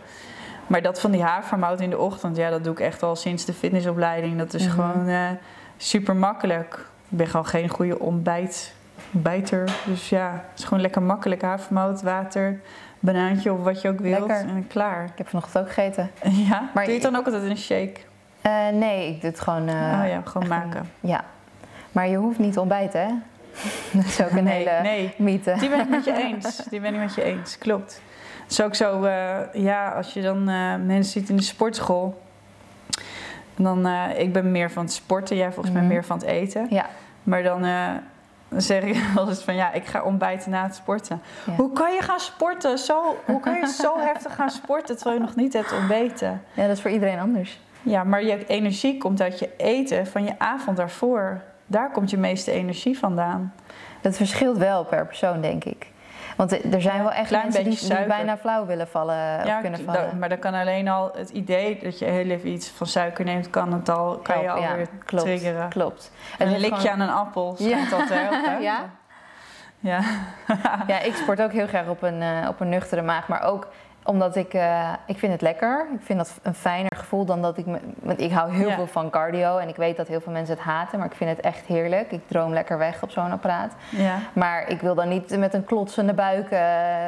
Maar 0.67 0.81
dat 0.81 0.99
van 0.99 1.11
die 1.11 1.23
havermout 1.23 1.81
in 1.81 1.89
de 1.89 1.97
ochtend, 1.97 2.37
ja, 2.37 2.49
dat 2.49 2.63
doe 2.63 2.73
ik 2.73 2.79
echt 2.79 3.03
al 3.03 3.15
sinds 3.15 3.45
de 3.45 3.53
fitnessopleiding. 3.53 4.37
Dat 4.37 4.53
is 4.53 4.65
Mhm. 4.67 4.71
gewoon 4.75 5.37
super 5.77 6.15
makkelijk. 6.15 6.85
Ik 7.09 7.17
ben 7.17 7.27
gewoon 7.27 7.45
geen 7.45 7.69
goede 7.69 7.99
ontbijt, 7.99 8.73
ontbijter. 9.13 9.63
Dus 9.85 10.09
ja, 10.09 10.31
het 10.49 10.59
is 10.59 10.63
gewoon 10.65 10.81
lekker 10.81 11.01
makkelijk. 11.01 11.41
Havermout, 11.41 12.01
water, 12.01 12.61
banaantje 12.99 13.53
of 13.53 13.63
wat 13.63 13.81
je 13.81 13.89
ook 13.89 13.99
wilt. 13.99 14.27
Lekker. 14.27 14.49
En 14.49 14.67
klaar. 14.67 15.03
Ik 15.03 15.11
heb 15.17 15.27
vanochtend 15.27 15.63
ook 15.63 15.71
gegeten. 15.71 16.11
Ja, 16.49 16.69
Maar 16.73 16.83
doe 16.83 16.93
je 16.93 16.99
het 16.99 17.11
dan 17.11 17.15
ook 17.15 17.25
altijd 17.25 17.43
in 17.43 17.49
een 17.49 17.57
shake? 17.57 17.93
Eh, 18.41 18.67
nee, 18.73 19.07
ik 19.09 19.21
doe 19.21 19.29
het 19.29 19.39
gewoon... 19.39 19.67
eh, 19.67 19.73
oh 19.75 20.07
ja, 20.07 20.21
gewoon 20.25 20.47
maken. 20.47 20.79
een- 20.79 21.09
ja. 21.09 21.23
Maar 21.91 22.07
je 22.07 22.15
hoeft 22.17 22.39
niet 22.39 22.53
te 22.53 22.59
ontbijten, 22.59 23.01
hè? 23.01 23.11
Dat 23.97 24.05
is 24.05 24.21
ook 24.21 24.31
een 24.31 24.43
nee, 24.43 24.53
hele 24.67 24.81
nee. 24.81 25.13
mythe. 25.17 25.55
Die 25.59 25.69
ben 25.69 25.79
ik 25.79 25.89
met 25.89 26.03
je 26.05 26.13
eens. 26.27 26.55
Die 26.69 26.79
ben 26.79 26.93
ik 26.93 26.99
met 26.99 27.15
je 27.15 27.23
eens. 27.23 27.57
Klopt. 27.57 28.01
Het 28.43 28.51
is 28.51 28.61
ook 28.61 28.75
zo, 28.75 29.03
eh, 29.03 29.37
ja, 29.53 29.89
als 29.91 30.13
je 30.13 30.21
dan 30.21 30.43
mensen 30.85 31.03
ziet 31.21 31.29
in 31.29 31.35
de 31.35 31.41
sportschool. 31.41 32.21
Dan, 33.55 33.87
ik 34.17 34.33
ben 34.33 34.51
meer 34.51 34.71
van 34.71 34.83
het 34.83 34.93
sporten, 34.93 35.35
jij 35.37 35.51
volgens 35.51 35.73
mij 35.73 35.83
Mhm. 35.83 35.91
meer 35.93 36.03
van 36.05 36.17
het 36.17 36.25
eten. 36.27 36.67
Ja. 36.69 36.85
Maar 37.23 37.43
dan, 37.43 37.65
dan 38.49 38.61
zeg 38.61 38.83
ik 38.83 39.03
wel 39.15 39.29
eens 39.29 39.43
van, 39.43 39.55
ja, 39.55 39.71
ik 39.71 39.85
ga 39.85 40.03
ontbijten 40.03 40.51
na 40.51 40.63
het 40.63 40.75
sporten. 40.75 41.21
Ja. 41.45 41.53
Hoe 41.53 41.73
kan 41.73 41.93
je 41.93 42.01
gaan 42.01 42.19
sporten? 42.19 42.77
Zo, 42.77 43.15
hoe 43.25 43.39
kan 43.39 43.53
je 43.53 43.67
zo 43.67 43.99
heftig 44.09 44.35
gaan 44.35 44.49
sporten 44.49 44.95
terwijl 44.95 45.17
je 45.19 45.25
nog 45.25 45.35
niet 45.35 45.53
hebt 45.53 45.73
ontbeten? 45.73 46.41
Ja, 46.53 46.67
dat 46.67 46.75
is 46.75 46.81
voor 46.81 46.91
iedereen 46.91 47.19
anders. 47.19 47.59
Ja, 47.81 48.03
maar 48.03 48.23
je 48.23 48.45
energie 48.47 48.97
komt 48.97 49.21
uit 49.21 49.39
je 49.39 49.49
eten 49.57 50.07
van 50.07 50.23
je 50.23 50.39
avond 50.39 50.77
daarvoor. 50.77 51.41
Daar 51.65 51.91
komt 51.91 52.09
je 52.09 52.17
meeste 52.17 52.51
energie 52.51 52.97
vandaan. 52.97 53.53
Dat 54.01 54.15
verschilt 54.15 54.57
wel 54.57 54.85
per 54.85 55.05
persoon, 55.05 55.41
denk 55.41 55.63
ik. 55.63 55.88
Want 56.39 56.73
er 56.73 56.81
zijn 56.81 56.97
Ja, 56.97 57.01
wel 57.03 57.11
echt 57.11 57.27
klein 57.27 57.43
mensen 57.43 57.63
die, 57.97 58.05
bijna 58.07 58.37
flauw 58.37 58.65
willen 58.65 58.87
vallen 58.87 59.45
of 59.45 59.59
kunnen 59.61 59.83
vallen. 59.83 60.19
maar 60.19 60.29
dan 60.29 60.39
kan 60.39 60.53
alleen 60.53 60.87
al 60.87 61.11
het 61.15 61.29
idee 61.29 61.79
dat 61.83 61.99
je 61.99 62.05
heel 62.05 62.29
even 62.29 62.49
iets 62.49 62.69
van 62.69 62.87
suiker 62.87 63.25
neemt, 63.25 63.49
kan 63.49 63.73
het 63.73 63.89
al, 63.89 64.17
kan 64.17 64.37
je 64.37 64.43
ja, 64.43 64.53
alweer 64.53 64.87
klopt, 65.05 65.23
triggeren. 65.23 65.69
Klopt. 65.69 66.11
En 66.37 66.47
een 66.47 66.59
likje 66.59 66.75
gewoon- 66.75 66.91
aan 66.91 66.99
een 66.99 67.13
appel 67.13 67.55
Ja. 67.57 67.67
schijnt 67.77 67.93
al 67.93 68.05
te 68.05 68.13
helpen. 68.13 68.61
Ja? 68.61 68.89
Ja. 69.79 69.99
Ja, 70.87 70.99
ik 70.99 71.15
sport 71.15 71.41
ook 71.41 71.51
heel 71.51 71.67
graag 71.67 71.87
op 71.87 72.01
een, 72.01 72.21
eh, 72.21 72.47
op 72.47 72.59
een 72.59 72.69
nuchtere 72.69 73.01
maag. 73.01 73.27
Maar 73.27 73.41
ook 73.43 73.67
omdat 74.09 74.35
ik, 74.35 74.53
eh, 74.53 74.89
ik 75.05 75.17
vind 75.19 75.31
het 75.31 75.41
lekker. 75.41 75.87
Ik 75.93 75.99
vind 76.05 76.19
dat 76.19 76.39
een 76.43 76.53
fijner 76.53 76.95
gevoel 76.95 77.25
dan 77.25 77.41
dat 77.41 77.57
ik... 77.57 77.65
Me, 77.65 77.79
want 77.99 78.19
ik 78.21 78.31
hou 78.31 78.53
heel 78.53 78.67
Ja. 78.69 78.75
veel 78.75 78.87
van 78.87 79.09
cardio. 79.09 79.57
En 79.57 79.67
ik 79.67 79.75
weet 79.75 79.97
dat 79.97 80.07
heel 80.07 80.21
veel 80.21 80.31
mensen 80.31 80.55
het 80.55 80.63
haten. 80.63 80.99
Maar 80.99 81.07
ik 81.07 81.15
vind 81.15 81.29
het 81.29 81.39
echt 81.39 81.65
heerlijk. 81.65 82.11
Ik 82.11 82.21
droom 82.27 82.53
lekker 82.53 82.77
weg 82.77 83.03
op 83.03 83.11
zo'n 83.11 83.31
apparaat. 83.31 83.73
ja. 83.89 84.15
Maar 84.33 84.67
ik 84.69 84.81
wil 84.81 84.95
dan 84.95 85.09
niet 85.09 85.37
met 85.37 85.53
een 85.53 85.63
klotsende 85.65 86.13
buik 86.13 86.49
eh, 86.51 86.59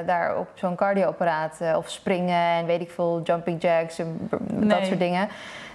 daar 0.05 0.37
op 0.37 0.47
zo'n 0.53 0.75
cardioapparaat... 0.75 1.57
eh, 1.61 1.77
of 1.77 1.89
springen 1.89 2.39
en 2.57 2.65
weet 2.65 2.81
ik 2.81 2.91
veel, 2.91 3.21
jumping 3.23 3.61
jacks 3.61 3.99
en 3.99 4.29
dat 4.49 4.85
soort 4.85 4.99
dingen. 4.99 5.27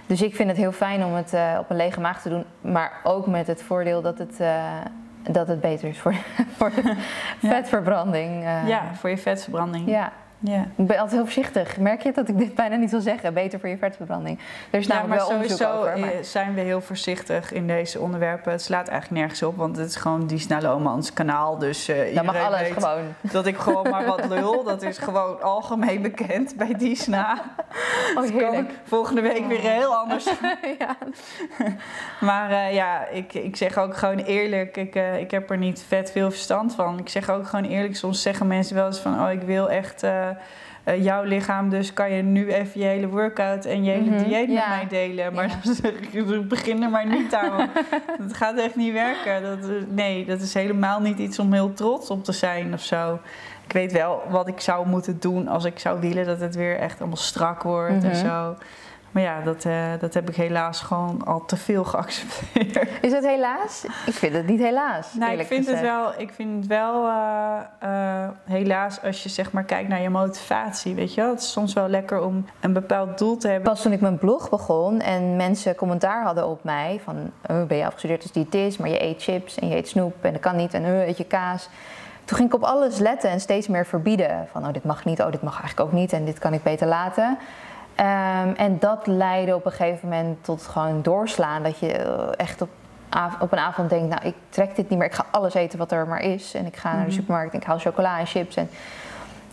Dus 0.05 0.21
ik 0.21 0.35
vind 0.35 0.49
het 0.49 0.57
heel 0.57 0.71
fijn 0.71 1.05
om 1.05 1.13
het 1.13 1.33
op 1.59 1.69
een 1.69 1.75
lege 1.75 1.99
maag 1.99 2.21
te 2.21 2.29
doen. 2.29 2.43
Maar 2.61 2.91
ook 3.03 3.27
met 3.27 3.47
het 3.47 3.63
voordeel 3.63 4.01
dat 4.01 4.17
het... 4.17 4.37
dat 5.31 5.47
het 5.47 5.61
beter 5.61 5.87
is 5.89 5.99
voor, 5.99 6.13
voor 6.57 6.71
de 6.75 6.95
vetverbranding. 7.39 8.43
ja, 8.65 8.81
voor 8.93 9.09
je 9.09 9.17
vetverbranding. 9.17 9.89
Ja, 9.89 10.11
Ja. 10.39 10.67
ik 10.75 10.87
ben 10.87 10.97
altijd 10.97 11.11
heel 11.11 11.23
voorzichtig. 11.23 11.77
Merk 11.77 12.01
je 12.01 12.11
dat 12.11 12.27
ik 12.27 12.37
dit 12.37 12.55
bijna 12.55 12.75
niet 12.75 12.91
wil 12.91 13.01
zeggen? 13.01 13.33
Beter 13.33 13.59
voor 13.59 13.69
je 13.69 13.77
vetverbranding. 13.77 14.39
Er 14.69 14.79
is 14.79 14.87
Ja, 14.87 14.93
namelijk 14.93 15.21
maar 15.21 15.29
wel 15.29 15.39
sowieso 15.39 15.71
over. 15.71 15.99
Maar... 15.99 16.11
zijn 16.21 16.53
we 16.53 16.61
heel 16.61 16.81
voorzichtig 16.81 17.51
in 17.51 17.67
deze 17.67 17.99
onderwerpen. 17.99 18.51
Het 18.51 18.61
slaat 18.61 18.87
eigenlijk 18.87 19.21
nergens 19.21 19.43
op, 19.43 19.57
want 19.57 19.77
het 19.77 19.89
is 19.89 19.95
gewoon 19.95 20.27
Disna 20.27 20.61
Lomans 20.61 21.13
kanaal. 21.13 21.57
Dus 21.57 21.87
eh 21.87 22.15
Dan 22.15 22.25
mag 22.25 22.35
iedereen 22.35 22.45
alles 22.45 22.59
weet 22.59 22.83
gewoon. 22.83 23.03
dat 23.21 23.45
ik 23.45 23.57
gewoon 23.57 23.89
maar 23.89 24.05
wat 24.05 24.27
lul. 24.35 24.63
Dat 24.63 24.81
is 24.81 24.97
gewoon 24.97 25.41
algemeen 25.41 26.01
bekend 26.01 26.55
bij 26.55 26.73
Disna. 26.77 27.41
Oh, 28.15 28.15
kan 28.15 28.31
heerlijk. 28.31 28.71
volgende 28.83 29.21
week 29.21 29.47
weer 29.47 29.59
heel 29.59 29.95
anders 29.95 30.25
ja. 30.79 30.97
Maar 32.19 32.51
eh, 32.51 32.73
ja, 32.73 33.07
ik, 33.07 33.33
ik 33.33 33.55
zeg 33.55 33.77
ook 33.77 33.97
gewoon 33.97 34.17
eerlijk, 34.17 34.77
ik, 34.77 34.95
eh, 34.95 35.19
ik 35.19 35.31
heb 35.31 35.49
er 35.49 35.57
niet 35.57 35.83
vet 35.87 36.11
veel 36.11 36.31
verstand 36.31 36.75
van. 36.75 36.99
Ik 36.99 37.09
zeg 37.09 37.29
ook 37.29 37.47
gewoon 37.47 37.65
eerlijk, 37.65 37.95
soms 37.95 38.21
zeggen 38.21 38.47
mensen 38.47 38.75
wel 38.75 38.85
eens 38.85 38.99
van, 38.99 39.23
oh 39.23 39.31
ik 39.31 39.41
wil 39.41 39.69
echt 39.69 40.03
eh, 40.29 40.93
eh, 40.93 41.03
jouw 41.03 41.23
lichaam, 41.23 41.69
dus 41.69 41.93
kan 41.93 42.11
je 42.11 42.21
nu 42.23 42.51
even 42.53 42.79
je 42.79 42.85
hele 42.85 43.07
workout 43.07 43.65
en 43.65 43.83
je 43.83 43.91
hele 43.91 44.09
Mhm, 44.09 44.23
dieet 44.23 44.49
ja. 44.49 44.67
met 44.69 44.77
mij 44.77 44.87
delen. 44.89 45.33
Maar 45.33 45.47
Ja. 45.47 45.53
dan 45.63 45.73
zeg 45.73 45.91
ik, 45.91 46.47
begin 46.47 46.83
er 46.83 46.89
maar 46.89 47.07
niet 47.07 47.33
aan. 47.35 47.69
dat 48.27 48.33
gaat 48.37 48.57
echt 48.57 48.75
niet 48.75 48.93
werken. 48.93 49.41
Dat, 49.41 49.69
is- 49.69 49.83
nee, 49.89 50.25
dat 50.25 50.41
is 50.41 50.53
helemaal 50.53 50.99
niet 50.99 51.17
iets 51.19 51.39
om 51.39 51.53
heel 51.53 51.73
trots 51.73 52.09
op 52.09 52.23
te 52.23 52.31
zijn 52.31 52.73
of 52.73 52.81
zo. 52.81 53.19
Ik 53.65 53.73
weet 53.73 53.91
wel 53.91 54.21
wat 54.29 54.47
ik 54.47 54.59
zou 54.59 54.87
moeten 54.87 55.19
doen 55.19 55.47
als 55.47 55.63
ik 55.65 55.79
zou 55.79 55.99
willen 55.99 56.25
dat 56.25 56.39
het 56.39 56.55
weer 56.55 56.77
echt 56.79 56.99
allemaal 56.99 57.17
strak 57.17 57.63
wordt 57.63 58.03
en 58.03 58.09
Mhm. 58.11 58.25
zo. 58.27 58.55
Maar 59.11 59.23
ja, 59.23 59.41
dat, 59.41 59.65
eh, 59.65 59.73
dat 59.99 60.13
heb 60.13 60.29
ik 60.29 60.35
helaas 60.35 60.81
gewoon 60.81 61.25
al 61.25 61.45
te 61.45 61.57
veel 61.57 61.83
geaccepteerd. 61.83 62.89
Is 63.01 63.11
het 63.11 63.25
helaas? 63.25 63.85
Ik 64.05 64.13
vind 64.13 64.33
het 64.33 64.47
niet 64.47 64.59
helaas. 64.59 65.13
Nou, 65.13 65.37
ik 65.37 65.47
vind, 65.47 65.67
het 65.67 65.81
wel, 65.81 66.13
ik 66.17 66.33
vind 66.33 66.55
het 66.55 66.67
wel 66.67 67.07
eh, 67.07 67.57
eh, 67.79 68.29
helaas 68.45 69.01
als 69.01 69.23
je 69.23 69.29
zeg 69.29 69.51
maar 69.51 69.63
kijkt 69.63 69.89
naar 69.89 70.01
je 70.01 70.09
motivatie, 70.09 70.95
weet 70.95 71.13
je 71.13 71.21
wel. 71.21 71.29
Het 71.29 71.39
is 71.39 71.51
soms 71.51 71.73
wel 71.73 71.87
lekker 71.87 72.21
om 72.21 72.45
een 72.59 72.73
bepaald 72.73 73.17
doel 73.17 73.37
te 73.37 73.47
hebben. 73.47 73.71
Pas 73.71 73.81
toen 73.81 73.91
ik 73.91 74.01
mijn 74.01 74.17
blog 74.17 74.49
begon 74.49 75.01
en 75.01 75.35
mensen 75.35 75.75
commentaar 75.75 76.23
hadden 76.23 76.47
op 76.47 76.63
mij 76.63 76.99
van 77.03 77.31
oh, 77.47 77.63
ben 77.63 77.77
je 77.77 77.85
afgestudeerd 77.85 78.21
als 78.21 78.31
diëtist, 78.31 78.79
maar 78.79 78.89
je 78.89 79.03
eet 79.03 79.23
chips 79.23 79.59
en 79.59 79.67
je 79.67 79.75
eet 79.75 79.87
snoep 79.87 80.23
en 80.23 80.31
dat 80.31 80.41
kan 80.41 80.55
niet 80.55 80.73
en 80.73 80.85
oh, 80.85 81.07
eet 81.07 81.17
je 81.17 81.25
kaas. 81.25 81.69
Toen 82.25 82.37
ging 82.37 82.49
ik 82.49 82.55
op 82.55 82.63
alles 82.63 82.97
letten 82.97 83.29
en 83.29 83.39
steeds 83.39 83.67
meer 83.67 83.85
verbieden. 83.85 84.47
Van 84.51 84.65
oh, 84.65 84.73
dit 84.73 84.83
mag 84.83 85.05
niet, 85.05 85.21
oh, 85.21 85.31
dit 85.31 85.41
mag 85.41 85.59
eigenlijk 85.59 85.89
ook 85.89 85.99
niet 85.99 86.13
en 86.13 86.25
dit 86.25 86.39
kan 86.39 86.53
ik 86.53 86.63
beter 86.63 86.87
laten. 86.87 87.37
Ehm, 87.97 88.49
en 88.57 88.79
dat 88.79 89.07
leidde 89.07 89.55
op 89.55 89.65
een 89.65 89.71
gegeven 89.71 90.09
moment 90.09 90.43
tot 90.43 90.63
gewoon 90.63 91.01
doorslaan. 91.01 91.63
Dat 91.63 91.79
je 91.79 91.91
eh, 91.93 92.27
echt 92.35 92.61
op, 92.61 92.69
op 93.39 93.51
een 93.51 93.57
avond 93.57 93.89
denkt, 93.89 94.09
nou 94.09 94.27
ik 94.27 94.35
trek 94.49 94.75
dit 94.75 94.89
niet 94.89 94.99
meer. 94.99 95.07
Ik 95.07 95.13
ga 95.13 95.25
alles 95.31 95.53
eten 95.53 95.77
wat 95.79 95.91
er 95.91 96.07
maar 96.07 96.21
is. 96.21 96.53
En 96.53 96.65
ik 96.65 96.75
ga 96.75 96.89
naar 96.91 96.99
de 96.99 97.05
Mhm. 97.05 97.15
supermarkt 97.15 97.53
en 97.53 97.59
ik 97.59 97.65
haal 97.65 97.79
chocola 97.79 98.19
en 98.19 98.25
chips. 98.25 98.55
En, 98.55 98.69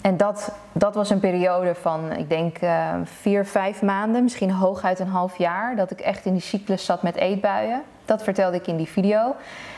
en 0.00 0.16
dat, 0.16 0.52
dat 0.72 0.94
was 0.94 1.10
een 1.10 1.20
periode 1.20 1.74
van, 1.74 2.12
ik 2.12 2.28
denk, 2.28 2.58
eh, 2.58 2.88
vier, 3.04 3.46
vijf 3.46 3.82
maanden. 3.82 4.22
Misschien 4.22 4.50
hooguit 4.50 4.98
een 4.98 5.08
half 5.08 5.38
jaar. 5.38 5.76
Dat 5.76 5.90
ik 5.90 6.00
echt 6.00 6.24
in 6.24 6.32
die 6.32 6.42
cyclus 6.42 6.84
zat 6.84 7.02
met 7.02 7.16
eetbuien. 7.16 7.82
Dat 8.04 8.22
vertelde 8.22 8.56
ik 8.56 8.66
in 8.66 8.76
die 8.76 8.88
video. 8.88 9.34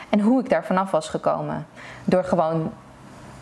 En 0.09 0.20
hoe 0.20 0.40
ik 0.40 0.48
daar 0.50 0.64
vanaf 0.64 0.90
was 0.90 1.09
gekomen. 1.09 1.66
Door 2.05 2.24
gewoon 2.24 2.72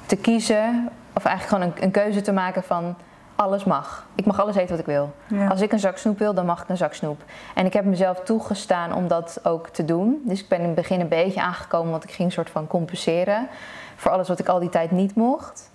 te 0.06 0.16
kiezen, 0.16 0.88
of 1.12 1.24
eigenlijk 1.24 1.56
gewoon 1.56 1.74
een, 1.76 1.84
een 1.84 1.90
keuze 1.90 2.20
te 2.20 2.32
maken 2.32 2.62
van 2.62 2.96
alles 3.36 3.64
mag. 3.64 4.06
Ik 4.14 4.26
mag 4.26 4.40
alles 4.40 4.54
eten 4.56 4.70
wat 4.70 4.78
ik 4.78 4.86
wil. 4.86 5.12
Ja. 5.26 5.46
Als 5.46 5.60
ik 5.60 5.72
een 5.72 5.78
zak 5.78 5.96
snoep 5.98 6.18
wil, 6.18 6.34
dan 6.34 6.46
mag 6.46 6.62
ik 6.62 6.68
een 6.68 6.76
zak 6.76 6.94
snoep. 6.94 7.22
En 7.54 7.66
ik 7.66 7.72
heb 7.72 7.84
mezelf 7.84 8.20
toegestaan 8.20 8.92
om 8.94 9.08
dat 9.08 9.40
ook 9.42 9.68
te 9.68 9.84
doen. 9.84 10.22
Dus 10.24 10.40
ik 10.40 10.48
ben 10.48 10.58
in 10.58 10.64
het 10.66 10.74
begin 10.74 11.00
een 11.00 11.08
beetje 11.08 11.40
aangekomen, 11.42 11.90
want 11.90 12.04
ik 12.04 12.10
ging 12.10 12.28
een 12.28 12.34
soort 12.34 12.50
van 12.50 12.66
compenseren 12.66 13.48
voor 13.96 14.10
alles 14.10 14.28
wat 14.28 14.38
ik 14.38 14.48
al 14.48 14.58
die 14.58 14.68
tijd 14.68 14.90
niet 14.90 15.14
mocht. 15.14 15.70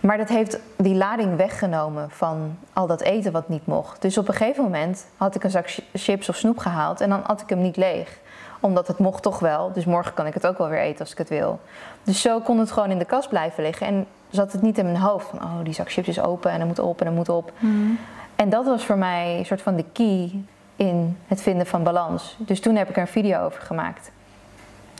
Maar 0.00 0.16
dat 0.16 0.28
heeft 0.28 0.58
die 0.76 0.94
lading 0.94 1.36
weggenomen 1.36 2.10
van 2.10 2.58
al 2.72 2.86
dat 2.86 3.00
eten 3.00 3.32
wat 3.32 3.48
niet 3.48 3.66
mocht. 3.66 4.02
Dus 4.02 4.18
op 4.18 4.28
een 4.28 4.34
gegeven 4.34 4.62
moment 4.64 5.06
had 5.16 5.34
ik 5.34 5.44
een 5.44 5.50
zak 5.50 5.70
chi- 5.70 5.84
chips 5.92 6.28
of 6.28 6.36
snoep 6.36 6.58
gehaald 6.58 7.00
en 7.00 7.08
dan 7.08 7.26
at 7.26 7.40
ik 7.40 7.48
hem 7.48 7.62
niet 7.62 7.76
leeg. 7.76 8.18
Omdat 8.60 8.86
het 8.86 8.98
mocht 8.98 9.22
toch 9.22 9.38
wel, 9.38 9.72
dus 9.72 9.84
morgen 9.84 10.14
kan 10.14 10.26
ik 10.26 10.34
het 10.34 10.46
ook 10.46 10.58
wel 10.58 10.68
weer 10.68 10.80
eten 10.80 11.00
als 11.00 11.12
ik 11.12 11.18
het 11.18 11.28
wil. 11.28 11.60
Dus 12.02 12.20
zo 12.20 12.40
kon 12.40 12.58
het 12.58 12.72
gewoon 12.72 12.90
in 12.90 12.98
de 12.98 13.04
kast 13.04 13.28
blijven 13.28 13.62
liggen 13.62 13.86
en 13.86 14.06
zat 14.30 14.52
het 14.52 14.62
niet 14.62 14.78
in 14.78 14.84
mijn 14.84 14.96
hoofd 14.96 15.26
van 15.28 15.42
oh 15.42 15.64
die 15.64 15.72
zak 15.74 15.90
chips 15.92 16.08
is 16.08 16.20
open 16.20 16.50
en 16.50 16.60
er 16.60 16.66
moet 16.66 16.78
op 16.78 17.00
en 17.00 17.06
er 17.06 17.12
moet 17.12 17.28
op. 17.28 17.52
Mhm. 17.58 17.90
En 18.36 18.48
dat 18.48 18.64
was 18.64 18.84
voor 18.84 18.98
mij 18.98 19.38
een 19.38 19.46
soort 19.46 19.62
van 19.62 19.76
de 19.76 19.84
key 19.92 20.30
in 20.76 21.16
het 21.26 21.42
vinden 21.42 21.66
van 21.66 21.82
balans. 21.82 22.36
Dus 22.38 22.60
toen 22.60 22.76
heb 22.76 22.88
ik 22.88 22.94
er 22.96 23.02
een 23.02 23.08
video 23.08 23.40
over 23.44 23.62
gemaakt. 23.62 24.10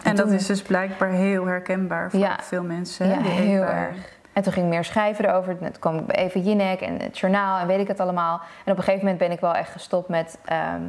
En 0.02 0.16
dat 0.16 0.26
toen- 0.26 0.34
is 0.34 0.46
dus 0.46 0.62
blijkbaar 0.62 1.10
heel 1.10 1.46
herkenbaar 1.46 2.10
voor 2.10 2.20
Ja. 2.20 2.36
veel 2.42 2.62
mensen. 2.62 3.08
Ja, 3.08 3.20
heel 3.20 3.62
erg. 3.62 4.16
En 4.32 4.42
toen 4.42 4.52
ging 4.52 4.66
ik 4.66 4.72
meer 4.72 4.84
schrijven 4.84 5.24
erover. 5.28 5.50
En 5.60 5.72
Toen 5.72 5.80
kwam 5.80 5.98
ik 5.98 6.06
bij 6.06 6.16
Eva 6.16 6.38
Jinek 6.38 6.80
en 6.80 7.00
het 7.00 7.18
journaal 7.18 7.58
en 7.58 7.66
weet 7.66 7.80
ik 7.80 7.88
het 7.88 8.00
allemaal. 8.00 8.40
En 8.64 8.72
op 8.72 8.78
een 8.78 8.84
gegeven 8.84 8.98
moment 9.00 9.18
ben 9.18 9.30
ik 9.30 9.40
wel 9.40 9.54
echt 9.54 9.70
gestopt 9.70 10.08
met 10.08 10.38
ehm, 10.44 10.80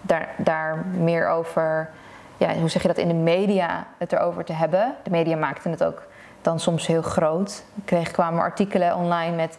daar, 0.00 0.28
daar 0.36 0.84
meer 0.98 1.28
over... 1.28 1.90
Ja, 2.36 2.54
hoe 2.54 2.68
zeg 2.68 2.82
je 2.82 2.88
dat? 2.88 2.96
In 2.98 3.08
de 3.08 3.14
media 3.14 3.86
het 3.98 4.12
erover 4.12 4.44
te 4.44 4.52
hebben. 4.52 4.94
De 5.02 5.10
media 5.10 5.36
maakten 5.36 5.70
het 5.70 5.84
ook 5.84 6.02
dan 6.46 6.60
soms 6.60 6.86
heel 6.86 7.02
groot. 7.02 7.64
Ik 7.74 7.82
kreeg, 7.84 8.10
kwamen 8.10 8.40
artikelen 8.40 8.96
online 8.96 9.36
met... 9.36 9.58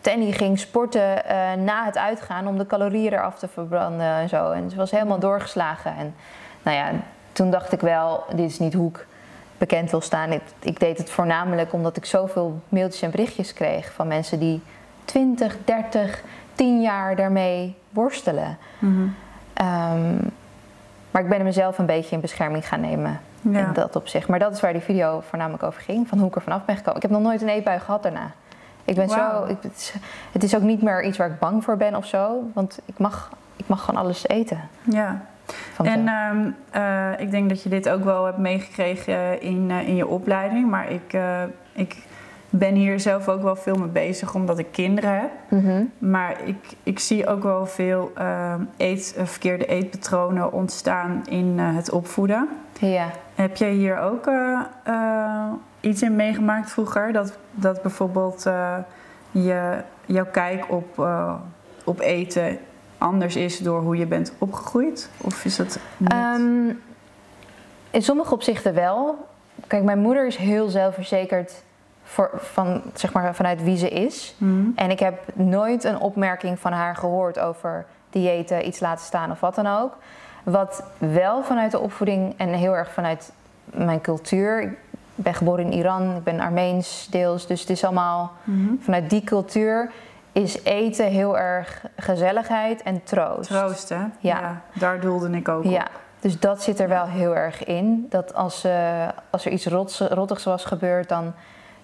Tanny 0.00 0.32
ging 0.32 0.58
sporten 0.58 1.26
eh, 1.26 1.52
na 1.52 1.84
het 1.84 1.98
uitgaan 1.98 2.46
om 2.46 2.58
de 2.58 2.66
calorieën 2.66 3.12
eraf 3.12 3.38
te 3.38 3.48
verbranden 3.48 4.06
en 4.06 4.28
zo. 4.28 4.50
En 4.50 4.70
ze 4.70 4.76
was 4.76 4.90
helemaal 4.90 5.18
doorgeslagen. 5.18 5.96
En 5.96 6.14
nou 6.62 6.76
ja, 6.76 6.90
toen 7.32 7.50
dacht 7.50 7.72
ik 7.72 7.80
wel, 7.80 8.24
dit 8.28 8.50
is 8.50 8.58
niet 8.58 8.74
hoe 8.74 8.88
ik 8.88 9.06
bekend 9.58 9.90
wil 9.90 10.00
staan. 10.00 10.32
Ik, 10.32 10.42
ik 10.58 10.80
deed 10.80 10.98
het 10.98 11.10
voornamelijk 11.10 11.72
omdat 11.72 11.96
ik 11.96 12.04
zoveel 12.04 12.60
mailtjes 12.68 13.02
en 13.02 13.10
berichtjes 13.10 13.52
kreeg 13.52 13.92
van 13.92 14.06
mensen 14.06 14.38
die 14.38 14.62
20, 15.04 15.56
30, 15.64 16.22
10 16.54 16.80
jaar 16.80 17.16
daarmee 17.16 17.76
worstelen. 17.90 18.58
Mhm. 18.78 19.06
Ehm, 19.54 20.16
maar 21.12 21.22
ik 21.22 21.28
ben 21.28 21.42
mezelf 21.44 21.78
een 21.78 21.86
beetje 21.86 22.14
in 22.14 22.20
bescherming 22.20 22.68
gaan 22.68 22.80
nemen 22.80 23.20
Ja. 23.40 23.58
in 23.58 23.72
dat 23.72 23.96
opzicht. 23.96 24.28
Maar 24.28 24.38
dat 24.38 24.52
is 24.52 24.60
waar 24.60 24.72
die 24.72 24.82
video 24.82 25.22
voornamelijk 25.28 25.62
over 25.62 25.82
ging, 25.82 26.08
van 26.08 26.18
hoe 26.18 26.28
ik 26.28 26.34
er 26.34 26.42
vanaf 26.42 26.64
ben 26.64 26.76
gekomen. 26.76 26.96
Ik 26.96 27.02
heb 27.02 27.10
nog 27.10 27.22
nooit 27.22 27.42
een 27.42 27.48
eetbui 27.48 27.78
gehad 27.78 28.02
daarna. 28.02 28.30
Ik 28.84 28.94
ben 28.94 29.08
zo, 29.08 29.44
ik, 29.48 29.56
het, 29.60 29.74
is, 29.76 29.94
het 30.32 30.42
is 30.42 30.56
ook 30.56 30.62
niet 30.62 30.82
meer 30.82 31.04
iets 31.04 31.18
waar 31.18 31.28
ik 31.30 31.38
bang 31.38 31.64
voor 31.64 31.76
ben 31.76 31.96
of 31.96 32.06
zo, 32.06 32.50
want 32.54 32.78
ik 32.84 32.98
mag, 32.98 33.30
ik 33.56 33.66
mag 33.68 33.84
gewoon 33.84 34.00
alles 34.00 34.28
eten. 34.28 34.60
ja. 34.82 35.20
En 35.82 36.08
ehm, 36.08 36.50
eh, 36.70 37.20
ik 37.20 37.30
denk 37.30 37.48
dat 37.48 37.62
je 37.62 37.68
dit 37.68 37.88
ook 37.88 38.04
wel 38.04 38.24
hebt 38.24 38.38
meegekregen 38.38 39.40
in, 39.42 39.70
eh, 39.70 39.88
in 39.88 39.96
je 39.96 40.06
opleiding. 40.06 40.70
Maar 40.70 40.90
ik, 40.90 41.12
eh, 41.12 41.42
ik 41.72 41.96
ben 42.54 42.74
hier 42.74 43.00
zelf 43.00 43.28
ook 43.28 43.42
wel 43.42 43.56
veel 43.56 43.74
mee 43.74 43.88
bezig 43.88 44.34
omdat 44.34 44.58
ik 44.58 44.66
kinderen 44.70 45.20
heb. 45.20 45.30
Mhm. 45.48 45.82
Maar 45.98 46.36
ik, 46.44 46.56
ik 46.82 46.98
zie 46.98 47.26
ook 47.26 47.42
wel 47.42 47.66
veel 47.66 48.12
ehm, 48.14 48.60
eet, 48.76 49.14
eh, 49.16 49.26
verkeerde 49.26 49.66
eetpatronen 49.66 50.52
ontstaan 50.52 51.22
in 51.28 51.54
eh, 51.58 51.76
het 51.76 51.90
opvoeden. 51.90 52.48
Ja. 52.78 53.06
Heb 53.34 53.56
jij 53.56 53.72
hier 53.72 53.98
ook 53.98 54.26
eh, 54.26 54.60
iets 55.80 56.02
in 56.02 56.16
meegemaakt 56.16 56.70
vroeger? 56.70 57.12
Dat, 57.12 57.38
dat 57.50 57.82
bijvoorbeeld 57.82 58.42
je, 59.30 59.82
jouw 60.06 60.26
kijk 60.30 60.64
op, 60.70 61.08
op 61.84 62.00
eten 62.00 62.58
anders 62.98 63.36
is 63.36 63.58
door 63.58 63.80
hoe 63.80 63.96
je 63.96 64.06
bent 64.06 64.32
opgegroeid? 64.38 65.10
Of 65.20 65.44
is 65.44 65.56
dat 65.56 65.78
niet? 65.96 66.12
Ehm, 66.12 66.68
in 67.90 68.02
sommige 68.02 68.34
opzichten 68.34 68.74
wel. 68.74 69.28
Kijk, 69.66 69.82
mijn 69.82 69.98
moeder 69.98 70.26
is 70.26 70.36
heel 70.36 70.68
zelfverzekerd 70.68 71.62
voor, 72.12 72.30
van, 72.34 72.82
zeg 72.94 73.12
maar, 73.12 73.34
vanuit 73.34 73.62
wie 73.62 73.76
ze 73.76 73.88
is. 73.88 74.34
Mhm. 74.38 74.64
En 74.74 74.90
ik 74.90 74.98
heb 74.98 75.20
nooit 75.34 75.84
een 75.84 75.98
opmerking 76.00 76.58
van 76.58 76.72
haar 76.72 76.96
gehoord 76.96 77.38
over 77.38 77.84
diëten, 78.10 78.66
iets 78.66 78.80
laten 78.80 79.04
staan 79.04 79.30
of 79.30 79.40
wat 79.40 79.54
dan 79.54 79.66
ook. 79.66 79.96
Wat 80.42 80.82
wel 80.98 81.42
vanuit 81.42 81.70
de 81.70 81.78
opvoeding 81.78 82.34
en 82.36 82.48
heel 82.48 82.76
erg 82.76 82.92
vanuit 82.92 83.32
mijn 83.64 84.00
cultuur. 84.00 84.62
Ik 84.62 84.76
ben 85.14 85.34
geboren 85.34 85.64
in 85.64 85.72
Iran, 85.72 86.16
ik 86.16 86.24
ben 86.24 86.40
Armeens 86.40 87.08
deels, 87.10 87.46
dus 87.46 87.60
het 87.60 87.70
is 87.70 87.84
allemaal 87.84 88.32
Mhm. 88.44 88.74
vanuit 88.80 89.10
die 89.10 89.24
cultuur 89.24 89.90
is 90.32 90.62
eten 90.64 91.06
heel 91.06 91.38
erg 91.38 91.84
gezelligheid 91.96 92.82
en 92.82 93.02
troost. 93.04 93.48
Troost, 93.50 93.88
hè? 93.88 94.00
Ja. 94.18 94.60
daar 94.74 95.00
doelde 95.00 95.30
ik 95.30 95.48
ook 95.48 95.64
Ja, 95.64 95.80
op. 95.82 95.90
dus 96.20 96.38
dat 96.40 96.62
zit 96.62 96.80
er 96.80 96.88
wel 96.88 97.06
heel 97.06 97.36
erg 97.36 97.64
in. 97.64 98.06
Dat 98.08 98.34
als, 98.34 98.64
eh, 98.64 99.08
als 99.30 99.44
er 99.44 99.52
iets 99.52 99.66
rots, 99.66 100.00
rottigs 100.00 100.44
was 100.44 100.64
gebeurd, 100.64 101.08
dan, 101.08 101.32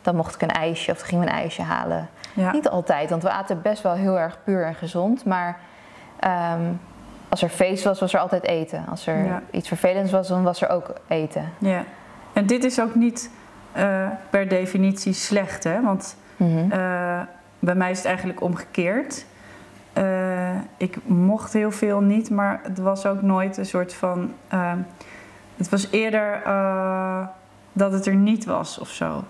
dan 0.03 0.17
mocht 0.17 0.35
ik 0.35 0.43
een 0.43 0.51
ijsje 0.51 0.91
of 0.91 0.99
dan 0.99 1.07
ging 1.07 1.23
ik 1.23 1.29
een 1.29 1.35
ijsje 1.35 1.63
halen. 1.63 2.09
Ja. 2.35 2.53
Niet 2.53 2.69
altijd, 2.69 3.11
want 3.11 3.23
we 3.23 3.31
aten 3.31 3.63
best 3.63 3.83
wel 3.83 3.93
heel 3.93 4.19
erg 4.19 4.39
puur 4.45 4.65
en 4.65 4.75
gezond. 4.75 5.25
Maar 5.25 5.59
ehm, 6.21 6.61
als 7.29 7.43
er 7.43 7.49
feest 7.49 7.85
was, 7.85 8.01
was 8.01 8.15
er 8.15 8.21
altijd 8.21 8.45
eten. 8.45 8.85
Als 8.91 9.07
er 9.07 9.25
Ja. 9.25 9.43
iets 9.51 9.69
vervelends 9.69 10.13
was, 10.13 10.29
dan 10.29 10.43
was 10.43 10.63
er 10.63 10.69
ook 10.69 10.93
eten. 11.09 11.53
ja. 11.59 11.85
En 12.33 12.47
dit 12.47 12.65
is 12.65 12.81
ook 12.81 12.95
niet 12.95 13.31
eh, 13.73 14.07
per 14.31 14.49
definitie 14.49 15.13
slecht, 15.13 15.65
hè? 15.65 15.83
Want 15.83 16.17
Mhm. 16.37 16.71
Eh, 16.73 17.21
bij 17.59 17.75
mij 17.75 17.91
is 17.91 17.97
het 17.97 18.07
eigenlijk 18.07 18.41
omgekeerd. 18.41 19.25
Eh, 19.93 20.57
ik 20.77 20.97
mocht 21.07 21.53
heel 21.53 21.71
veel 21.71 22.01
niet, 22.01 22.31
maar 22.31 22.61
het 22.63 22.79
was 22.79 23.07
ook 23.07 23.23
nooit 23.23 23.57
een 23.57 23.67
soort 23.67 23.95
van. 23.95 24.33
eh, 24.49 24.73
het 25.57 25.69
was 25.69 25.89
eerder 25.91 26.41
dat 27.73 27.93
het 27.93 28.07
er 28.07 28.15
niet 28.15 28.45
was 28.45 28.79
of 28.79 28.89
zo. 28.89 29.25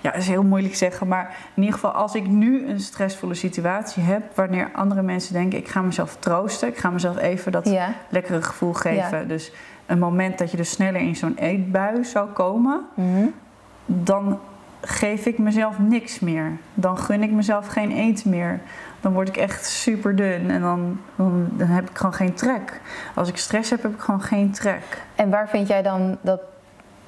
Ja, 0.00 0.10
dat 0.10 0.20
is 0.20 0.28
heel 0.28 0.42
moeilijk 0.42 0.74
zeggen, 0.76 1.08
maar 1.08 1.36
in 1.54 1.62
ieder 1.62 1.74
geval 1.74 1.90
als 1.90 2.14
ik 2.14 2.26
nu 2.26 2.66
een 2.68 2.80
stressvolle 2.80 3.34
situatie 3.34 4.02
heb, 4.02 4.22
wanneer 4.34 4.70
andere 4.72 5.02
mensen 5.02 5.32
denken, 5.32 5.58
ik 5.58 5.68
ga 5.68 5.80
mezelf 5.82 6.16
troosten, 6.18 6.68
ik 6.68 6.76
ga 6.78 6.90
mezelf 6.90 7.16
even 7.18 7.52
dat 7.52 7.68
Ja, 7.68 7.92
lekkere 8.08 8.42
gevoel 8.42 8.72
geven. 8.72 9.28
Dus 9.28 9.52
een 9.86 9.98
moment 9.98 10.38
dat 10.38 10.50
je 10.50 10.56
dus 10.56 10.70
sneller 10.70 11.00
in 11.00 11.16
zo'n 11.16 11.36
eetbui 11.36 12.04
zou 12.04 12.28
komen, 12.30 12.80
Mhm. 12.94 13.24
dan 13.86 14.38
geef 14.80 15.26
ik 15.26 15.38
mezelf 15.38 15.78
niks 15.78 16.20
meer. 16.20 16.52
Dan 16.74 16.98
gun 16.98 17.22
ik 17.22 17.30
mezelf 17.30 17.66
geen 17.66 17.90
eten 17.92 18.30
meer. 18.30 18.60
Dan 19.00 19.12
word 19.12 19.28
ik 19.28 19.36
echt 19.36 19.66
super 19.66 20.16
dun 20.16 20.50
en 20.50 20.60
dan, 20.60 21.00
dan, 21.16 21.48
dan 21.52 21.66
heb 21.68 21.90
ik 21.90 21.96
gewoon 21.96 22.14
geen 22.14 22.34
trek. 22.34 22.80
Als 23.14 23.28
ik 23.28 23.36
stress 23.36 23.70
heb, 23.70 23.82
heb 23.82 23.92
ik 23.94 24.00
gewoon 24.00 24.22
geen 24.22 24.50
trek. 24.50 25.02
En 25.14 25.30
waar 25.30 25.48
vind 25.48 25.68
jij 25.68 25.82
dan 25.82 26.18
dat 26.20 26.40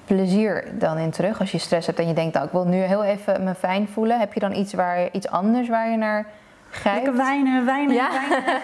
plezier 0.08 0.64
dan 0.78 0.96
in 0.98 1.10
terug 1.10 1.40
als 1.40 1.50
je 1.52 1.58
stress 1.58 1.86
hebt 1.86 1.98
en 1.98 2.08
je 2.08 2.14
denkt, 2.14 2.34
nou, 2.34 2.46
ik 2.46 2.52
wil 2.52 2.64
nu 2.66 2.76
heel 2.76 3.04
even 3.04 3.44
me 3.44 3.54
fijn 3.54 3.88
voelen? 3.88 4.18
Heb 4.18 4.32
je 4.32 4.40
dan 4.40 4.54
iets, 4.54 4.72
waar, 4.74 5.08
iets 5.12 5.28
anders 5.28 5.68
waar 5.68 5.90
je 5.90 5.96
naar 5.96 6.26
grijpt? 6.70 6.96
Lekker 7.04 7.16
wijnen, 7.16 7.64
wijnen, 7.64 7.94
Ja. 7.94 8.08
wijnen. 8.10 8.60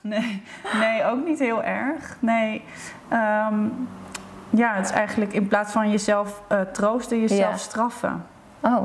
Nee, 0.00 0.42
nee, 0.80 1.04
ook 1.04 1.24
niet 1.26 1.38
heel 1.38 1.62
erg. 1.62 2.16
Nee. 2.20 2.64
Ehm, 3.08 3.54
ja, 4.50 4.74
het 4.74 4.84
is 4.84 4.90
eigenlijk 4.92 5.32
in 5.32 5.48
plaats 5.48 5.72
van 5.72 5.90
jezelf 5.90 6.42
eh, 6.48 6.60
troosten, 6.60 7.20
jezelf 7.20 7.50
Ja. 7.50 7.56
straffen. 7.56 8.24
Oh, 8.60 8.84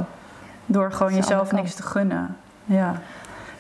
Door 0.66 0.92
gewoon 0.92 1.14
jezelf 1.16 1.52
niks 1.52 1.74
te 1.76 1.84
gunnen. 1.84 2.38
Ja. 2.66 2.94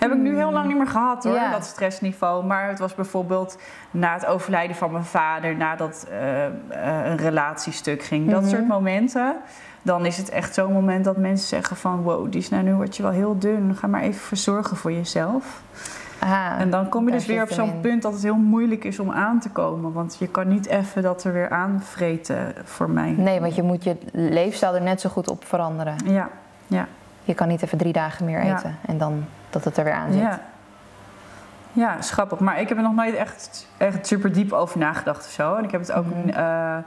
Heb 0.03 0.11
ik 0.11 0.17
nu 0.17 0.35
heel 0.35 0.51
lang 0.51 0.67
niet 0.67 0.77
meer 0.77 0.87
gehad 0.87 1.23
hoor, 1.23 1.33
Ja. 1.33 1.51
dat 1.51 1.65
stressniveau. 1.65 2.45
Maar 2.45 2.67
het 2.67 2.79
was 2.79 2.95
bijvoorbeeld 2.95 3.57
na 3.91 4.13
het 4.13 4.25
overlijden 4.25 4.75
van 4.75 4.91
mijn 4.91 5.03
vader, 5.05 5.55
nadat 5.55 6.07
eh, 6.11 6.45
eh, 6.45 6.51
een 7.05 7.17
relatiestuk 7.17 8.03
ging. 8.03 8.29
Dat 8.31 8.41
Mhm. 8.41 8.49
soort 8.49 8.67
momenten. 8.67 9.35
Dan 9.81 10.05
is 10.05 10.17
het 10.17 10.29
echt 10.29 10.53
zo'n 10.53 10.73
moment 10.73 11.05
dat 11.05 11.17
mensen 11.17 11.47
zeggen 11.47 11.75
van... 11.77 12.01
wow, 12.01 12.31
die 12.31 12.41
is 12.41 12.49
nou, 12.49 12.63
nu 12.63 12.73
word 12.73 12.97
je 12.97 13.03
wel 13.03 13.11
heel 13.11 13.39
dun. 13.39 13.75
Ga 13.75 13.87
maar 13.87 14.01
even 14.01 14.21
verzorgen 14.21 14.77
voor 14.77 14.91
jezelf. 14.91 15.61
aha. 16.19 16.57
En 16.57 16.69
dan 16.69 16.89
kom 16.89 17.05
je 17.05 17.11
dus 17.11 17.25
weer 17.25 17.41
op 17.41 17.49
zo'n 17.51 17.79
punt 17.81 18.01
dat 18.01 18.13
het 18.13 18.23
heel 18.23 18.35
moeilijk 18.35 18.83
is 18.83 18.99
om 18.99 19.11
aan 19.11 19.39
te 19.39 19.49
komen. 19.49 19.93
Want 19.93 20.15
je 20.19 20.27
kan 20.27 20.47
niet 20.47 20.65
even 20.65 21.01
dat 21.01 21.23
er 21.23 21.33
weer 21.33 21.49
aanvreten 21.49 22.53
voor 22.63 22.89
mij. 22.89 23.11
Nee, 23.17 23.39
want 23.39 23.55
je 23.55 23.63
moet 23.63 23.83
je 23.83 23.97
leefstijl 24.11 24.75
er 24.75 24.81
net 24.81 25.01
zo 25.01 25.09
goed 25.09 25.27
op 25.29 25.45
veranderen. 25.45 25.95
Ja, 26.05 26.29
ja. 26.67 26.87
Je 27.23 27.33
kan 27.33 27.47
niet 27.47 27.61
even 27.61 27.77
drie 27.77 27.93
dagen 27.93 28.25
meer 28.25 28.45
Ja. 28.45 28.55
eten 28.57 28.77
en 28.85 28.97
dan 28.97 29.25
dat 29.53 29.63
het 29.63 29.77
er 29.77 29.83
weer 29.83 29.93
aan 29.93 30.11
zit. 30.11 30.21
Ja. 30.21 30.39
Ja, 31.75 31.97
is 31.97 32.11
grappig. 32.11 32.39
Maar 32.39 32.59
ik 32.59 32.67
heb 32.69 32.77
er 32.77 32.83
nog 32.83 32.93
nooit 32.95 33.15
echt, 33.15 33.67
echt 33.77 34.07
super 34.07 34.33
diep 34.33 34.51
over 34.51 34.79
nagedacht 34.79 35.25
of 35.25 35.31
zo. 35.31 35.55
En 35.55 35.63
ik 35.63 35.71
heb 35.71 35.81
het 35.81 35.91
ook 35.91 36.05
Mhm. 36.05 36.29
eh, 36.29 36.77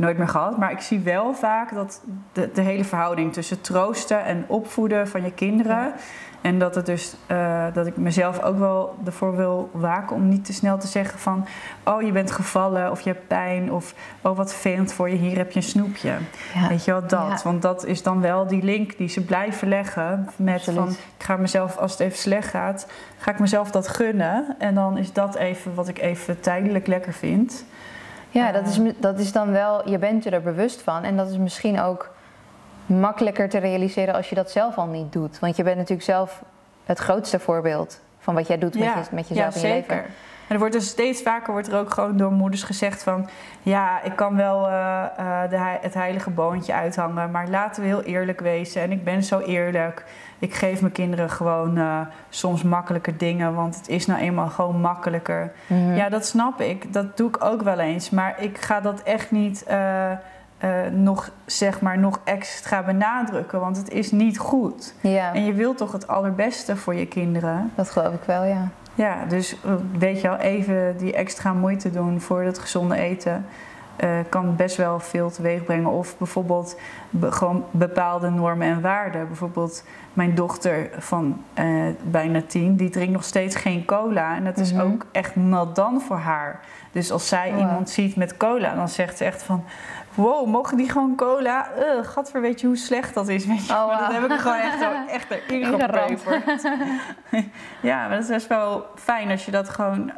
nooit 0.00 0.18
meer 0.18 0.28
gehad. 0.28 0.58
Maar 0.58 0.70
ik 0.70 0.80
zie 0.80 1.00
wel 1.00 1.34
vaak 1.34 1.74
dat 1.74 2.02
de, 2.32 2.50
de 2.54 2.60
hele 2.60 2.84
verhouding 2.84 3.32
tussen 3.32 3.60
troosten 3.60 4.24
en 4.24 4.44
opvoeden 4.46 5.08
van 5.08 5.22
je 5.22 5.32
kinderen. 5.32 5.92
En 6.40 6.58
dat, 6.58 6.74
het 6.74 6.86
dus, 6.86 7.14
eh, 7.26 7.64
dat 7.72 7.86
ik 7.86 7.96
mezelf 7.96 8.42
ook 8.42 8.58
wel 8.58 8.94
ervoor 9.04 9.36
wil 9.36 9.70
waken 9.72 10.16
om 10.16 10.28
niet 10.28 10.44
te 10.44 10.52
snel 10.52 10.78
te 10.78 10.86
zeggen 10.86 11.18
van... 11.18 11.46
oh, 11.84 12.02
je 12.02 12.12
bent 12.12 12.30
gevallen 12.30 12.90
of 12.90 13.00
je 13.00 13.10
hebt 13.10 13.26
pijn 13.26 13.72
of 13.72 13.94
oh, 14.20 14.36
wat 14.36 14.50
vervelend 14.50 14.92
voor 14.92 15.10
je, 15.10 15.16
hier 15.16 15.36
heb 15.36 15.50
je 15.50 15.56
een 15.56 15.62
snoepje. 15.62 16.12
Ja. 16.54 16.68
Weet 16.68 16.84
je 16.84 16.90
wel, 16.90 17.00
dat. 17.00 17.10
Ja. 17.10 17.40
Want 17.44 17.62
dat 17.62 17.86
is 17.86 18.02
dan 18.02 18.20
wel 18.20 18.46
die 18.46 18.62
link 18.62 18.96
die 18.96 19.08
ze 19.08 19.24
blijven 19.24 19.68
leggen 19.68 20.28
met 20.36 20.54
Absoluut. 20.54 20.78
van... 20.78 20.90
ik 20.90 21.24
ga 21.24 21.36
mezelf, 21.36 21.76
als 21.76 21.92
het 21.92 22.00
even 22.00 22.18
slecht 22.18 22.48
gaat, 22.48 22.86
ga 23.18 23.30
ik 23.30 23.38
mezelf 23.38 23.70
dat 23.70 23.88
gunnen. 23.88 24.56
En 24.58 24.74
dan 24.74 24.98
is 24.98 25.12
dat 25.12 25.34
even 25.34 25.74
wat 25.74 25.88
ik 25.88 25.98
even 25.98 26.40
tijdelijk 26.40 26.86
lekker 26.86 27.12
vind. 27.12 27.64
Ja, 28.30 28.52
dat 28.52 28.66
is, 28.66 28.78
mi- 28.78 28.96
dat 28.98 29.18
is 29.18 29.32
dan 29.32 29.52
wel, 29.52 29.88
je 29.88 29.98
bent 29.98 30.24
je 30.24 30.30
er 30.30 30.42
bewust 30.42 30.82
van. 30.82 31.02
En 31.04 31.16
dat 31.16 31.30
is 31.30 31.36
misschien 31.36 31.80
ook 31.80 32.10
makkelijker 32.86 33.48
te 33.48 33.58
realiseren 33.58 34.14
als 34.14 34.28
je 34.28 34.34
dat 34.34 34.50
zelf 34.50 34.78
al 34.78 34.86
niet 34.86 35.12
doet. 35.12 35.38
Want 35.38 35.56
je 35.56 35.62
bent 35.62 35.76
natuurlijk 35.76 36.02
zelf 36.06 36.42
het 36.84 36.98
grootste 36.98 37.38
voorbeeld 37.38 38.00
van 38.18 38.34
wat 38.34 38.46
jij 38.46 38.58
doet 38.58 38.74
met, 38.78 38.82
je, 38.94 39.14
met 39.14 39.28
jezelf 39.28 39.54
ja, 39.54 39.60
in 39.60 39.68
je 39.68 39.74
zeker. 39.74 39.96
leven. 39.96 40.10
En 40.50 40.56
er 40.56 40.62
wordt 40.62 40.76
dus 40.76 40.88
steeds 40.88 41.22
vaker 41.22 41.52
wordt 41.52 41.68
er 41.68 41.78
ook 41.78 41.90
gewoon 41.90 42.16
door 42.16 42.32
moeders 42.32 42.62
gezegd 42.62 43.02
van... 43.02 43.28
ja, 43.62 44.02
ik 44.02 44.16
kan 44.16 44.36
wel 44.36 44.66
eh, 44.66 45.04
eh, 45.16 45.50
de, 45.50 45.56
het 45.58 45.94
heilige 45.94 46.30
boontje 46.30 46.74
uithangen... 46.74 47.30
maar 47.30 47.48
laten 47.48 47.82
we 47.82 47.88
heel 47.88 48.02
eerlijk 48.02 48.40
wezen. 48.40 48.82
En 48.82 48.92
ik 48.92 49.04
ben 49.04 49.24
zo 49.24 49.38
eerlijk. 49.38 50.04
Ik 50.38 50.54
geef 50.54 50.80
mijn 50.80 50.92
kinderen 50.92 51.30
gewoon 51.30 51.76
eh, 51.78 52.00
soms 52.28 52.62
makkelijker 52.62 53.18
dingen... 53.18 53.54
want 53.54 53.76
het 53.76 53.88
is 53.88 54.06
nou 54.06 54.20
eenmaal 54.20 54.48
gewoon 54.48 54.80
makkelijker. 54.80 55.52
Mhm. 55.66 55.94
Ja, 55.94 56.08
dat 56.08 56.26
snap 56.26 56.60
ik. 56.60 56.92
Dat 56.92 57.16
doe 57.16 57.28
ik 57.28 57.44
ook 57.44 57.62
wel 57.62 57.78
eens. 57.78 58.10
Maar 58.10 58.42
ik 58.42 58.58
ga 58.58 58.80
dat 58.80 59.02
echt 59.02 59.30
niet 59.30 59.66
nog, 60.92 61.30
zeg 61.46 61.80
maar, 61.80 61.98
nog 61.98 62.20
extra 62.24 62.82
benadrukken. 62.82 63.60
Want 63.60 63.76
het 63.76 63.90
is 63.90 64.10
niet 64.10 64.38
goed. 64.38 64.94
ja, 65.00 65.34
En 65.34 65.44
je 65.44 65.52
wilt 65.52 65.76
toch 65.76 65.92
het 65.92 66.06
allerbeste 66.06 66.76
voor 66.76 66.94
je 66.94 67.06
kinderen. 67.06 67.72
dat 67.74 67.90
geloof 67.90 68.14
ik 68.14 68.24
wel, 68.24 68.44
ja. 68.44 68.68
Ja, 69.00 69.24
dus 69.28 69.56
eh, 69.64 69.72
weet 69.98 70.20
je 70.20 70.28
wel, 70.28 70.36
even 70.36 70.96
die 70.96 71.12
extra 71.14 71.52
moeite 71.52 71.90
doen 71.90 72.20
voor 72.20 72.42
het 72.42 72.58
gezonde 72.58 72.96
eten. 72.96 73.44
eh, 73.96 74.10
kan 74.28 74.56
best 74.56 74.76
wel 74.76 75.00
veel 75.00 75.30
teweeg 75.30 75.64
brengen. 75.64 75.90
Of 75.90 76.18
bijvoorbeeld 76.18 76.78
be- 77.10 77.32
gewoon 77.32 77.64
bepaalde 77.70 78.30
normen 78.30 78.66
en 78.68 78.80
waarden. 78.80 79.26
Bijvoorbeeld 79.26 79.84
mijn 80.12 80.34
dochter 80.34 80.90
van 80.98 81.44
eh, 81.54 81.66
bijna 82.02 82.42
tien, 82.46 82.76
die 82.76 82.90
drinkt 82.90 83.12
nog 83.12 83.24
steeds 83.24 83.56
geen 83.56 83.84
cola. 83.84 84.36
En 84.36 84.44
dat 84.44 84.58
is 84.58 84.72
Mhm. 84.72 84.82
ook 84.82 85.06
echt 85.12 85.36
nat 85.36 85.76
dan 85.76 86.00
voor 86.00 86.16
haar. 86.16 86.60
Dus 86.92 87.12
als 87.12 87.28
zij 87.28 87.54
iemand 87.58 87.90
ziet 87.90 88.16
met 88.16 88.36
cola, 88.36 88.74
dan 88.74 88.88
zegt 88.88 89.16
ze 89.16 89.24
echt 89.24 89.42
van... 89.42 89.64
Wow, 90.20 90.46
mogen 90.46 90.76
die 90.76 90.88
gewoon 90.90 91.16
cola? 91.16 91.68
Uh, 91.78 92.04
gadver, 92.06 92.40
weet 92.40 92.60
je 92.60 92.66
hoe 92.66 92.76
slecht 92.76 93.14
dat 93.14 93.28
is? 93.28 93.46
Weet 93.46 93.66
je? 93.66 93.72
Oh, 93.72 93.86
Maar 93.86 93.98
dat 93.98 94.12
heb 94.12 94.30
ik 94.30 94.38
gewoon 94.38 94.56
echt, 94.58 94.78
zo- 94.80 95.06
echt 95.08 95.30
erin. 95.48 96.20
Ja, 97.82 98.00
maar 98.00 98.10
dat 98.10 98.22
is 98.22 98.28
best 98.28 98.46
wel 98.46 98.86
fijn 98.94 99.30
als 99.30 99.44
je 99.44 99.50
dat 99.50 99.68
gewoon... 99.68 100.08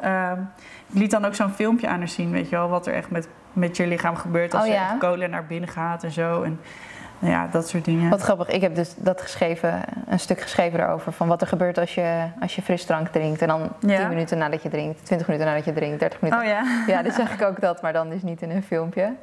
ik 0.87 0.99
liet 0.99 1.11
dan 1.11 1.25
ook 1.25 1.35
zo'n 1.35 1.49
filmpje 1.49 1.87
aan 1.87 1.97
haar 1.99 2.07
zien, 2.07 2.31
weet 2.31 2.49
je 2.49 2.55
wel... 2.55 2.69
wat 2.69 2.87
er 2.87 2.93
echt 2.93 3.09
met, 3.11 3.27
met 3.53 3.77
je 3.77 3.87
lichaam 3.87 4.15
gebeurt 4.15 4.53
als 4.53 4.61
Oh, 4.61 4.67
je 4.67 4.73
ja? 4.73 4.89
echt 4.89 4.97
cola 4.97 5.27
naar 5.27 5.45
binnen 5.45 5.69
gaat 5.69 6.03
en 6.03 6.11
zo. 6.11 6.41
En 6.43 6.59
ja, 7.23 7.47
dat 7.51 7.69
soort 7.69 7.85
dingen. 7.85 8.09
Wat 8.09 8.21
grappig, 8.21 8.47
ik 8.49 8.61
heb 8.61 8.75
dus 8.75 8.93
dat 8.97 9.21
geschreven, 9.21 9.81
een 10.07 10.19
stuk 10.19 10.41
geschreven 10.41 10.77
daarover. 10.79 11.11
Van 11.11 11.27
wat 11.27 11.41
er 11.41 11.47
gebeurt 11.47 11.77
als 11.77 11.95
je, 11.95 12.23
als 12.41 12.55
je 12.55 12.61
frisdrank 12.61 13.07
drinkt. 13.07 13.41
En 13.41 13.47
dan 13.47 13.69
Ja. 13.79 13.97
10 13.97 14.07
minuten 14.09 14.37
nadat 14.37 14.63
je 14.63 14.69
drinkt, 14.69 15.05
20 15.05 15.27
minuten 15.27 15.49
nadat 15.49 15.65
je 15.65 15.73
drinkt, 15.73 15.99
30 15.99 16.21
minuten. 16.21 16.43
Oh 16.43 16.49
ja? 16.49 16.63
Ja, 16.93 17.01
dus 17.03 17.15
zeg 17.15 17.33
ik 17.33 17.41
ook 17.41 17.61
dat, 17.61 17.81
maar 17.81 17.93
dan 17.93 18.09
dus 18.09 18.21
niet 18.21 18.41
in 18.41 18.49
een 18.51 18.63
filmpje. 18.63 19.13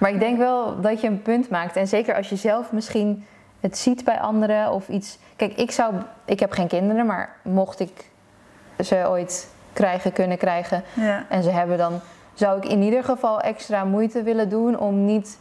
Maar 0.00 0.10
ik 0.10 0.20
denk 0.20 0.38
wel 0.38 0.80
dat 0.80 1.00
je 1.00 1.06
een 1.08 1.22
punt 1.22 1.50
maakt. 1.50 1.76
En 1.76 1.88
zeker 1.88 2.14
als 2.14 2.28
je 2.28 2.36
zelf 2.36 2.72
misschien 2.72 3.26
het 3.60 3.78
ziet 3.78 4.04
bij 4.04 4.20
anderen 4.20 4.72
of 4.72 4.88
iets. 4.88 5.18
Kijk, 5.36 5.52
ik 5.52 5.70
zou. 5.70 5.94
Ik 6.24 6.40
heb 6.40 6.52
geen 6.52 6.66
kinderen, 6.68 7.06
maar 7.06 7.36
mocht 7.42 7.80
ik 7.80 8.10
ze 8.84 9.04
ooit 9.08 9.48
krijgen, 9.72 10.12
kunnen 10.12 10.38
krijgen. 10.38 10.82
Ja. 10.94 11.24
En 11.28 11.42
ze 11.42 11.50
hebben 11.50 11.78
dan. 11.78 12.00
Zou 12.34 12.56
ik 12.56 12.64
in 12.64 12.82
ieder 12.82 13.04
geval 13.04 13.40
extra 13.40 13.84
moeite 13.84 14.22
willen 14.22 14.48
doen 14.48 14.78
om 14.78 15.04
niet 15.04 15.38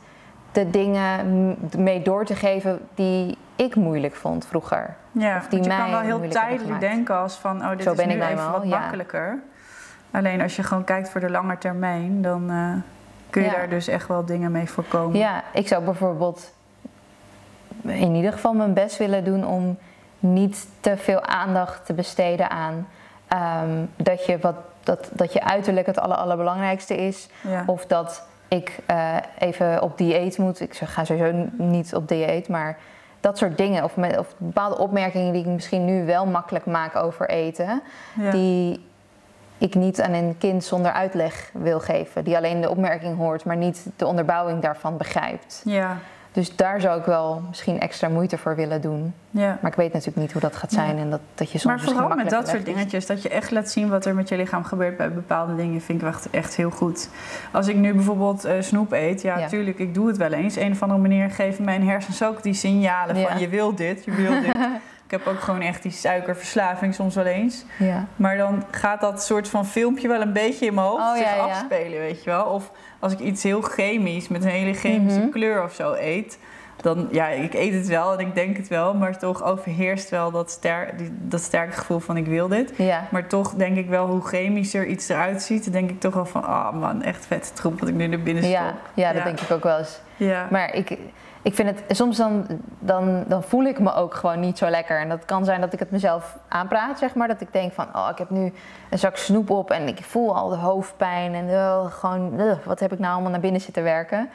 de 0.51 0.69
dingen 0.69 1.57
mee 1.77 2.01
door 2.01 2.25
te 2.25 2.35
geven 2.35 2.79
die 2.95 3.37
ik 3.55 3.75
moeilijk 3.75 4.15
vond 4.15 4.45
vroeger. 4.45 4.95
Ja, 5.11 5.37
Of 5.37 5.47
die 5.47 5.63
je 5.63 5.69
kan 5.69 5.91
wel 5.91 5.99
heel 5.99 6.29
tijdelijk 6.29 6.79
denken 6.79 7.15
als 7.15 7.35
van... 7.35 7.61
oh, 7.61 7.69
dit 7.69 7.83
Zo 7.83 7.91
is 7.91 7.97
ben 7.97 8.07
nu 8.07 8.13
ik 8.13 8.23
even 8.23 8.51
wat 8.51 8.63
ja. 8.63 8.79
makkelijker. 8.79 9.39
Alleen 10.11 10.41
als 10.41 10.55
je 10.55 10.63
gewoon 10.63 10.83
kijkt 10.83 11.09
voor 11.09 11.21
de 11.21 11.29
lange 11.29 11.57
termijn... 11.57 12.21
dan 12.21 12.49
eh, 12.49 12.73
kun 13.29 13.41
je 13.41 13.47
Ja. 13.49 13.55
daar 13.55 13.69
dus 13.69 13.87
echt 13.87 14.07
wel 14.07 14.25
dingen 14.25 14.51
mee 14.51 14.69
voorkomen. 14.69 15.17
Ja, 15.17 15.43
ik 15.53 15.67
zou 15.67 15.83
bijvoorbeeld 15.83 16.53
in 17.81 18.15
ieder 18.15 18.31
geval 18.31 18.53
mijn 18.53 18.73
best 18.73 18.97
willen 18.97 19.23
doen 19.23 19.45
om 19.45 19.77
niet 20.19 20.67
te 20.79 20.97
veel 20.97 21.21
aandacht 21.21 21.85
te 21.85 21.93
besteden 21.93 22.49
aan 22.49 22.87
ehm, 23.27 23.85
dat, 23.95 24.25
je 24.25 24.39
wat, 24.39 24.55
dat, 24.83 25.09
dat 25.13 25.33
je 25.33 25.43
uiterlijk 25.43 25.85
het 25.85 25.99
aller, 25.99 26.17
allerbelangrijkste 26.17 26.95
is. 26.95 27.29
Ja. 27.41 27.63
Of 27.65 27.85
dat 27.85 28.23
ik 28.53 28.77
eh, 28.85 29.15
even 29.37 29.81
op 29.81 29.97
dieet 29.97 30.37
moet. 30.37 30.59
Ik 30.59 30.75
ga 30.75 31.05
sowieso 31.05 31.49
niet 31.51 31.95
op 31.95 32.07
dieet, 32.07 32.47
maar 32.47 32.77
dat 33.19 33.37
soort 33.37 33.57
dingen. 33.57 33.83
Of, 33.83 33.95
met, 33.95 34.17
of 34.17 34.35
bepaalde 34.37 34.77
opmerkingen 34.77 35.33
die 35.33 35.41
ik 35.41 35.47
misschien 35.47 35.85
nu 35.85 36.05
wel 36.05 36.25
makkelijk 36.25 36.65
maak 36.65 36.95
over 36.95 37.29
eten. 37.29 37.81
Ja. 38.19 38.31
Die 38.31 38.85
ik 39.57 39.75
niet 39.75 40.01
aan 40.01 40.13
een 40.13 40.35
kind 40.37 40.63
zonder 40.63 40.91
uitleg 40.91 41.49
wil 41.53 41.79
geven. 41.79 42.23
Die 42.23 42.35
alleen 42.35 42.61
de 42.61 42.69
opmerking 42.69 43.17
hoort, 43.17 43.45
maar 43.45 43.57
niet 43.57 43.87
de 43.95 44.05
onderbouwing 44.05 44.61
daarvan 44.61 44.97
begrijpt. 44.97 45.61
ja, 45.65 45.97
Dus 46.33 46.55
daar 46.55 46.81
zou 46.81 46.99
ik 46.99 47.05
wel 47.05 47.41
misschien 47.47 47.79
extra 47.79 48.09
moeite 48.09 48.37
voor 48.37 48.55
willen 48.55 48.81
doen. 48.81 49.13
ja. 49.29 49.57
Maar 49.61 49.71
ik 49.71 49.77
weet 49.77 49.93
natuurlijk 49.93 50.17
niet 50.17 50.31
hoe 50.31 50.41
dat 50.41 50.55
gaat 50.55 50.71
zijn. 50.71 50.97
En 50.97 51.09
dat, 51.09 51.19
dat 51.35 51.51
je 51.51 51.57
soms 51.57 51.85
Maar 51.85 51.93
vooral 51.93 52.15
met 52.15 52.29
dat 52.29 52.47
soort 52.47 52.65
dingetjes, 52.65 53.05
dat 53.05 53.21
je 53.21 53.29
echt 53.29 53.51
laat 53.51 53.69
zien 53.69 53.89
wat 53.89 54.05
er 54.05 54.15
met 54.15 54.29
je 54.29 54.37
lichaam 54.37 54.63
gebeurt 54.63 54.97
bij 54.97 55.13
bepaalde 55.13 55.55
dingen, 55.55 55.81
vind 55.81 56.01
ik 56.01 56.07
echt, 56.07 56.29
echt 56.29 56.55
heel 56.55 56.69
goed. 56.69 57.09
Als 57.51 57.67
ik 57.67 57.75
nu 57.75 57.93
bijvoorbeeld 57.93 58.45
eh, 58.45 58.53
snoep 58.59 58.91
eet, 58.91 59.21
ja, 59.21 59.37
Ja. 59.37 59.47
tuurlijk, 59.47 59.79
ik 59.79 59.93
doe 59.93 60.07
het 60.07 60.17
wel 60.17 60.31
eens. 60.31 60.55
Een 60.55 60.71
of 60.71 60.81
andere 60.81 61.01
manier 61.01 61.29
geven 61.29 61.65
mijn 61.65 61.87
hersens 61.87 62.23
ook 62.23 62.43
die 62.43 62.53
signalen 62.53 63.27
van 63.27 63.39
je 63.39 63.47
wil 63.47 63.75
dit, 63.75 64.05
je 64.05 64.11
wil 64.11 64.41
dit. 64.41 64.55
ik 65.11 65.17
heb 65.23 65.33
ook 65.33 65.41
gewoon 65.41 65.61
echt 65.61 65.83
die 65.83 65.91
suikerverslaving 65.91 66.93
soms 66.95 67.15
wel 67.15 67.25
eens. 67.25 67.65
Ja. 67.77 68.05
Maar 68.15 68.37
dan 68.37 68.63
gaat 68.71 69.01
dat 69.01 69.23
soort 69.23 69.49
van 69.49 69.65
filmpje 69.65 70.07
wel 70.07 70.21
een 70.21 70.33
beetje 70.33 70.65
in 70.65 70.73
mijn 70.73 70.87
hoofd 70.87 71.01
Oh, 71.03 71.15
zich 71.15 71.25
ja, 71.25 71.35
ja. 71.35 71.41
afspelen, 71.41 71.99
weet 71.99 72.23
je 72.23 72.29
wel. 72.29 72.43
Of 72.45 72.71
als 72.99 73.13
ik 73.13 73.19
iets 73.19 73.43
heel 73.43 73.61
chemisch, 73.61 74.27
met 74.27 74.43
een 74.43 74.49
hele 74.49 74.73
chemische 74.73 75.19
Mhm. 75.19 75.29
kleur 75.29 75.63
of 75.63 75.73
zo 75.73 75.93
eet... 75.93 76.39
dan, 76.81 77.07
ja, 77.11 77.27
ik 77.27 77.53
eet 77.53 77.73
het 77.73 77.87
wel 77.87 78.13
en 78.13 78.19
ik 78.19 78.35
denk 78.35 78.57
het 78.57 78.67
wel... 78.67 78.93
maar 78.93 79.17
toch 79.17 79.43
overheerst 79.43 80.09
wel 80.09 80.31
dat, 80.31 80.51
ster 80.51 80.93
dat 81.11 81.41
sterke 81.41 81.71
gevoel 81.77 81.99
van 81.99 82.17
ik 82.17 82.25
wil 82.25 82.47
dit. 82.47 82.73
Ja. 82.75 83.07
Maar 83.11 83.27
toch 83.27 83.53
denk 83.53 83.77
ik 83.77 83.89
wel, 83.89 84.07
hoe 84.07 84.21
chemischer 84.27 84.85
iets 84.85 85.09
eruit 85.09 85.41
ziet... 85.41 85.63
dan 85.63 85.73
denk 85.73 85.89
ik 85.89 85.99
toch 85.99 86.13
wel 86.13 86.25
van, 86.25 86.43
ah 86.43 86.73
man, 86.73 87.01
echt 87.03 87.25
vet 87.25 87.55
troep 87.55 87.79
wat 87.79 87.89
ik 87.89 87.95
nu 87.95 88.07
naar 88.07 88.19
binnen 88.21 88.43
stop. 88.43 88.55
Ja, 88.55 88.73
ja, 88.93 89.13
dat 89.13 89.23
denk 89.23 89.39
ik 89.39 89.51
ook 89.51 89.63
wel 89.63 89.77
eens. 89.77 89.99
Ja, 90.17 90.47
Maar 90.49 90.73
ik, 90.73 90.97
ik 91.41 91.55
vind 91.55 91.69
het 91.69 91.97
soms 91.97 92.17
dan, 92.17 92.45
dan, 92.79 93.23
dan 93.27 93.43
voel 93.43 93.63
ik 93.63 93.79
me 93.79 93.93
ook 93.93 94.13
gewoon 94.13 94.39
niet 94.39 94.57
zo 94.57 94.69
lekker. 94.69 94.99
En 94.99 95.09
dat 95.09 95.25
kan 95.25 95.45
zijn 95.45 95.61
dat 95.61 95.73
ik 95.73 95.79
het 95.79 95.91
mezelf 95.91 96.37
aanpraat, 96.47 96.99
zeg 96.99 97.15
maar. 97.15 97.27
Dat 97.27 97.41
ik 97.41 97.53
denk 97.53 97.73
van, 97.73 97.87
oh, 97.95 98.07
ik 98.11 98.17
heb 98.17 98.29
nu 98.29 98.53
een 98.89 98.99
zak 98.99 99.17
snoep 99.17 99.49
op 99.49 99.71
en 99.71 99.87
ik 99.87 100.03
voel 100.03 100.35
al 100.35 100.49
de 100.49 100.55
hoofdpijn. 100.55 101.33
En 101.33 101.49
oh, 101.49 101.85
gewoon, 101.85 102.39
ugh, 102.39 102.65
wat 102.65 102.79
heb 102.79 102.91
ik 102.91 102.99
nou 102.99 103.13
allemaal 103.13 103.31
naar 103.31 103.39
binnen 103.39 103.61
zitten 103.61 103.83
werken. 103.83 104.29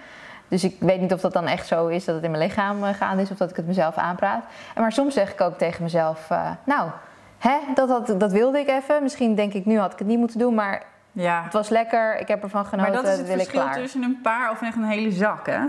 Dus 0.48 0.64
ik 0.64 0.76
weet 0.80 1.00
niet 1.00 1.12
of 1.12 1.20
dat 1.20 1.32
dan 1.32 1.46
echt 1.46 1.66
zo 1.66 1.86
is 1.86 2.04
dat 2.04 2.14
het 2.14 2.24
in 2.24 2.30
mijn 2.30 2.42
lichaam 2.42 2.84
uh, 2.84 2.88
gaande 2.88 3.22
is 3.22 3.30
of 3.30 3.36
dat 3.36 3.50
ik 3.50 3.56
het 3.56 3.66
mezelf 3.66 3.96
aanpraat. 3.96 4.44
En 4.74 4.82
maar 4.82 4.92
soms 4.92 5.14
zeg 5.14 5.32
ik 5.32 5.40
ook 5.40 5.58
tegen 5.58 5.82
mezelf, 5.82 6.30
uh, 6.30 6.50
nou, 6.64 6.90
hè, 7.38 7.56
dat, 7.74 7.88
dat, 7.88 8.20
dat 8.20 8.32
wilde 8.32 8.58
ik 8.58 8.68
even. 8.68 9.02
Misschien 9.02 9.34
denk 9.34 9.52
ik 9.52 9.64
nu 9.66 9.78
had 9.78 9.92
ik 9.92 9.98
het 9.98 10.08
niet 10.08 10.18
moeten 10.18 10.38
doen, 10.38 10.54
maar 10.54 10.82
Ja. 11.12 11.42
het 11.44 11.52
was 11.52 11.68
lekker. 11.68 12.18
Ik 12.20 12.28
heb 12.28 12.42
ervan 12.42 12.66
genoten. 12.66 12.92
Maar 12.92 13.02
dat 13.02 13.12
is 13.12 13.18
het 13.18 13.28
verschil 13.28 13.60
klaar. 13.60 13.74
tussen 13.74 14.02
een 14.02 14.20
paar 14.22 14.50
of 14.50 14.62
echt 14.62 14.76
een 14.76 14.84
hele 14.84 15.10
zak, 15.10 15.46
hè? 15.46 15.60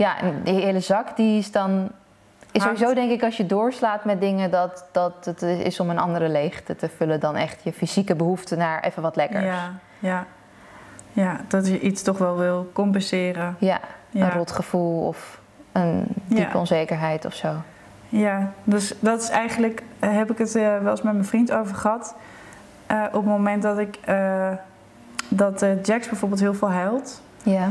Ja, 0.00 0.18
en 0.20 0.40
die 0.44 0.54
hele 0.54 0.80
zak 0.80 1.16
die 1.16 1.38
is 1.38 1.52
dan. 1.52 1.88
Is 2.52 2.62
sowieso 2.62 2.94
denk 2.94 3.10
ik 3.10 3.22
als 3.22 3.36
je 3.36 3.46
doorslaat 3.46 4.04
met 4.04 4.20
dingen 4.20 4.50
dat, 4.50 4.84
dat 4.92 5.24
het 5.24 5.42
is 5.42 5.80
om 5.80 5.90
een 5.90 5.98
andere 5.98 6.28
leegte 6.28 6.76
te 6.76 6.88
vullen 6.96 7.20
dan 7.20 7.36
echt 7.36 7.62
je 7.62 7.72
fysieke 7.72 8.14
behoefte 8.14 8.56
naar 8.56 8.82
even 8.84 9.02
wat 9.02 9.16
lekkers. 9.16 9.44
Ja, 9.44 9.72
ja. 9.98 10.26
Ja, 11.12 11.40
dat 11.48 11.66
je 11.66 11.80
iets 11.80 12.02
toch 12.02 12.18
wel 12.18 12.36
wil 12.36 12.70
compenseren. 12.72 13.56
Ja, 13.58 13.80
Ja. 14.10 14.24
een 14.24 14.30
rot 14.32 14.50
gevoel 14.50 15.06
of 15.06 15.40
een 15.72 16.04
diepe 16.24 16.52
Ja. 16.52 16.58
onzekerheid 16.58 17.24
of 17.24 17.34
zo. 17.34 17.52
Ja, 18.08 18.52
dus 18.64 18.94
dat 19.00 19.22
is 19.22 19.28
eigenlijk, 19.28 19.82
eh, 19.98 20.12
heb 20.16 20.30
ik 20.30 20.38
het 20.38 20.54
eh, 20.54 20.78
wel 20.78 20.90
eens 20.90 21.02
met 21.02 21.12
mijn 21.12 21.24
vriend 21.24 21.52
over 21.52 21.74
gehad. 21.74 22.14
Eh, 22.86 23.02
op 23.06 23.12
het 23.12 23.24
moment 23.24 23.62
dat 23.62 23.78
ik, 23.78 23.98
eh, 24.04 24.48
dat 25.28 25.64
Jax 25.82 26.08
bijvoorbeeld 26.08 26.40
heel 26.40 26.54
veel 26.54 26.70
huilt, 26.70 27.22
Ja. 27.42 27.70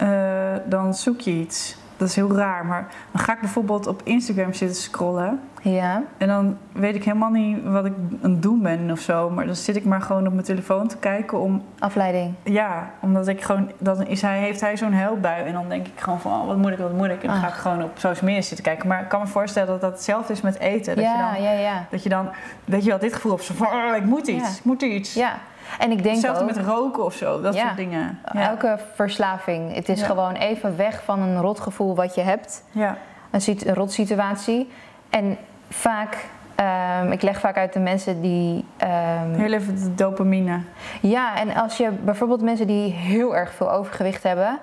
Eh, 0.00 0.52
dan 0.64 0.94
zoek 0.94 1.20
je 1.20 1.30
iets. 1.30 1.76
Dat 1.96 2.08
is 2.08 2.14
heel 2.14 2.36
raar, 2.36 2.66
maar 2.66 2.86
dan 3.10 3.20
ga 3.20 3.32
ik 3.32 3.40
bijvoorbeeld 3.40 3.86
op 3.86 4.00
Instagram 4.04 4.52
zitten 4.52 4.76
scrollen. 4.76 5.40
Ja. 5.62 6.02
En 6.18 6.28
dan 6.28 6.58
weet 6.72 6.94
ik 6.94 7.04
helemaal 7.04 7.30
niet 7.30 7.64
wat 7.64 7.84
ik 7.84 7.92
aan 8.22 8.30
het 8.30 8.42
doen 8.42 8.62
ben 8.62 8.90
of 8.90 9.00
zo. 9.00 9.30
Maar 9.30 9.46
dan 9.46 9.54
zit 9.54 9.76
ik 9.76 9.84
maar 9.84 10.02
gewoon 10.02 10.26
op 10.26 10.32
mijn 10.32 10.44
telefoon 10.44 10.88
te 10.88 10.96
kijken 10.96 11.40
om... 11.40 11.62
Afleiding. 11.78 12.34
Ja, 12.42 12.90
omdat 13.00 13.28
ik 13.28 13.42
gewoon... 13.42 13.70
Dan 13.78 14.06
is 14.06 14.22
hij, 14.22 14.38
heeft 14.38 14.60
hij 14.60 14.76
zo'n 14.76 14.92
huilbui. 14.92 15.44
En 15.44 15.52
dan 15.52 15.68
denk 15.68 15.86
ik 15.86 16.00
gewoon 16.00 16.20
van, 16.20 16.40
oh, 16.40 16.46
wat 16.46 16.56
moet 16.56 16.70
ik, 16.70 16.78
wat 16.78 16.92
moet 16.92 17.08
ik? 17.08 17.22
En 17.22 17.28
dan 17.28 17.36
ga 17.36 17.48
ik 17.48 17.54
gewoon 17.54 17.82
op 17.82 17.90
social 17.98 18.24
media 18.24 18.42
zitten 18.42 18.64
kijken. 18.64 18.88
Maar 18.88 19.02
ik 19.02 19.08
kan 19.08 19.20
me 19.20 19.26
voorstellen 19.26 19.68
dat 19.68 19.80
dat 19.80 19.92
hetzelfde 19.92 20.32
is 20.32 20.40
met 20.40 20.58
eten. 20.58 20.96
Dat 20.96 21.04
je 21.04 21.10
Ja, 21.10 21.32
dan 21.32 21.42
ja, 21.42 21.52
ja. 21.52 21.86
dat 21.90 22.02
je 22.02 22.08
dan, 22.08 22.28
weet 22.64 22.84
je 22.84 22.90
wel, 22.90 22.98
dit 22.98 23.14
gevoel 23.14 23.32
op 23.32 23.40
zo 23.40 23.54
van, 23.54 23.66
oh, 23.66 23.96
ik 23.96 24.04
moet 24.04 24.26
iets, 24.26 24.58
ik 24.58 24.64
moet 24.64 24.82
iets. 24.82 25.14
Ja. 25.14 25.32
En 25.78 25.90
ik 25.90 26.02
denk 26.02 26.14
Hetzelfde 26.14 26.42
ook, 26.44 26.54
met 26.56 26.64
roken 26.66 27.04
of 27.04 27.14
zo, 27.14 27.40
dat 27.40 27.54
Ja. 27.54 27.64
soort 27.64 27.76
dingen. 27.76 28.18
Ja. 28.32 28.48
elke 28.48 28.78
verslaving, 28.94 29.74
het 29.74 29.88
is 29.88 30.00
Ja. 30.00 30.06
gewoon 30.06 30.32
even 30.34 30.76
weg 30.76 31.02
van 31.04 31.20
een 31.20 31.40
rot 31.40 31.60
gevoel 31.60 31.94
wat 31.94 32.14
je 32.14 32.20
hebt. 32.20 32.64
ja. 32.70 32.96
een, 33.30 33.42
een 33.66 33.74
rot 33.74 33.92
situatie. 33.92 34.70
En 35.10 35.36
vaak, 35.68 36.16
ehm, 36.54 37.12
ik 37.12 37.22
leg 37.22 37.40
vaak 37.40 37.56
uit 37.56 37.72
de 37.72 37.78
mensen 37.80 38.20
die. 38.20 38.64
ehm, 38.76 39.32
Heel 39.34 39.52
even 39.52 39.74
de 39.74 39.94
dopamine. 39.94 40.60
ja, 41.00 41.36
en 41.36 41.54
als 41.54 41.76
je 41.76 41.90
bijvoorbeeld 41.90 42.42
mensen 42.42 42.66
die 42.66 42.92
heel 42.92 43.36
erg 43.36 43.52
veel 43.52 43.72
overgewicht 43.72 44.22
hebben. 44.22 44.58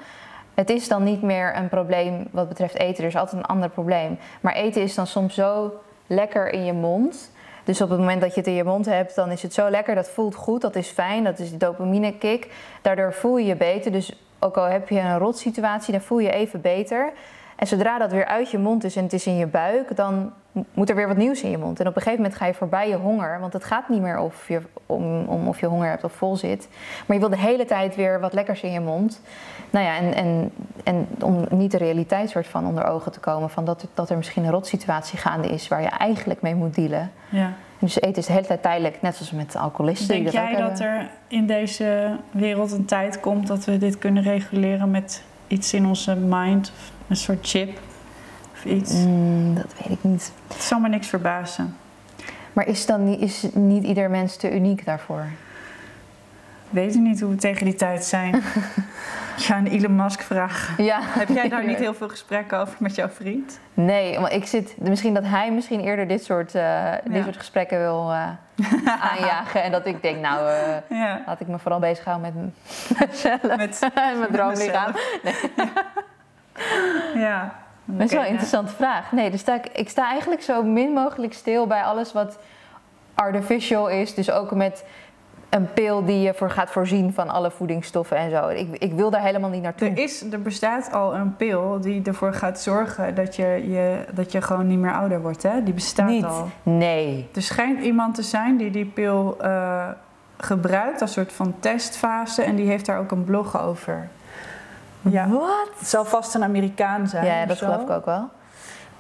Het 0.53 0.70
is 0.70 0.88
dan 0.88 1.03
niet 1.03 1.22
meer 1.22 1.55
een 1.58 1.70
probleem 1.70 2.28
wat 2.32 2.47
betreft 2.47 2.78
eten. 2.78 3.03
Er 3.03 3.10
is 3.10 3.16
altijd 3.16 3.41
een 3.41 3.47
ander 3.49 3.70
probleem. 3.70 4.18
Maar 4.41 4.53
eten 4.53 4.82
is 4.82 4.95
dan 4.95 5.08
soms 5.08 5.34
zo 5.36 5.74
lekker 6.08 6.49
in 6.49 6.66
je 6.66 6.74
mond. 6.74 7.32
Dus 7.68 7.82
op 7.82 7.89
het 7.89 7.99
moment 7.99 8.22
dat 8.22 8.34
je 8.34 8.39
het 8.39 8.49
in 8.49 8.55
je 8.55 8.63
mond 8.63 8.86
hebt, 8.86 9.15
dan 9.15 9.32
is 9.32 9.41
het 9.41 9.53
zo 9.53 9.70
lekker. 9.70 9.95
Dat 9.95 10.09
voelt 10.09 10.36
goed, 10.36 10.61
dat 10.61 10.76
is 10.76 10.88
fijn. 10.88 11.24
Dat 11.24 11.39
is 11.39 11.49
die 11.49 11.57
dopamine 11.57 12.18
kick. 12.18 12.47
Daardoor 12.82 13.13
voel 13.13 13.38
je 13.38 13.45
je 13.45 13.55
beter. 13.55 13.91
Dus 13.91 14.13
ook 14.39 14.57
al 14.57 14.63
heb 14.63 14.89
je 14.89 14.99
een 14.99 15.18
rot 15.18 15.38
situatie, 15.38 15.91
dan 15.91 16.01
voel 16.01 16.20
je 16.20 16.28
je 16.28 16.34
even 16.34 16.61
beter. 16.61 17.11
En 17.58 17.68
zodra 17.68 17.97
dat 17.97 18.12
weer 18.12 18.26
uit 18.26 18.51
je 18.51 18.58
mond 18.58 18.84
is 18.84 18.95
en 18.95 19.03
het 19.03 19.14
is 19.14 19.28
in 19.28 19.36
je 19.38 19.47
buik, 19.47 19.95
dan 19.95 20.32
moet 20.74 20.89
er 20.89 20.95
weer 20.95 21.08
wat 21.08 21.18
nieuws 21.18 21.41
in 21.43 21.49
je 21.49 21.58
mond. 21.58 21.80
En 21.80 21.88
op 21.88 21.95
een 21.95 22.01
gegeven 22.01 22.22
moment 22.24 22.39
ga 22.39 22.45
je 22.45 22.53
voorbij 22.53 22.89
je 22.89 22.95
honger. 22.95 23.39
Want 23.39 23.53
het 23.53 23.64
gaat 23.64 23.89
niet 23.89 24.01
meer 24.01 24.18
of 24.20 24.47
je, 24.47 24.62
om, 24.86 25.26
om 25.26 25.47
of 25.47 25.60
je 25.60 25.66
honger 25.66 25.89
hebt 25.89 26.03
of 26.03 26.12
vol 26.12 26.36
zit. 26.36 26.68
Maar 27.05 27.16
je 27.16 27.22
wil 27.22 27.30
de 27.32 27.38
hele 27.38 27.66
tijd 27.66 27.95
weer 27.95 28.20
wat 28.20 28.34
lekkers 28.34 28.62
in 28.62 28.72
je 28.72 28.80
mond. 28.80 29.22
Nou 29.70 29.86
ja, 29.86 29.97
en, 29.97 30.14
en, 30.14 30.51
en 30.84 31.08
om 31.22 31.45
niet 31.49 31.72
de 31.72 31.78
realiteit 31.78 32.30
soort 32.30 32.47
van 32.47 32.68
onder 32.68 32.86
ogen 32.86 33.12
te 33.12 33.20
komen. 33.20 33.49
Van 33.49 33.66
dat, 33.66 33.82
er- 33.82 33.88
dat 33.93 34.10
er 34.10 34.18
misschien 34.18 34.43
een 34.43 34.51
rotsituatie 34.51 35.18
gaande 35.20 35.47
is 35.47 35.68
waar 35.68 35.82
je 35.82 35.88
eigenlijk 35.89 36.41
mee 36.41 36.55
moet 36.55 36.76
dealen. 36.76 37.12
Ja. 37.30 37.51
Dus 37.80 37.95
eten 38.01 38.16
is 38.16 38.26
de 38.26 38.34
hele 38.34 38.45
tijd 38.47 38.62
tijdelijk, 38.62 39.01
net 39.01 39.16
zoals 39.16 39.32
met 39.32 39.55
alcoholisten. 39.55 40.08
Denk 40.08 40.24
dat 40.24 40.34
jij 40.34 40.55
dat 40.55 40.80
er 40.80 41.10
in 41.28 41.47
deze 41.47 42.16
wereld 42.32 42.72
een 42.72 42.86
tijd 42.86 43.20
komt 43.20 43.47
dat 43.47 43.66
we 43.66 43.78
dit 43.78 43.97
kunnen 43.97 44.24
reguleren 44.24 44.91
met 44.91 45.24
iets 45.47 45.74
in 45.74 45.86
onze 45.86 46.16
mind, 46.16 46.72
of 46.76 46.91
een 47.08 47.16
soort 47.16 47.47
chip 47.47 47.80
of 48.53 48.66
iets? 48.66 48.93
Mm, 48.93 49.55
dat 49.55 49.74
weet 49.78 49.97
ik 49.97 50.03
niet. 50.03 50.32
Het 50.47 50.62
zal 50.62 50.80
me 50.80 50.89
niks 50.89 51.08
verbazen. 51.08 51.78
Maar 52.53 52.68
is, 52.68 52.86
dan 52.86 53.03
niet, 53.03 53.22
is 53.22 53.45
niet 53.53 53.84
ieder 53.84 54.10
mens 54.10 54.36
te 54.36 54.55
uniek 54.55 54.86
daarvoor? 54.86 55.26
Weet 56.70 56.95
ik 56.95 57.01
niet 57.01 57.20
hoe 57.22 57.30
we 57.30 57.36
tegen 57.36 57.66
die 57.66 57.76
tijd 57.76 58.05
zijn. 58.05 58.36
Ik 58.36 59.43
ga 59.43 59.55
aan 59.55 59.66
Elon 59.66 59.95
Musk 59.95 60.22
vragen. 60.22 60.84
Ja. 60.84 60.99
Heb 61.01 61.28
jij 61.28 61.49
daar 61.49 61.66
niet 61.66 61.78
heel 61.86 61.93
veel 61.93 62.10
gesprekken 62.10 62.60
over 62.60 62.76
met 62.80 62.95
jouw 62.95 63.10
vriend? 63.10 63.60
Nee, 63.74 64.20
want 64.20 64.34
ik 64.34 64.45
zit 64.45 64.76
misschien 64.80 65.14
dat 65.14 65.24
hij 65.24 65.51
misschien 65.51 65.80
eerder 65.80 66.08
dit 66.08 66.24
soort, 66.24 66.55
eh, 66.55 66.91
dit 67.12 67.24
soort 67.24 67.38
gesprekken 67.38 67.80
wil 67.80 68.12
eh, 68.12 68.30
aanjagen. 69.12 69.64
En 69.64 69.72
dat 69.72 69.86
ik 69.86 70.01
denk, 70.01 70.22
nou, 70.22 70.49
Ja. 70.89 71.22
laat 71.26 71.39
ik 71.39 71.47
me 71.47 71.60
vooral 71.60 71.80
bezighouden 71.80 72.34
met 72.34 73.10
mezelf. 73.10 73.58
Met, 73.58 73.80
mijn 74.20 74.32
droomlichaam. 74.32 74.91
ja. 77.28 77.53
Dat 77.86 78.08
is 78.08 78.12
wel 78.12 78.22
een 78.22 78.28
interessante 78.28 78.74
vraag. 78.74 79.12
Nee, 79.12 79.32
dus 79.32 79.39
sta 79.39 79.55
ik, 79.55 79.68
ik 79.68 79.89
sta 79.89 80.10
eigenlijk 80.10 80.41
zo 80.41 80.64
min 80.64 80.91
mogelijk 80.91 81.34
stil 81.34 81.68
bij 81.68 81.82
alles 81.82 82.14
wat 82.14 82.38
artificial 83.14 83.89
is. 83.89 84.14
Dus 84.14 84.32
ook 84.32 84.51
met 84.51 84.84
een 85.49 85.74
pil 85.74 86.05
die 86.05 86.20
je 86.20 86.34
voor 86.34 86.49
gaat 86.49 86.70
voorzien 86.70 87.14
van 87.14 87.30
alle 87.30 87.51
voedingsstoffen 87.51 88.18
en 88.18 88.30
zo. 88.30 88.47
Ik, 88.47 88.78
ik 88.78 88.93
wil 88.93 89.10
daar 89.10 89.22
helemaal 89.22 89.49
niet 89.49 89.62
naartoe. 89.62 89.89
Er, 89.89 89.97
is, 89.97 90.32
er 90.32 90.41
bestaat 90.41 90.91
al 90.93 91.16
een 91.16 91.36
pil 91.36 91.82
die 91.82 92.01
ervoor 92.03 92.34
gaat 92.34 92.60
zorgen 92.60 93.16
dat 93.16 93.36
je, 93.36 93.64
je, 93.70 94.05
dat 94.14 94.32
je 94.32 94.41
gewoon 94.41 94.68
niet 94.68 94.80
meer 94.80 94.93
ouder 94.93 95.22
wordt. 95.22 95.43
Hè? 95.43 95.64
Die 95.64 95.74
bestaat 95.74 96.10
Niet. 96.10 96.24
al. 96.26 96.47
Nee. 96.64 97.30
Er 97.34 97.41
schijnt 97.41 97.82
iemand 97.82 98.16
te 98.16 98.24
zijn 98.24 98.58
die 98.58 98.72
die 98.72 98.86
pil 98.86 99.36
eh, 99.39 99.88
gebruikt 100.38 101.01
als 101.01 101.12
soort 101.12 101.34
van 101.34 101.55
testfase. 101.60 102.41
En 102.43 102.55
die 102.55 102.68
heeft 102.68 102.86
daar 102.86 102.99
ook 102.99 103.12
een 103.12 103.24
blog 103.24 103.62
over. 103.62 104.08
Ja. 105.10 105.30
Wat? 105.30 105.70
Het 105.80 105.88
zal 105.88 106.05
vast 106.05 106.36
een 106.36 106.43
Amerikaan 106.43 107.08
zijn. 107.08 107.26
Ja, 107.26 107.45
dat 107.45 107.58
geloof 107.58 107.82
ik 107.82 107.89
ook 107.89 108.05
wel. 108.05 108.30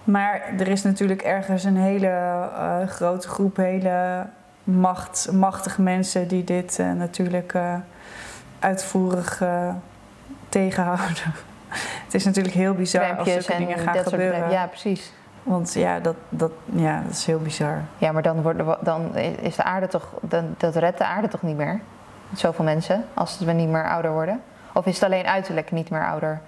Maar 0.07 0.41
er 0.59 0.67
is 0.67 0.83
natuurlijk 0.83 1.21
ergens 1.21 1.63
een 1.63 1.77
hele 1.77 2.07
eh, 2.07 2.87
grote 2.87 3.27
groep 3.27 3.55
hele 3.55 4.25
macht, 4.63 5.31
machtige 5.31 5.81
mensen 5.81 6.27
die 6.27 6.43
dit 6.43 6.79
eh, 6.79 6.91
natuurlijk 6.91 7.53
eh, 7.53 7.73
uitvoerig 8.59 9.43
tegenhouden. 10.49 11.33
Het 12.05 12.13
is 12.13 12.25
natuurlijk 12.25 12.55
heel 12.55 12.73
bizar 12.73 13.17
als 13.17 13.31
zulke 13.31 13.57
dingen 13.57 13.77
gaan 13.77 13.97
gebeuren. 13.97 14.51
Ja, 14.51 14.67
precies. 14.67 15.13
Want 15.43 15.73
ja 15.73 15.99
dat, 15.99 16.15
dat, 16.29 16.51
ja, 16.65 17.01
dat 17.01 17.11
is 17.11 17.25
heel 17.25 17.39
bizar. 17.39 17.81
Ja, 17.97 18.11
maar 18.11 18.21
dan, 18.21 18.41
wordt, 18.41 18.85
dan 18.85 19.15
is 19.15 19.55
de 19.55 19.63
aarde 19.63 19.87
toch, 19.87 20.07
dan, 20.21 20.55
dat 20.57 20.75
redt 20.75 20.97
de 20.97 21.05
aarde 21.05 21.27
toch 21.27 21.41
niet 21.41 21.57
meer? 21.57 21.79
Zoveel 22.33 22.65
mensen, 22.65 23.05
als 23.13 23.39
we 23.39 23.51
niet 23.51 23.69
meer 23.69 23.89
ouder 23.89 24.11
worden? 24.11 24.41
Of 24.77 24.85
is 24.85 24.93
het 24.93 25.03
alleen 25.03 25.25
uiterlijk 25.25 25.71
niet 25.71 25.89
meer 25.89 26.07
ouder 26.07 26.41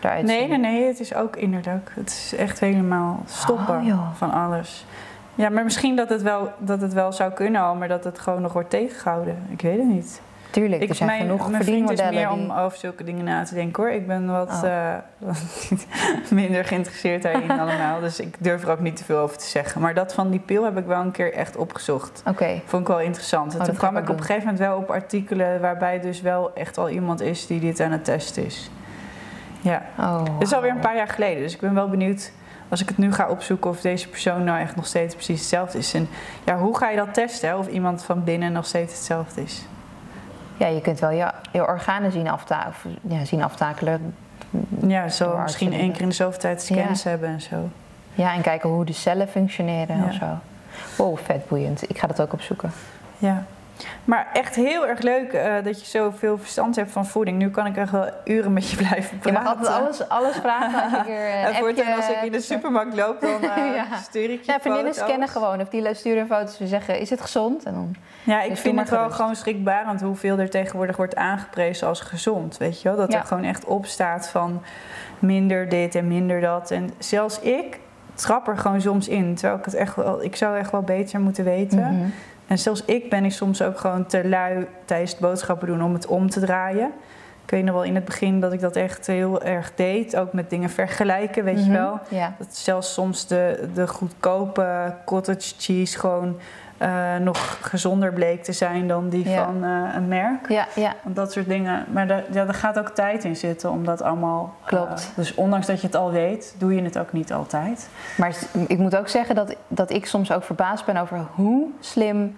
eruit 0.00 0.24
Nee, 0.24 0.48
nee, 0.48 0.58
nee, 0.58 0.86
het 0.86 1.00
is 1.00 1.14
ook 1.14 1.36
innerlijk. 1.36 1.92
Het 1.94 2.08
is 2.08 2.34
echt 2.36 2.60
helemaal 2.60 3.22
stoppen 3.26 3.76
Oh, 3.76 4.14
van 4.14 4.32
alles. 4.32 4.86
Ja, 5.34 5.48
maar 5.48 5.64
misschien 5.64 5.96
dat 5.96 6.08
het, 6.08 6.22
wel, 6.22 6.52
dat 6.58 6.80
het 6.80 6.92
wel 6.92 7.12
zou 7.12 7.32
kunnen 7.32 7.62
al, 7.62 7.74
maar 7.74 7.88
dat 7.88 8.04
het 8.04 8.18
gewoon 8.18 8.42
nog 8.42 8.52
wordt 8.52 8.70
tegengehouden. 8.70 9.46
Ik 9.48 9.60
weet 9.60 9.78
het 9.78 9.86
niet. 9.86 10.20
Tuurlijk, 10.50 10.88
er 10.88 10.94
zijn 10.94 11.08
mijn, 11.08 11.20
genoeg 11.20 11.50
mijn 11.50 11.64
vriend 11.64 11.90
is 11.90 12.00
meer 12.00 12.10
die... 12.10 12.30
om 12.30 12.50
over 12.52 12.78
zulke 12.78 13.04
dingen 13.04 13.24
na 13.24 13.44
te 13.44 13.54
denken 13.54 13.82
hoor. 13.82 13.92
Ik 13.92 14.06
ben 14.06 14.26
wat 14.26 14.48
Oh. 14.64 14.64
eh, 14.64 15.30
minder 16.30 16.64
geïnteresseerd 16.64 17.22
daarin 17.22 17.50
allemaal. 17.60 18.00
Dus 18.00 18.20
ik 18.20 18.36
durf 18.38 18.62
er 18.62 18.70
ook 18.70 18.80
niet 18.80 18.96
te 18.96 19.04
veel 19.04 19.18
over 19.18 19.36
te 19.36 19.46
zeggen. 19.46 19.80
Maar 19.80 19.94
dat 19.94 20.14
van 20.14 20.30
die 20.30 20.40
pil 20.40 20.64
heb 20.64 20.78
ik 20.78 20.86
wel 20.86 21.00
een 21.00 21.10
keer 21.10 21.32
echt 21.32 21.56
opgezocht. 21.56 22.22
Oké, 22.26 22.60
Vond 22.66 22.82
ik 22.82 22.88
wel 22.88 23.00
interessant. 23.00 23.52
En 23.52 23.58
Oh, 23.58 23.64
toen 23.64 23.74
dat 23.74 23.82
kwam 23.82 23.96
ik 23.96 24.02
ik 24.02 24.08
op 24.10 24.16
een 24.18 24.24
gegeven 24.24 24.42
moment 24.44 24.58
wel 24.58 24.76
op 24.76 24.90
artikelen 24.90 25.60
waarbij 25.60 26.00
dus 26.00 26.20
wel 26.20 26.54
echt 26.54 26.78
al 26.78 26.88
iemand 26.88 27.20
is 27.20 27.46
die 27.46 27.60
dit 27.60 27.80
aan 27.80 27.92
het 27.92 28.04
testen 28.04 28.44
is. 28.46 28.70
Ja. 29.60 29.82
oh, 29.98 30.22
Het 30.22 30.42
is 30.42 30.52
alweer 30.52 30.70
een 30.70 30.78
paar 30.78 30.96
jaar 30.96 31.08
geleden, 31.08 31.42
dus 31.42 31.54
ik 31.54 31.60
ben 31.60 31.74
wel 31.74 31.88
benieuwd 31.88 32.32
als 32.68 32.80
ik 32.80 32.88
het 32.88 32.98
nu 32.98 33.12
ga 33.12 33.28
opzoeken 33.28 33.70
of 33.70 33.80
deze 33.80 34.08
persoon 34.08 34.44
nou 34.44 34.60
echt 34.60 34.76
nog 34.76 34.86
steeds 34.86 35.14
precies 35.14 35.38
hetzelfde 35.40 35.78
is. 35.78 35.94
En 35.94 36.08
ja, 36.44 36.58
hoe 36.58 36.76
ga 36.76 36.90
je 36.90 36.96
dat 36.96 37.14
testen? 37.14 37.48
hè? 37.48 37.56
Of 37.56 37.68
iemand 37.68 38.02
van 38.04 38.24
binnen 38.24 38.52
nog 38.52 38.66
steeds 38.66 38.92
hetzelfde 38.92 39.42
is? 39.42 39.62
Ja, 40.60 40.66
je 40.66 40.80
kunt 40.80 40.98
wel 40.98 41.10
je, 41.10 41.30
je 41.52 41.66
organen 41.66 42.12
zien, 42.12 42.28
afta 42.28 42.64
of, 42.68 42.84
ja, 43.02 43.24
zien 43.24 43.42
aftakelen. 43.42 44.14
Ja, 44.86 45.08
zo 45.08 45.36
misschien 45.38 45.72
één 45.72 45.92
keer 45.92 46.00
in 46.00 46.08
de 46.08 46.14
zoveel 46.14 46.40
tijd 46.40 46.62
scans 46.62 47.02
Ja. 47.02 47.10
hebben 47.10 47.28
en 47.28 47.40
zo. 47.40 47.68
Ja, 48.14 48.34
en 48.34 48.40
kijken 48.42 48.70
hoe 48.70 48.84
de 48.84 48.92
cellen 48.92 49.28
functioneren 49.28 49.96
Ja. 49.96 50.04
of 50.04 50.12
zo. 50.12 50.26
Wow, 51.02 51.18
vet 51.18 51.48
boeiend. 51.48 51.90
Ik 51.90 51.98
ga 51.98 52.06
dat 52.06 52.20
ook 52.20 52.32
opzoeken. 52.32 52.72
Ja. 53.18 53.44
Maar 54.04 54.26
echt 54.32 54.54
heel 54.54 54.86
erg 54.86 55.00
leuk 55.00 55.32
eh, 55.32 55.54
dat 55.64 55.80
je 55.80 55.86
zoveel 55.86 56.38
verstand 56.38 56.76
hebt 56.76 56.90
van 56.90 57.06
voeding. 57.06 57.38
Nu 57.38 57.50
kan 57.50 57.66
ik 57.66 57.76
echt 57.76 57.90
wel 57.90 58.08
uren 58.24 58.52
met 58.52 58.70
je 58.70 58.76
blijven 58.76 59.10
Je 59.22 59.30
praten. 59.30 59.42
mag 59.42 59.46
altijd 59.56 59.68
alles, 59.82 60.08
alles 60.08 60.36
vragen 60.36 60.82
als 60.82 61.06
je 61.06 61.12
weer 61.12 61.24
een 61.26 61.44
En 61.44 61.54
voortaan 61.54 61.68
appje 61.86 61.94
als 61.96 62.08
ik 62.08 62.22
in 62.22 62.32
de 62.32 62.40
supermarkt 62.40 62.96
loop, 62.96 63.20
dan 63.20 63.42
eh, 63.50 63.74
Ja. 63.74 63.96
stuur 63.96 64.30
ik 64.30 64.42
je 64.44 64.52
Ja, 64.52 64.60
vriendinnen 64.60 64.94
scannen 64.94 65.28
gewoon. 65.28 65.60
Of 65.60 65.68
die 65.68 65.94
sturen 65.94 66.26
foto's 66.26 66.60
en 66.60 66.66
zeggen, 66.66 66.98
is 67.00 67.10
het 67.10 67.20
gezond? 67.20 67.64
En 67.64 67.72
dan, 67.74 67.94
Ja, 68.22 68.42
ik 68.42 68.56
vind 68.56 68.78
het 68.78 68.90
wel 68.90 68.98
gerust. 68.98 69.16
gewoon 69.16 69.36
schrikbarend 69.36 70.00
hoeveel 70.00 70.38
er 70.38 70.50
tegenwoordig 70.50 70.96
wordt 70.96 71.16
aangeprezen 71.16 71.86
als 71.88 72.00
gezond. 72.00 72.56
Weet 72.56 72.82
je 72.82 72.88
wel? 72.88 72.96
Dat 72.98 73.12
Ja. 73.12 73.18
er 73.18 73.26
gewoon 73.26 73.44
echt 73.44 73.64
op 73.64 73.86
staat 73.86 74.28
van 74.28 74.62
minder 75.18 75.68
dit 75.68 75.94
en 75.94 76.08
minder 76.08 76.40
dat. 76.40 76.70
En 76.70 76.90
zelfs 76.98 77.40
ik 77.40 77.78
trap 78.14 78.48
er 78.48 78.58
gewoon 78.58 78.80
soms 78.80 79.08
in. 79.08 79.34
Terwijl 79.34 79.58
ik 79.58 79.64
het 79.64 79.74
echt 79.74 79.96
wel, 79.96 80.22
ik 80.22 80.36
zou 80.36 80.58
echt 80.58 80.70
wel 80.70 80.82
beter 80.82 81.20
moeten 81.20 81.44
weten. 81.44 81.78
Mhm. 81.78 82.08
En 82.50 82.58
zelfs 82.58 82.84
ik 82.84 83.10
ben 83.10 83.24
ik 83.24 83.32
soms 83.32 83.62
ook 83.62 83.78
gewoon 83.78 84.06
te 84.06 84.28
lui 84.28 84.66
tijdens 84.84 85.10
het 85.10 85.20
boodschappen 85.20 85.66
doen 85.68 85.82
om 85.82 85.92
het 85.94 86.06
om 86.06 86.30
te 86.30 86.40
draaien. 86.40 86.90
Ik 87.44 87.50
weet 87.50 87.64
nog 87.64 87.74
wel 87.74 87.84
in 87.84 87.94
het 87.94 88.04
begin 88.04 88.40
dat 88.40 88.52
ik 88.52 88.60
dat 88.60 88.76
echt 88.76 89.06
heel 89.06 89.42
erg 89.42 89.72
deed. 89.74 90.16
Ook 90.16 90.32
met 90.32 90.50
dingen 90.50 90.70
vergelijken, 90.70 91.44
weet 91.44 91.58
je 91.58 91.70
Mhm. 91.70 91.72
wel. 91.80 92.00
Ja. 92.08 92.34
Dat 92.38 92.56
zelfs 92.56 92.92
soms 92.92 93.26
de, 93.26 93.68
de 93.74 93.86
goedkope 93.88 94.94
cottage 95.04 95.54
cheese 95.58 95.98
gewoon 95.98 96.36
eh, 96.80 97.16
nog 97.16 97.58
gezonder 97.62 98.12
bleek 98.12 98.44
te 98.44 98.52
zijn 98.52 98.88
dan 98.88 99.08
die 99.08 99.28
Ja. 99.28 99.44
van 99.44 99.64
eh, 99.64 99.94
een 99.94 100.08
merk. 100.08 100.48
Ja, 100.48 100.66
ja. 100.74 100.94
Want 101.02 101.16
Dat 101.16 101.32
soort 101.32 101.46
dingen. 101.48 101.84
Maar 101.92 102.06
daar, 102.06 102.22
ja, 102.32 102.52
gaat 102.52 102.78
ook 102.78 102.88
tijd 102.88 103.24
in 103.24 103.36
zitten 103.36 103.70
om 103.70 103.84
dat 103.84 104.02
allemaal... 104.02 104.54
Klopt. 104.64 105.00
eh, 105.10 105.16
dus 105.16 105.34
ondanks 105.34 105.66
dat 105.66 105.80
je 105.80 105.86
het 105.86 105.96
al 105.96 106.10
weet, 106.10 106.54
doe 106.58 106.74
je 106.74 106.82
het 106.82 106.98
ook 106.98 107.12
niet 107.12 107.32
altijd. 107.32 107.88
Maar 108.16 108.34
ik 108.66 108.78
moet 108.78 108.96
ook 108.96 109.08
zeggen 109.08 109.34
dat, 109.34 109.54
dat 109.68 109.90
ik 109.90 110.06
soms 110.06 110.32
ook 110.32 110.42
verbaasd 110.44 110.84
ben 110.84 110.96
over 110.96 111.18
hoe 111.34 111.66
slim 111.80 112.36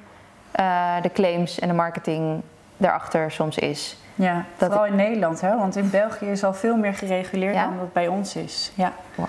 de 1.03 1.11
claims 1.13 1.59
en 1.59 1.69
de 1.69 1.75
marketing 1.75 2.43
daarachter 2.77 3.31
soms 3.31 3.59
is. 3.59 3.97
Ja, 4.15 4.45
Dat 4.57 4.69
vooral 4.69 4.87
in 4.87 4.97
Nederland. 4.97 5.41
Hè? 5.41 5.57
Want 5.59 5.77
in 5.77 5.91
België 5.91 6.27
is 6.27 6.45
al 6.45 6.55
veel 6.55 6.77
meer 6.77 6.95
gereguleerd 6.95 7.55
Ja? 7.55 7.65
dan 7.65 7.79
dat 7.79 7.93
bij 7.93 8.09
ons 8.09 8.37
is. 8.37 8.73
Ja. 8.75 8.93
Wauw. 9.15 9.29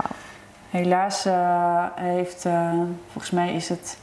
Helaas 0.69 1.27
heeft, 1.95 2.45
volgens 3.11 3.31
mij 3.31 3.53
is 3.53 3.69
het 3.69 3.97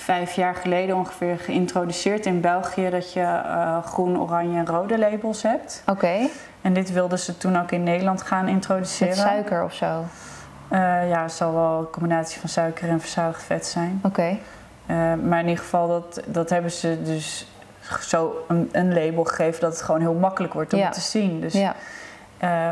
vijf 0.00 0.32
jaar 0.32 0.54
geleden 0.54 0.96
ongeveer 0.96 1.38
geïntroduceerd 1.38 2.26
in 2.26 2.40
België 2.40 2.90
dat 2.90 3.12
je 3.12 3.20
eh, 3.20 3.84
groen, 3.84 4.20
oranje 4.20 4.58
en 4.58 4.66
rode 4.66 4.98
labels 4.98 5.42
hebt. 5.42 5.82
Oké, 5.86 6.16
En 6.60 6.72
dit 6.72 6.92
wilden 6.92 7.18
ze 7.18 7.36
toen 7.36 7.58
ook 7.60 7.70
in 7.70 7.82
Nederland 7.82 8.22
gaan 8.22 8.48
introduceren. 8.48 9.08
met 9.16 9.26
suiker 9.26 9.64
of 9.64 9.74
zo. 9.74 10.04
Eh, 10.68 11.08
ja, 11.08 11.22
het 11.22 11.32
zal 11.32 11.52
wel 11.54 11.78
een 11.78 11.90
combinatie 11.90 12.40
van 12.40 12.48
suiker 12.48 12.88
en 12.88 13.00
verzadigd 13.00 13.42
vet 13.42 13.66
zijn. 13.66 14.00
Oké, 14.04 14.38
Eh, 14.86 14.96
maar 15.26 15.40
in 15.40 15.48
ieder 15.48 15.64
geval, 15.64 15.88
dat, 15.88 16.20
dat 16.26 16.50
hebben 16.50 16.70
ze 16.70 17.02
dus 17.02 17.46
zo 18.00 18.44
een, 18.48 18.68
een 18.72 18.94
label 18.94 19.24
gegeven 19.24 19.60
dat 19.60 19.72
het 19.72 19.82
gewoon 19.82 20.00
heel 20.00 20.14
makkelijk 20.14 20.52
wordt 20.52 20.72
om 20.72 20.78
Ja. 20.78 20.90
te 20.90 21.00
zien. 21.00 21.40
Dus, 21.40 21.52
ja. 21.52 21.74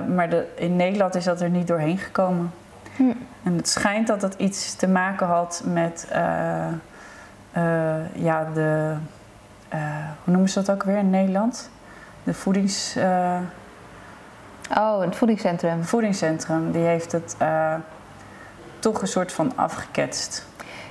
maar 0.08 0.28
de, 0.30 0.46
in 0.54 0.76
Nederland 0.76 1.14
is 1.14 1.24
dat 1.24 1.40
er 1.40 1.50
niet 1.50 1.66
doorheen 1.66 1.98
gekomen. 1.98 2.52
Hm. 2.96 3.02
En 3.42 3.56
het 3.56 3.68
schijnt 3.68 4.06
dat 4.06 4.20
dat 4.20 4.34
iets 4.34 4.74
te 4.74 4.88
maken 4.88 5.26
had 5.26 5.62
met 5.64 6.08
ja, 8.14 8.46
de. 8.54 8.94
eh, 9.68 9.78
hoe 10.24 10.32
noemen 10.32 10.48
ze 10.50 10.62
dat 10.62 10.70
ook 10.74 10.82
weer 10.82 10.96
in 10.98 11.10
Nederland? 11.10 11.70
De 12.24 12.34
voedings, 12.34 12.96
eh, 12.96 13.36
Oh, 14.78 15.00
het 15.00 15.16
voedingscentrum. 15.16 15.84
voedingscentrum. 15.84 16.70
Die 16.72 16.82
heeft 16.84 17.12
het 17.12 17.34
eh, 17.38 17.74
toch 18.78 19.00
een 19.02 19.08
soort 19.08 19.32
van 19.32 19.52
afgeketst. 19.56 20.46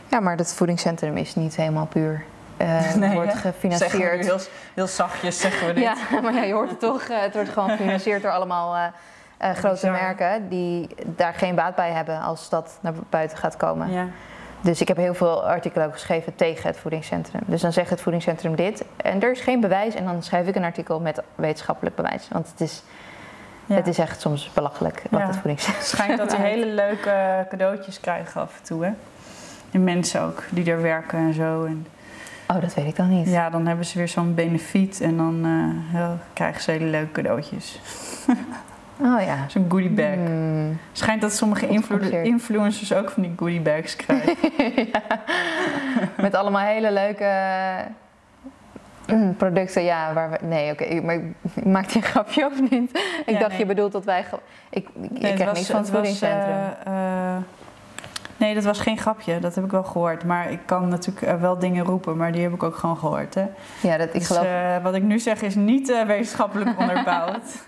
Ja, 0.07 0.19
maar 0.19 0.37
dat 0.37 0.53
voedingscentrum 0.53 1.17
is 1.17 1.35
niet 1.35 1.55
helemaal 1.55 1.85
puur. 1.85 2.23
Eh, 2.57 2.67
het 2.69 2.95
Nee, 2.99 3.13
wordt 3.13 3.33
hè? 3.33 3.39
Zeggen 3.39 3.59
we 3.61 3.67
nu 3.67 3.73
gefinancierd. 3.73 4.25
heel, 4.25 4.39
heel 4.73 4.87
zachtjes, 4.87 5.39
zeggen 5.39 5.67
we 5.67 5.73
dit. 5.73 5.83
Ja, 5.83 5.95
maar 6.23 6.33
ja, 6.33 6.43
je 6.43 6.53
hoort 6.53 6.69
het 6.69 6.79
toch. 6.79 7.01
eh, 7.01 7.19
het 7.21 7.33
wordt 7.33 7.49
gewoon 7.49 7.69
gefinancierd 7.69 8.21
door 8.21 8.31
allemaal 8.31 8.75
eh, 8.75 8.83
eh, 9.49 9.55
grote 9.57 9.89
merken 9.89 10.49
die 10.49 10.87
daar 11.05 11.33
geen 11.33 11.55
baat 11.55 11.75
bij 11.75 11.91
hebben 11.91 12.21
als 12.21 12.49
dat 12.49 12.77
naar 12.81 12.93
buiten 13.09 13.37
gaat 13.37 13.57
komen. 13.57 13.91
Ja. 13.91 14.05
Dus 14.67 14.81
ik 14.81 14.87
heb 14.87 14.97
heel 14.97 15.13
veel 15.13 15.45
artikelen 15.47 15.87
ook 15.87 15.93
geschreven 15.93 16.35
tegen 16.35 16.67
het 16.67 16.77
voedingscentrum. 16.77 17.41
Dus 17.45 17.61
dan 17.61 17.73
zegt 17.73 17.89
het 17.89 18.01
voedingscentrum 18.01 18.55
dit 18.55 18.85
en 18.97 19.21
er 19.21 19.31
is 19.31 19.39
geen 19.39 19.59
bewijs. 19.59 19.95
En 19.95 20.05
dan 20.05 20.23
schrijf 20.23 20.47
ik 20.47 20.55
een 20.55 20.63
artikel 20.63 20.99
met 20.99 21.21
wetenschappelijk 21.35 21.95
bewijs. 21.95 22.27
Want 22.31 22.47
het 22.51 22.61
is, 22.61 22.83
Ja. 23.65 23.75
het 23.75 23.87
is 23.87 23.97
echt 23.97 24.21
soms 24.21 24.51
belachelijk 24.53 25.01
wat 25.09 25.19
Ja. 25.19 25.25
het 25.27 25.35
voedingscentrum 25.35 25.81
Het 25.83 25.91
schijnt 25.91 26.17
dat 26.17 26.29
die 26.29 26.39
hele 26.51 26.65
leuke 26.65 27.45
cadeautjes 27.49 27.99
krijgen 27.99 28.41
af 28.41 28.57
en 28.57 28.63
toe, 28.63 28.83
hè? 28.85 28.91
En 29.71 29.83
mensen 29.83 30.21
ook, 30.21 30.43
die 30.49 30.71
er 30.71 30.81
werken 30.81 31.19
en 31.19 31.33
zo. 31.33 31.65
En 31.65 31.87
Oh, 32.47 32.61
dat 32.61 32.73
weet 32.73 32.85
ik 32.87 32.95
dan 32.95 33.09
niet. 33.09 33.27
ja, 33.29 33.49
dan 33.49 33.65
hebben 33.67 33.85
ze 33.85 33.97
weer 33.97 34.07
zo'n 34.07 34.33
benefiet 34.35 35.01
en 35.01 35.17
dan 35.17 35.45
eh, 35.93 36.09
krijgen 36.33 36.61
ze 36.61 36.71
hele 36.71 36.85
leuke 36.85 37.11
cadeautjes. 37.11 37.79
Oh 39.01 39.21
ja. 39.21 39.35
Zo'n 39.47 39.65
goodie 39.69 39.89
bag. 39.89 40.13
Hmm. 40.13 40.77
Schijnt 40.91 41.21
dat 41.21 41.33
sommige 41.33 41.67
influencers 42.23 42.93
ook 42.93 43.09
van 43.09 43.23
die 43.23 43.33
goodie 43.37 43.61
bags 43.61 43.95
krijgen. 43.95 44.35
Met 46.21 46.35
allemaal 46.35 46.61
hele 46.65 46.91
leuke 46.91 47.31
mm, 49.07 49.35
producten. 49.35 49.83
Ja, 49.83 50.13
waar 50.13 50.29
we. 50.29 50.37
Nee, 50.45 50.71
oké. 50.71 51.01
maar 51.01 51.15
ik- 51.15 51.65
maakt 51.65 51.93
hij 51.93 52.01
een 52.01 52.07
grapje 52.07 52.45
of 52.45 52.69
niet? 52.69 52.91
Ik 53.25 53.33
Ja, 53.33 53.39
dacht, 53.39 53.49
nee. 53.51 53.59
je 53.59 53.65
bedoelt 53.65 53.91
dat 53.91 54.03
wij. 54.05 54.25
Ik, 54.69 54.87
ik, 55.01 55.19
Nee, 55.21 55.33
krijg 55.33 55.53
niks 55.53 55.69
van 55.69 55.79
het 55.79 55.89
voedingscentrum. 55.89 56.53
eh, 56.83 57.35
eh, 57.35 57.37
nee, 58.37 58.53
dat 58.53 58.63
was 58.63 58.79
geen 58.79 58.97
grapje. 58.97 59.39
Dat 59.39 59.55
heb 59.55 59.63
ik 59.63 59.71
wel 59.71 59.83
gehoord. 59.83 60.23
Maar 60.23 60.51
ik 60.51 60.59
kan 60.65 60.87
natuurlijk 60.87 61.27
eh, 61.27 61.41
wel 61.41 61.59
dingen 61.59 61.85
roepen, 61.85 62.17
maar 62.17 62.31
die 62.31 62.41
heb 62.41 62.53
ik 62.53 62.63
ook 62.63 62.75
gewoon 62.75 62.97
gehoord. 62.97 63.35
Hè? 63.35 63.45
ja, 63.81 63.97
dat, 63.97 64.07
ik 64.07 64.13
Dus, 64.13 64.27
geloof. 64.27 64.81
wat 64.83 64.95
ik 64.95 65.03
nu 65.03 65.19
zeg 65.19 65.41
is 65.41 65.55
niet 65.55 66.03
wetenschappelijk 66.07 66.79
onderbouwd. 66.79 67.43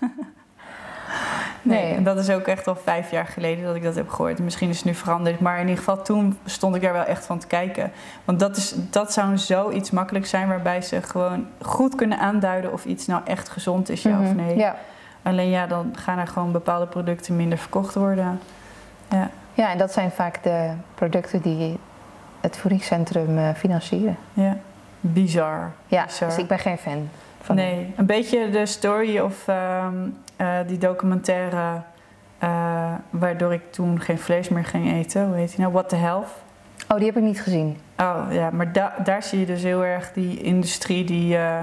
nee, 1.62 1.94
en 1.94 2.04
dat 2.04 2.18
is 2.18 2.30
ook 2.30 2.46
echt 2.46 2.66
al 2.66 2.76
vijf 2.76 3.10
jaar 3.10 3.26
geleden 3.26 3.64
dat 3.64 3.74
ik 3.74 3.82
dat 3.82 3.94
heb 3.94 4.08
gehoord. 4.08 4.38
Misschien 4.38 4.68
is 4.68 4.76
het 4.76 4.84
nu 4.84 4.94
veranderd, 4.94 5.40
maar 5.40 5.54
in 5.54 5.60
ieder 5.68 5.78
geval 5.84 6.02
toen 6.02 6.38
stond 6.44 6.74
ik 6.76 6.82
daar 6.82 6.92
wel 6.92 7.04
echt 7.04 7.26
van 7.26 7.38
te 7.38 7.46
kijken. 7.46 7.92
Want 8.24 8.40
dat, 8.40 8.56
is, 8.56 8.74
dat 8.90 9.12
zou 9.12 9.38
zoiets 9.38 9.90
makkelijk 9.90 10.26
zijn 10.26 10.48
waarbij 10.48 10.82
ze 10.82 11.02
gewoon 11.02 11.46
goed 11.62 11.94
kunnen 11.94 12.18
aanduiden 12.18 12.72
of 12.72 12.84
iets 12.84 13.06
nou 13.06 13.22
echt 13.24 13.48
gezond 13.48 13.88
is, 13.88 14.02
ja 14.02 14.10
of 14.20 14.26
Mhm. 14.26 14.36
nee. 14.36 14.56
Ja. 14.56 14.76
Alleen 15.22 15.48
ja, 15.50 15.66
dan 15.66 15.92
gaan 15.98 16.18
er 16.18 16.26
gewoon 16.26 16.52
bepaalde 16.52 16.86
producten 16.86 17.36
minder 17.36 17.58
verkocht 17.58 17.94
worden. 17.94 18.40
Ja, 19.10 19.30
ja, 19.54 19.70
en 19.72 19.78
dat 19.78 19.92
zijn 19.92 20.10
vaak 20.10 20.42
de 20.42 20.70
producten 20.94 21.40
die 21.40 21.78
het 22.40 22.56
voedingscentrum 22.56 23.38
eh, 23.38 23.48
financieren. 23.56 24.16
ja. 24.32 24.56
bizar. 25.00 25.70
Ja, 25.86 26.04
Bizar. 26.04 26.28
dus 26.28 26.38
ik 26.38 26.46
ben 26.46 26.58
geen 26.58 26.78
fan 26.78 27.08
van. 27.40 27.54
Nee, 27.54 27.92
een 27.96 28.06
beetje 28.06 28.50
de 28.50 28.66
story 28.66 29.18
of 29.18 29.48
ehm, 29.48 29.94
eh, 30.40 30.56
die 30.66 30.78
documentaire 30.78 31.82
eh, 32.38 32.92
waardoor 33.10 33.52
ik 33.52 33.72
toen 33.72 34.00
geen 34.00 34.18
vlees 34.18 34.48
meer 34.48 34.64
ging 34.64 34.92
eten. 34.92 35.26
Hoe 35.26 35.36
heet 35.36 35.50
die 35.50 35.60
nou? 35.60 35.72
What 35.72 35.88
the 35.88 35.96
Health. 35.96 36.28
Oh, 36.88 36.96
die 36.96 37.06
heb 37.06 37.16
ik 37.16 37.22
niet 37.22 37.42
gezien. 37.42 37.78
Oh 37.98 38.22
ja, 38.30 38.50
maar 38.50 38.72
da- 38.72 38.94
daar 39.04 39.22
zie 39.22 39.40
je 39.40 39.46
dus 39.46 39.62
heel 39.62 39.84
erg 39.84 40.12
die 40.12 40.42
industrie 40.42 41.04
die 41.04 41.36
eh, 41.36 41.58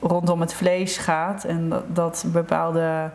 rondom 0.00 0.40
het 0.40 0.54
vlees 0.54 0.96
gaat. 0.96 1.44
En 1.44 1.68
dat, 1.68 1.84
dat 1.96 2.24
bepaalde 2.32 3.10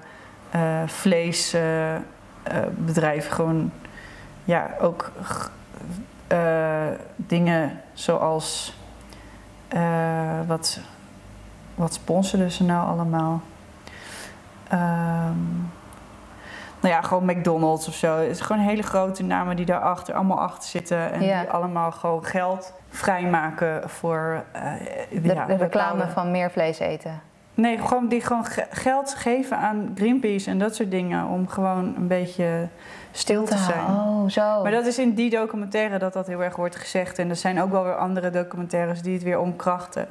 vleesbedrijven 0.85 3.31
gewoon 3.33 3.71
ja, 4.43 4.69
ook 4.81 5.11
dingen 7.15 7.81
zoals 7.93 8.77
wat, 10.47 10.79
wat 11.75 11.93
sponsoren 11.93 12.51
ze 12.51 12.63
nou 12.63 12.87
allemaal? 12.87 13.41
Ehm, 14.70 15.34
nou 16.82 16.93
ja, 16.93 17.01
gewoon 17.01 17.26
McDonald's 17.26 17.88
of 17.88 17.93
zo. 17.93 18.17
Het 18.17 18.30
is 18.30 18.41
gewoon 18.41 18.61
hele 18.61 18.84
grote 18.84 19.24
namen 19.24 19.55
die 19.55 19.65
daarachter 19.65 20.13
allemaal 20.13 20.39
achter 20.39 20.70
zitten. 20.70 21.11
En 21.11 21.22
Ja. 21.22 21.39
die 21.39 21.49
allemaal 21.49 21.91
gewoon 21.91 22.26
geld 22.26 22.74
vrijmaken 22.89 23.89
voor 23.89 24.43
eh, 24.51 24.61
De, 25.22 25.34
ja, 25.34 25.45
de 25.45 25.55
reclame 25.55 26.07
van 26.07 26.32
meer 26.32 26.51
vlees 26.51 26.80
eten. 26.80 27.22
Nee, 27.53 27.78
gewoon 27.78 28.07
die 28.07 28.22
gewoon 28.22 28.45
ge- 28.45 28.67
geld 28.72 29.13
geven 29.15 29.57
aan 29.57 29.91
Greenpeace 29.95 30.49
en 30.49 30.57
dat 30.59 30.76
soort 30.76 30.91
dingen. 30.91 31.26
Om 31.28 31.47
gewoon 31.47 31.93
een 31.97 32.07
beetje 32.07 32.67
stil 33.11 33.43
te 33.45 33.57
zijn. 33.57 33.86
Oh, 33.86 34.30
zo. 34.30 34.61
Maar 34.63 34.72
dat 34.72 34.86
is 34.86 34.99
in 34.99 35.13
die 35.13 35.30
documentaire 35.30 35.97
dat 35.97 36.13
dat 36.13 36.28
heel 36.28 36.43
erg 36.43 36.55
wordt 36.55 36.76
gezegd. 36.76 37.20
En 37.20 37.30
er 37.30 37.36
zijn 37.36 37.61
ook 37.61 37.72
wel 37.72 37.84
weer 37.84 37.95
andere 37.95 38.30
documentaires 38.30 39.01
die 39.01 39.13
het 39.13 39.24
weer 39.24 39.39
omkrachten. 39.39 40.07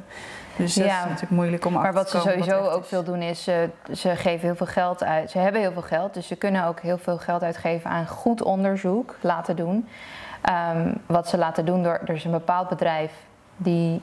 Dus 0.58 0.74
dat 0.74 0.84
Ja. 0.84 0.98
is 0.98 1.04
natuurlijk 1.04 1.30
moeilijk 1.30 1.64
om 1.64 1.72
Maar 1.72 1.80
achter 1.82 1.94
wat 1.96 2.10
te 2.10 2.20
ze 2.20 2.28
sowieso 2.28 2.68
ook 2.68 2.84
veel 2.84 3.04
doen 3.04 3.22
is, 3.22 3.44
ze, 3.44 3.68
ze 3.92 4.16
geven 4.16 4.46
heel 4.46 4.56
veel 4.56 4.66
geld 4.66 5.04
uit. 5.04 5.30
Ze 5.30 5.38
hebben 5.38 5.60
heel 5.60 5.72
veel 5.72 5.82
geld, 5.82 6.14
dus 6.14 6.26
ze 6.26 6.36
kunnen 6.36 6.64
ook 6.64 6.80
heel 6.80 6.98
veel 6.98 7.18
geld 7.18 7.42
uitgeven 7.42 7.90
aan 7.90 8.06
goed 8.06 8.42
onderzoek 8.42 9.16
laten 9.20 9.56
doen. 9.56 9.88
Ehm, 10.40 10.92
wat 11.06 11.28
ze 11.28 11.38
laten 11.38 11.64
doen 11.64 11.82
door, 11.82 12.00
er 12.06 12.14
is 12.14 12.24
een 12.24 12.30
bepaald 12.30 12.68
bedrijf 12.68 13.12
die 13.56 14.00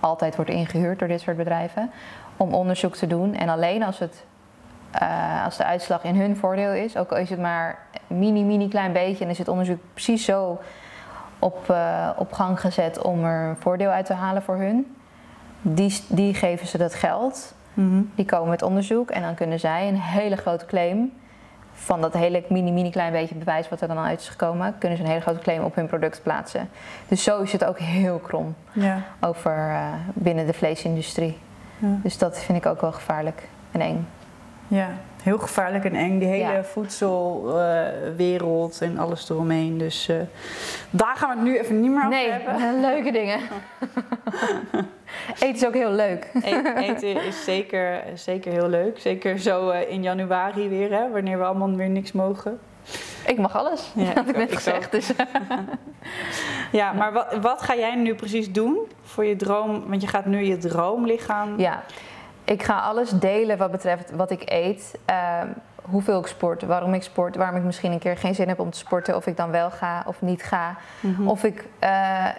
altijd 0.00 0.36
wordt 0.36 0.50
ingehuurd 0.50 0.98
door 0.98 1.08
dit 1.08 1.20
soort 1.20 1.36
bedrijven 1.36 1.90
om 2.36 2.54
onderzoek 2.54 2.96
te 2.96 3.06
doen. 3.06 3.34
En 3.34 3.48
alleen 3.48 3.82
als 3.82 3.98
het 3.98 4.24
eh, 4.90 5.44
als 5.44 5.56
de 5.56 5.64
uitslag 5.64 6.04
in 6.04 6.16
hun 6.20 6.36
voordeel 6.36 6.72
is, 6.72 6.96
ook 6.96 7.10
al 7.10 7.16
is 7.16 7.30
het 7.30 7.40
maar 7.40 7.78
mini, 8.06 8.42
mini 8.42 8.68
klein 8.68 8.92
beetje 8.92 9.24
en 9.24 9.30
is 9.30 9.38
het 9.38 9.48
onderzoek 9.48 9.78
precies 9.92 10.24
zo 10.24 10.58
op, 11.38 11.70
eh, 11.70 12.08
op 12.16 12.32
gang 12.32 12.60
gezet 12.60 13.02
om 13.02 13.24
er 13.24 13.56
voordeel 13.60 13.90
uit 13.90 14.06
te 14.06 14.12
halen 14.12 14.42
voor 14.42 14.56
hun, 14.56 14.93
die, 15.66 16.00
die 16.08 16.34
geven 16.34 16.66
ze 16.66 16.78
dat 16.78 16.94
geld. 16.94 17.54
Mhm. 17.74 18.02
Die 18.14 18.24
komen 18.24 18.48
met 18.48 18.62
onderzoek 18.62 19.10
en 19.10 19.22
dan 19.22 19.34
kunnen 19.34 19.60
zij 19.60 19.88
een 19.88 20.00
hele 20.00 20.36
grote 20.36 20.66
claim 20.66 21.12
van 21.72 22.00
dat 22.00 22.12
hele 22.12 22.42
mini, 22.48 22.70
mini 22.72 22.90
klein 22.90 23.12
beetje 23.12 23.34
bewijs 23.34 23.68
wat 23.68 23.80
er 23.80 23.88
dan 23.88 23.98
uit 23.98 24.20
is 24.20 24.28
gekomen, 24.28 24.74
kunnen 24.78 24.98
ze 24.98 25.04
een 25.04 25.10
hele 25.10 25.22
grote 25.22 25.40
claim 25.40 25.62
op 25.64 25.74
hun 25.74 25.86
product 25.86 26.22
plaatsen. 26.22 26.68
Dus 27.08 27.22
zo 27.22 27.40
is 27.42 27.52
het 27.52 27.64
ook 27.64 27.78
heel 27.78 28.18
krom 28.18 28.54
Ja. 28.72 29.02
over 29.20 29.68
eh, 29.70 29.92
binnen 30.14 30.46
de 30.46 30.52
vleesindustrie. 30.52 31.38
Ja. 31.78 31.88
Dus 32.02 32.18
dat 32.18 32.38
vind 32.42 32.58
ik 32.58 32.66
ook 32.66 32.80
wel 32.80 32.92
gevaarlijk 32.92 33.48
en 33.72 33.80
eng. 33.80 34.06
ja, 34.68 34.88
heel 35.22 35.38
gevaarlijk 35.38 35.84
en 35.84 35.94
eng. 35.94 36.18
Die 36.18 36.28
hele 36.28 36.52
Ja. 36.52 36.64
voedselwereld 36.64 38.80
en 38.80 38.98
alles 38.98 39.30
eromheen. 39.30 39.78
Dus 39.78 40.08
eh, 40.08 40.16
daar 40.90 41.16
gaan 41.16 41.28
we 41.30 41.34
het 41.36 41.44
nu 41.44 41.58
even 41.58 41.80
niet 41.80 41.90
meer 41.90 41.98
over 41.98 42.10
Nee, 42.10 42.30
hebben. 42.30 42.80
leuke 42.90 43.12
dingen. 43.12 43.40
Eten 45.34 45.54
is 45.54 45.66
ook 45.66 45.74
heel 45.74 45.90
leuk. 45.90 46.30
E- 46.42 46.62
Eten 46.76 47.24
is 47.24 47.44
zeker, 47.44 48.02
zeker 48.14 48.52
heel 48.52 48.68
leuk. 48.68 48.98
Zeker 49.00 49.38
zo 49.38 49.68
eh, 49.70 49.90
in 49.90 50.02
januari 50.02 50.68
weer, 50.68 50.90
hè, 50.90 51.10
wanneer 51.10 51.38
we 51.38 51.44
allemaal 51.44 51.76
weer 51.76 51.88
niks 51.88 52.12
mogen. 52.12 52.58
Ik 53.26 53.38
mag 53.38 53.56
alles, 53.56 53.92
Ja, 53.94 54.04
had 54.14 54.28
ik 54.28 54.36
net 54.36 54.48
ik 54.50 54.54
gezegd. 54.56 54.90
Dus, 54.90 55.10
Ja, 56.72 56.92
maar 56.92 57.12
wat, 57.12 57.36
wat 57.40 57.62
ga 57.62 57.74
jij 57.76 57.94
nu 57.94 58.14
precies 58.14 58.52
doen 58.52 58.78
voor 59.02 59.24
je 59.24 59.36
droom? 59.36 59.84
Want 59.88 60.00
je 60.02 60.06
gaat 60.08 60.26
nu 60.26 60.44
je 60.44 60.56
droomlichaam. 60.56 61.58
ja, 61.58 61.82
ik 62.44 62.62
ga 62.62 62.78
alles 62.78 63.10
delen 63.10 63.58
wat 63.58 63.70
betreft 63.70 64.10
wat 64.10 64.30
ik 64.30 64.42
eet. 64.44 64.98
ehm, 65.04 65.48
hoeveel 65.82 66.18
ik 66.20 66.26
sport, 66.26 66.62
waarom 66.62 66.94
ik 66.94 67.02
sport, 67.02 67.36
waarom 67.36 67.56
ik 67.56 67.62
misschien 67.62 67.92
een 67.92 67.98
keer 67.98 68.16
geen 68.16 68.34
zin 68.34 68.48
heb 68.48 68.58
om 68.60 68.70
te 68.70 68.78
sporten, 68.78 69.16
of 69.16 69.26
ik 69.26 69.36
dan 69.36 69.50
wel 69.50 69.70
ga 69.70 70.02
of 70.06 70.22
niet 70.22 70.42
ga. 70.42 70.76
Mhm. 71.00 71.28
Of 71.28 71.44
ik 71.44 71.64
eh, 71.78 71.88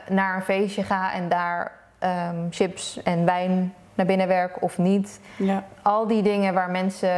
naar 0.09 0.36
een 0.36 0.41
feestje 0.41 0.83
ga 0.83 1.13
en 1.13 1.29
daar 1.29 1.71
ehm, 2.06 2.36
chips 2.49 3.03
en 3.03 3.26
wijn 3.26 3.74
naar 3.95 4.06
binnen 4.06 4.28
werk 4.28 4.62
of 4.62 4.78
niet. 4.78 5.20
Ja. 5.38 5.64
Al 5.82 6.08
die 6.08 6.22
dingen 6.22 6.53
waar 6.53 6.70
mensen 6.72 7.10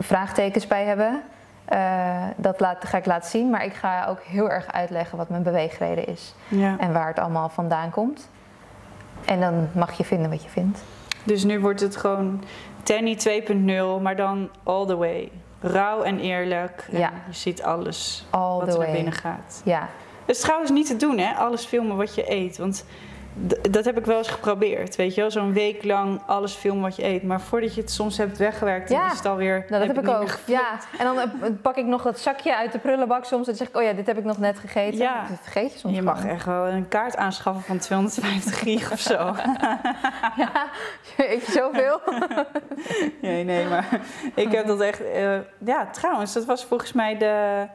vraagtekens 0.00 0.66
bij 0.66 0.84
hebben, 0.84 1.22
eh, 1.64 2.24
dat 2.36 2.60
laat, 2.60 2.84
ga 2.84 2.96
ik 2.98 3.06
laten 3.06 3.30
zien. 3.30 3.50
Maar 3.50 3.64
ik 3.64 3.74
ga 3.74 4.06
ook 4.06 4.20
heel 4.22 4.50
erg 4.50 4.72
uitleggen 4.72 5.18
wat 5.18 5.28
mijn 5.28 5.42
beweegreden 5.42 6.06
is 6.06 6.34
ja. 6.48 6.76
en 6.78 6.92
waar 6.92 7.06
het 7.06 7.18
allemaal 7.18 7.48
vandaan 7.48 7.90
komt. 7.90 8.30
En 9.24 9.40
dan 9.40 9.68
mag 9.72 9.92
je 9.92 10.04
vinden 10.04 10.30
wat 10.30 10.42
je 10.42 10.48
vindt. 10.48 10.82
Dus 11.24 11.44
nu 11.44 11.60
wordt 11.60 11.80
het 11.80 11.96
gewoon 11.96 12.44
Tenny 12.82 13.16
2.0, 13.16 14.00
maar 14.02 14.16
dan 14.16 14.50
all 14.62 14.86
the 14.86 14.96
way. 14.96 15.30
Rauw 15.60 16.02
en 16.02 16.18
eerlijk. 16.20 16.88
En 16.92 16.98
Ja. 16.98 17.10
Je 17.28 17.34
ziet 17.34 17.62
alles 17.62 18.26
All 18.30 18.58
wat 18.58 18.68
er 18.68 18.78
way. 18.78 18.92
binnen 18.92 19.12
gaat. 19.12 19.60
Ja, 19.64 19.88
Het 20.26 20.36
is 20.36 20.40
trouwens 20.40 20.70
niet 20.70 20.86
te 20.86 20.96
doen, 20.96 21.18
hè? 21.18 21.32
Alles 21.34 21.64
filmen 21.64 21.96
wat 21.96 22.14
je 22.14 22.30
eet. 22.32 22.58
Want 22.58 22.84
dat 23.70 23.84
heb 23.84 23.98
ik 23.98 24.04
wel 24.04 24.18
eens 24.18 24.28
geprobeerd. 24.28 24.96
Weet 24.96 25.14
je 25.14 25.20
wel, 25.20 25.30
zo'n 25.30 25.52
week 25.52 25.84
lang 25.84 26.20
alles 26.26 26.54
filmen 26.54 26.82
wat 26.82 26.96
je 26.96 27.04
eet. 27.04 27.22
Maar 27.22 27.40
voordat 27.40 27.74
je 27.74 27.80
het 27.80 27.90
soms 27.90 28.16
hebt 28.16 28.38
weggewerkt, 28.38 28.90
Ja, 28.90 29.10
is 29.10 29.16
het 29.16 29.26
alweer. 29.26 29.64
nou, 29.68 29.86
dat 29.86 29.96
heb, 29.96 30.04
ik 30.06 30.14
ook. 30.14 30.38
Ja, 30.44 30.78
en 30.98 31.04
dan 31.04 31.18
eh, 31.18 31.26
pak 31.62 31.76
ik 31.76 31.84
nog 31.86 32.02
dat 32.02 32.18
zakje 32.20 32.56
uit 32.56 32.72
de 32.72 32.78
prullenbak 32.78 33.24
soms. 33.24 33.40
En 33.40 33.44
dan 33.46 33.54
zeg 33.54 33.68
ik, 33.68 33.76
oh 33.76 33.82
ja, 33.82 33.92
dit 33.92 34.06
heb 34.06 34.18
ik 34.18 34.24
nog 34.24 34.38
net 34.38 34.58
gegeten. 34.58 34.98
Ja. 34.98 35.26
Dat 35.28 35.38
vergeet 35.42 35.72
je 35.72 35.78
soms 35.78 35.94
Je 35.96 36.02
mag 36.02 36.20
gewoon. 36.20 36.34
echt 36.34 36.44
wel 36.46 36.66
een 36.66 36.88
kaart 36.88 37.16
aanschaffen 37.16 37.62
van 37.62 37.78
250 37.78 38.58
gig 38.58 38.92
of 38.92 39.00
zo. 39.00 39.16
Eet 41.16 41.46
je 41.46 41.52
zoveel? 41.52 42.00
Nee, 43.22 43.44
nee, 43.44 43.66
maar 43.66 44.00
ik 44.34 44.52
heb 44.52 44.66
dat 44.66 44.80
echt. 44.80 45.04
eh, 45.12 45.38
ja, 45.64 45.86
trouwens, 45.90 46.32
dat 46.32 46.44
was 46.44 46.64
volgens 46.64 46.92
mij 46.92 47.18
de. 47.18 47.66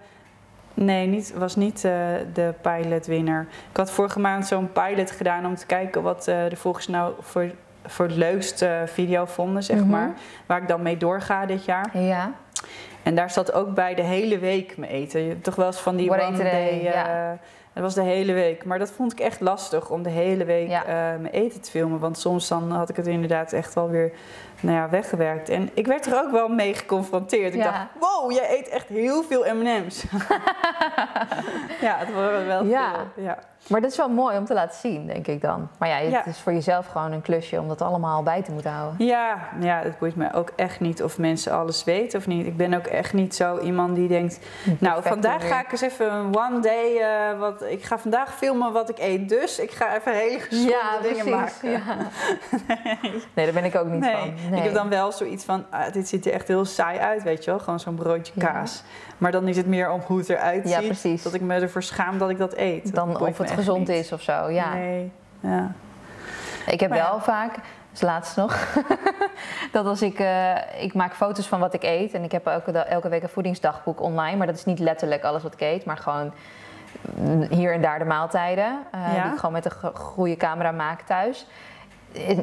Nee, 0.80 1.08
niet, 1.08 1.34
was 1.34 1.56
niet 1.56 1.84
eh, 1.86 1.92
de 2.34 2.54
pilotwinner. 2.62 3.48
Ik 3.72 3.78
had 3.78 3.92
vorige 3.92 4.20
maand 4.20 4.48
zo'n 4.48 4.72
pilot 4.72 5.12
gedaan 5.12 5.46
om 5.46 5.56
te 5.56 5.66
kijken 5.66 6.02
wat 6.02 6.28
eh, 6.28 6.38
de 6.50 6.56
volgers 6.56 6.88
nou 6.88 7.14
voor, 7.20 7.52
voor 7.86 8.06
het 8.06 8.16
leukste 8.16 8.84
video 8.86 9.26
vonden, 9.26 9.64
zeg 9.64 9.78
Mhm. 9.78 9.90
maar. 9.90 10.14
Waar 10.46 10.62
ik 10.62 10.68
dan 10.68 10.82
mee 10.82 10.98
doorga 10.98 11.46
dit 11.46 11.66
jaar. 11.66 11.98
ja. 11.98 12.32
En 13.04 13.16
daar 13.16 13.30
zat 13.32 13.54
ook 13.54 13.74
bij 13.74 13.96
de 13.96 14.02
hele 14.02 14.40
week 14.40 14.78
mijn 14.78 14.92
eten. 14.92 15.22
Je 15.22 15.30
hebt 15.30 15.44
toch 15.44 15.56
wel 15.56 15.66
eens 15.66 15.80
van 15.80 15.96
die 15.96 16.12
one 16.12 16.38
day, 16.38 16.68
eh, 16.70 16.84
ja. 16.84 17.38
Dat 17.74 17.84
was 17.84 17.94
de 17.96 18.02
hele 18.04 18.34
week. 18.34 18.66
Maar 18.66 18.80
dat 18.80 18.92
vond 18.92 19.12
ik 19.12 19.20
echt 19.20 19.40
lastig 19.42 19.90
om 19.90 20.04
de 20.04 20.10
hele 20.10 20.46
week 20.46 20.70
Ja. 20.70 20.82
eh, 20.82 20.94
mijn 21.20 21.34
eten 21.34 21.62
te 21.62 21.70
filmen. 21.72 22.00
Want 22.00 22.18
soms 22.18 22.48
dan 22.48 22.72
had 22.72 22.90
ik 22.90 22.96
het 22.96 23.08
inderdaad 23.08 23.54
echt 23.54 23.74
wel 23.74 23.90
weer 23.90 24.12
nou 24.62 24.76
ja, 24.78 24.90
weggewerkt. 24.90 25.50
En 25.50 25.70
ik 25.74 25.88
werd 25.88 26.06
er 26.06 26.24
ook 26.24 26.32
wel 26.32 26.48
mee 26.48 26.74
geconfronteerd. 26.74 27.54
Ik 27.54 27.60
Ja. 27.60 27.64
dacht, 27.72 27.86
wow, 28.00 28.32
jij 28.32 28.58
eet 28.60 28.70
echt 28.70 28.88
heel 28.88 29.24
veel 29.24 29.46
M&M's. 29.56 30.04
ja, 31.82 31.96
het 31.98 32.14
waren 32.14 32.46
wel 32.48 32.64
Ja. 32.66 32.92
veel. 33.16 33.24
Ja. 33.24 33.38
Maar 33.68 33.82
dat 33.82 33.92
is 33.92 33.98
wel 33.98 34.10
mooi 34.10 34.38
om 34.38 34.46
te 34.46 34.54
laten 34.54 34.80
zien, 34.80 35.08
denk 35.08 35.28
ik 35.28 35.42
dan. 35.42 35.70
Maar 35.80 35.90
ja, 35.90 35.96
het 35.96 36.12
Ja. 36.12 36.26
is 36.26 36.40
voor 36.40 36.54
jezelf 36.54 36.86
gewoon 36.88 37.12
een 37.12 37.22
klusje 37.22 37.60
om 37.60 37.68
dat 37.68 37.82
allemaal 37.82 38.24
bij 38.24 38.42
te 38.42 38.52
moeten 38.52 38.72
houden. 38.72 39.06
Ja, 39.06 39.38
ja, 39.60 39.80
het 39.84 40.00
boeit 40.00 40.16
me 40.16 40.34
ook 40.34 40.52
echt 40.56 40.80
niet 40.80 41.04
of 41.04 41.18
mensen 41.18 41.52
alles 41.52 41.84
weten 41.84 42.20
of 42.20 42.28
niet. 42.28 42.46
Ik 42.48 42.58
ben 42.58 42.74
ook 42.74 42.86
echt 42.86 43.14
niet 43.14 43.36
zo 43.36 43.60
iemand 43.60 43.96
die 43.96 44.08
denkt... 44.08 44.40
Nou, 44.80 45.04
vandaag 45.04 45.42
weer. 45.42 45.52
ga 45.52 45.60
ik 45.60 45.72
eens 45.72 45.82
even 45.82 46.12
een 46.14 46.38
one 46.38 46.60
day... 46.60 46.98
eh, 47.02 47.40
wat, 47.40 47.64
ik 47.64 47.84
ga 47.84 47.98
vandaag 47.98 48.36
filmen 48.38 48.72
wat 48.74 48.90
ik 48.90 49.00
eet. 49.00 49.30
Dus 49.30 49.60
ik 49.60 49.72
ga 49.72 49.96
even 49.96 50.14
hele 50.14 50.40
gezonde 50.40 50.72
Ja, 50.72 51.02
dingen 51.02 51.26
precies. 51.26 51.62
maken. 51.62 51.70
Ja. 51.72 51.80
Nee, 53.34 53.46
daar 53.46 53.54
ben 53.54 53.64
ik 53.64 53.76
ook 53.76 53.88
niet 53.88 54.00
Nee. 54.00 54.16
van. 54.16 54.34
Nee. 54.50 54.58
ik 54.60 54.66
heb 54.66 54.74
dan 54.74 54.90
wel 54.90 55.12
zoiets 55.12 55.44
van... 55.46 55.66
ah, 55.70 55.92
dit 55.94 56.08
ziet 56.08 56.26
er 56.26 56.32
echt 56.34 56.48
heel 56.48 56.66
saai 56.66 57.00
uit, 57.00 57.24
weet 57.24 57.44
je 57.44 57.50
wel. 57.52 57.60
Gewoon 57.60 57.80
zo'n 57.80 57.96
broodje 57.96 58.34
Ja. 58.36 58.46
kaas. 58.52 58.84
Maar 59.18 59.32
dan 59.32 59.48
is 59.48 59.58
het 59.58 59.68
meer 59.68 59.92
om 59.92 60.02
hoe 60.06 60.18
het 60.18 60.30
eruit 60.30 60.70
Ja, 60.70 60.78
ziet. 60.78 60.86
precies. 60.88 61.24
Dat 61.24 61.34
ik 61.34 61.42
me 61.42 61.54
ervoor 61.60 61.84
schaam 61.84 62.18
dat 62.18 62.30
ik 62.30 62.38
dat 62.38 62.54
eet. 62.56 62.96
Dan 62.96 63.20
of 63.22 63.38
het 63.38 63.52
gezond 63.52 63.80
niet. 63.88 63.90
is 63.98 64.12
of 64.12 64.22
zo. 64.22 64.50
Ja. 64.50 64.74
Nee. 64.74 65.12
Ja. 65.40 65.72
Ik 66.68 66.80
heb 66.80 66.90
Maar 66.90 67.00
wel 67.00 67.20
vaak, 67.20 67.56
dus 67.92 68.02
laatst 68.02 68.36
nog, 68.36 68.68
dat 69.72 69.86
als 69.86 70.02
ik, 70.02 70.20
eh, 70.20 70.84
ik 70.84 70.94
maak 70.94 71.14
foto's 71.16 71.48
van 71.48 71.60
wat 71.60 71.74
ik 71.74 71.84
eet 71.84 72.14
en 72.14 72.24
ik 72.24 72.32
heb 72.32 72.46
elke, 72.48 72.72
elke 72.80 73.10
week 73.10 73.24
een 73.24 73.30
voedingsdagboek 73.30 74.02
online, 74.02 74.38
maar 74.38 74.48
dat 74.48 74.56
is 74.56 74.66
niet 74.66 74.80
letterlijk 74.80 75.24
alles 75.24 75.44
wat 75.44 75.54
ik 75.54 75.62
eet, 75.62 75.86
maar 75.86 75.98
gewoon 75.98 76.34
hier 77.50 77.74
en 77.74 77.82
daar 77.82 78.00
de 78.00 78.06
maaltijden, 78.06 78.78
eh, 78.92 79.16
Ja. 79.16 79.24
die 79.24 79.32
ik 79.32 79.38
gewoon 79.38 79.52
met 79.52 79.66
een 79.66 79.72
go- 79.72 79.92
goede 79.94 80.36
camera 80.38 80.72
maak 80.72 81.02
thuis. 81.02 81.48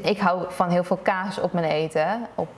Ik 0.03 0.19
hou 0.19 0.45
van 0.49 0.69
heel 0.69 0.85
veel 0.85 0.99
kaas 1.03 1.41
op 1.41 1.53
mijn 1.53 1.65
eten, 1.65 2.27
op 2.35 2.49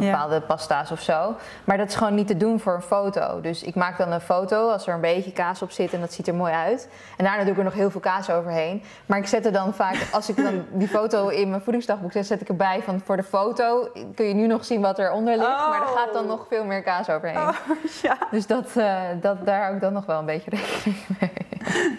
bepaalde 0.00 0.40
pasta's 0.40 0.90
of 0.90 1.00
zo. 1.00 1.34
Maar 1.64 1.76
dat 1.76 1.88
is 1.88 1.94
gewoon 1.94 2.14
niet 2.14 2.26
te 2.26 2.36
doen 2.36 2.60
voor 2.60 2.74
een 2.74 2.82
foto. 2.82 3.40
Dus 3.40 3.62
ik 3.62 3.74
maak 3.74 3.98
dan 3.98 4.12
een 4.12 4.20
foto 4.20 4.68
als 4.70 4.86
er 4.86 4.94
een 4.94 5.00
beetje 5.00 5.32
kaas 5.32 5.62
op 5.62 5.70
zit 5.70 5.92
en 5.92 6.00
dat 6.00 6.12
ziet 6.12 6.28
er 6.28 6.34
mooi 6.34 6.52
uit. 6.52 6.88
En 7.16 7.24
daarna 7.24 7.42
doe 7.42 7.52
ik 7.52 7.58
er 7.58 7.64
nog 7.64 7.74
heel 7.74 7.90
veel 7.90 8.00
kaas 8.00 8.30
overheen. 8.30 8.82
Maar 9.06 9.18
ik 9.18 9.26
zet 9.26 9.46
er 9.46 9.52
dan 9.52 9.74
vaak, 9.74 9.96
als 10.12 10.28
ik 10.28 10.36
dan 10.36 10.64
die 10.72 10.88
foto 10.88 11.28
in 11.28 11.50
mijn 11.50 11.62
voedingsdagboek 11.62 12.12
zet, 12.12 12.26
zet 12.26 12.40
ik 12.40 12.48
erbij 12.48 12.82
van 12.82 13.00
voor 13.04 13.16
de 13.16 13.22
foto 13.22 13.88
kun 14.14 14.26
je 14.26 14.34
nu 14.34 14.46
nog 14.46 14.64
zien 14.64 14.80
wat 14.80 14.98
eronder 14.98 15.36
ligt. 15.36 15.48
Maar 15.48 15.80
er 15.80 15.86
gaat 15.96 16.12
dan 16.12 16.22
Oh. 16.24 16.30
nog 16.30 16.46
veel 16.48 16.64
meer 16.64 16.82
kaas 16.82 17.10
overheen. 17.10 17.36
Oh, 17.36 17.48
ja. 18.02 18.16
Dus 18.30 18.46
dat, 18.46 18.76
eh, 18.76 19.00
dat, 19.20 19.46
daar 19.46 19.62
hou 19.62 19.74
ik 19.74 19.80
dan 19.80 19.92
nog 19.92 20.06
wel 20.06 20.18
een 20.18 20.24
beetje 20.26 20.50
rekening 20.50 20.96
mee. 21.20 21.32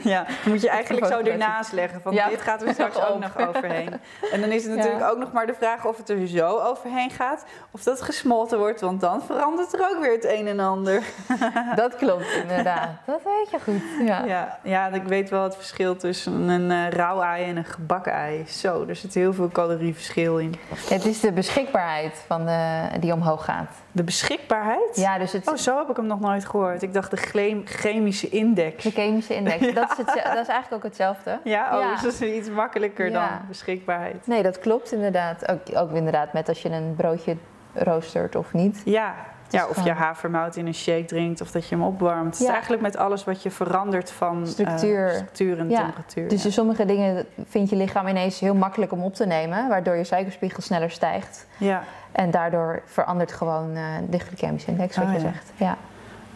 Ja, 0.04 0.24
dan 0.24 0.36
moet 0.52 0.62
je 0.62 0.70
eigenlijk 0.70 1.06
zo 1.06 1.20
ernaast 1.20 1.72
leggen. 1.72 2.02
Van 2.02 2.14
Ja. 2.14 2.28
dit 2.30 2.42
gaat 2.42 2.62
er 2.62 2.74
straks 2.74 3.06
ook 3.08 3.20
nog 3.20 3.48
overheen. 3.48 3.94
En 4.32 4.42
dan 4.42 4.50
is 4.52 4.66
het 4.66 4.76
natuurlijk 4.76 5.04
ook 5.12 5.18
nog 5.18 5.32
maar 5.32 5.46
de 5.48 5.54
vraag 5.54 5.86
of 5.86 5.98
het 5.98 6.10
er 6.10 6.28
zo 6.28 6.60
overheen 6.60 7.10
gaat. 7.10 7.46
Of 7.72 7.82
dat 7.86 8.02
gesmolten 8.02 8.58
wordt, 8.60 8.82
want 8.82 9.02
dan 9.02 9.22
verandert 9.22 9.74
er 9.74 9.80
ook 9.92 10.02
weer 10.02 10.12
het 10.12 10.26
een 10.26 10.48
en 10.48 10.60
ander. 10.60 11.04
Dat 11.76 11.96
klopt 11.96 12.32
inderdaad. 12.42 12.90
Dat 13.06 13.22
weet 13.24 13.50
je 13.52 13.60
goed. 13.64 14.08
Ja. 14.08 14.24
Ja, 14.26 14.60
ja 14.64 14.88
ik 14.88 15.04
weet 15.04 15.30
wel 15.30 15.44
het 15.44 15.56
verschil 15.56 15.96
tussen 15.96 16.34
een 16.34 16.72
eh, 16.72 16.90
rauw 16.90 17.22
ei 17.22 17.50
en 17.50 17.58
een 17.58 17.66
gebakken 17.66 18.12
ei. 18.14 18.46
Zo, 18.48 18.86
er 18.88 18.96
zit 18.96 19.14
heel 19.14 19.34
veel 19.34 19.50
calorieverschil 19.50 20.38
in. 20.40 20.56
Het 20.90 21.06
is 21.06 21.20
de 21.20 21.32
beschikbaarheid 21.32 22.24
van 22.28 22.46
de, 22.46 22.88
die 23.00 23.14
omhoog 23.14 23.46
gaat. 23.46 23.70
De 23.92 24.04
beschikbaarheid? 24.04 24.96
Ja, 24.96 25.18
dus 25.18 25.32
het, 25.32 25.48
Oh, 25.48 25.56
zo 25.56 25.78
heb 25.78 25.90
ik 25.90 25.96
hem 25.96 26.08
nog 26.08 26.20
nooit 26.20 26.46
gehoord. 26.46 26.82
Ik 26.82 26.94
dacht 26.94 27.12
de 27.12 27.18
chemische 27.66 28.30
index. 28.30 28.84
de 28.84 28.92
chemische 28.92 29.36
index. 29.36 29.74
Dat, 29.74 29.92
is 29.92 29.98
het, 29.98 30.08
dat 30.08 30.42
is 30.42 30.48
eigenlijk 30.48 30.74
ook 30.74 30.84
hetzelfde. 30.84 31.40
Ja, 31.44 31.76
oh, 31.76 31.80
Ja. 31.82 31.92
dus 31.92 32.02
dat 32.02 32.12
is 32.12 32.22
iets 32.22 32.50
makkelijker 32.50 33.12
dan 33.12 33.30
beschikbaarheid. 33.48 34.28
Nee, 34.28 34.44
dat 34.44 34.60
klopt 34.60 34.92
inderdaad. 34.92 35.50
Ook, 35.52 35.60
ook 35.74 35.92
inderdaad 35.92 36.34
met 36.34 36.50
als 36.50 36.62
je 36.62 36.70
een 36.70 36.94
broodje 36.98 37.38
roostert 37.76 38.36
of 38.36 38.54
niet. 38.54 38.82
Ja, 38.86 39.14
ja 39.50 39.68
of 39.68 39.84
je 39.84 39.92
havermout 39.92 40.56
in 40.56 40.68
een 40.68 40.74
shake 40.74 41.06
drinkt 41.06 41.42
of 41.42 41.52
dat 41.52 41.68
je 41.70 41.76
hem 41.76 41.84
opwarmt. 41.84 42.34
Het 42.34 42.42
is 42.44 42.48
eigenlijk 42.50 42.82
met 42.82 42.98
alles 42.98 43.24
wat 43.24 43.44
je 43.44 43.52
verandert 43.52 44.12
van 44.12 44.42
eh, 44.44 44.48
Structuur. 44.50 45.10
structuur 45.14 45.60
en 45.60 45.70
Ja, 45.70 45.78
temperatuur. 45.82 46.28
Dus 46.30 46.44
ja. 46.44 46.50
sommige 46.50 46.86
dingen 46.86 47.26
vindt 47.48 47.70
je 47.70 47.76
lichaam 47.76 48.08
ineens 48.08 48.40
heel 48.40 48.56
makkelijk 48.56 48.92
om 48.92 49.04
op 49.04 49.14
te 49.14 49.26
nemen, 49.26 49.70
waardoor 49.70 49.96
je 49.96 50.04
suikerspiegel 50.04 50.62
sneller 50.62 50.92
stijgt. 50.92 51.48
ja. 51.58 51.84
En 52.12 52.32
daardoor 52.32 52.82
verandert 52.86 53.32
gewoon 53.32 53.76
eh, 53.76 53.84
de 54.10 54.20
glycemische 54.20 54.70
index, 54.72 54.96
wat 54.98 55.06
Ah, 55.06 55.14
je 55.14 55.20
zegt. 55.20 55.52
Ja. 55.56 55.78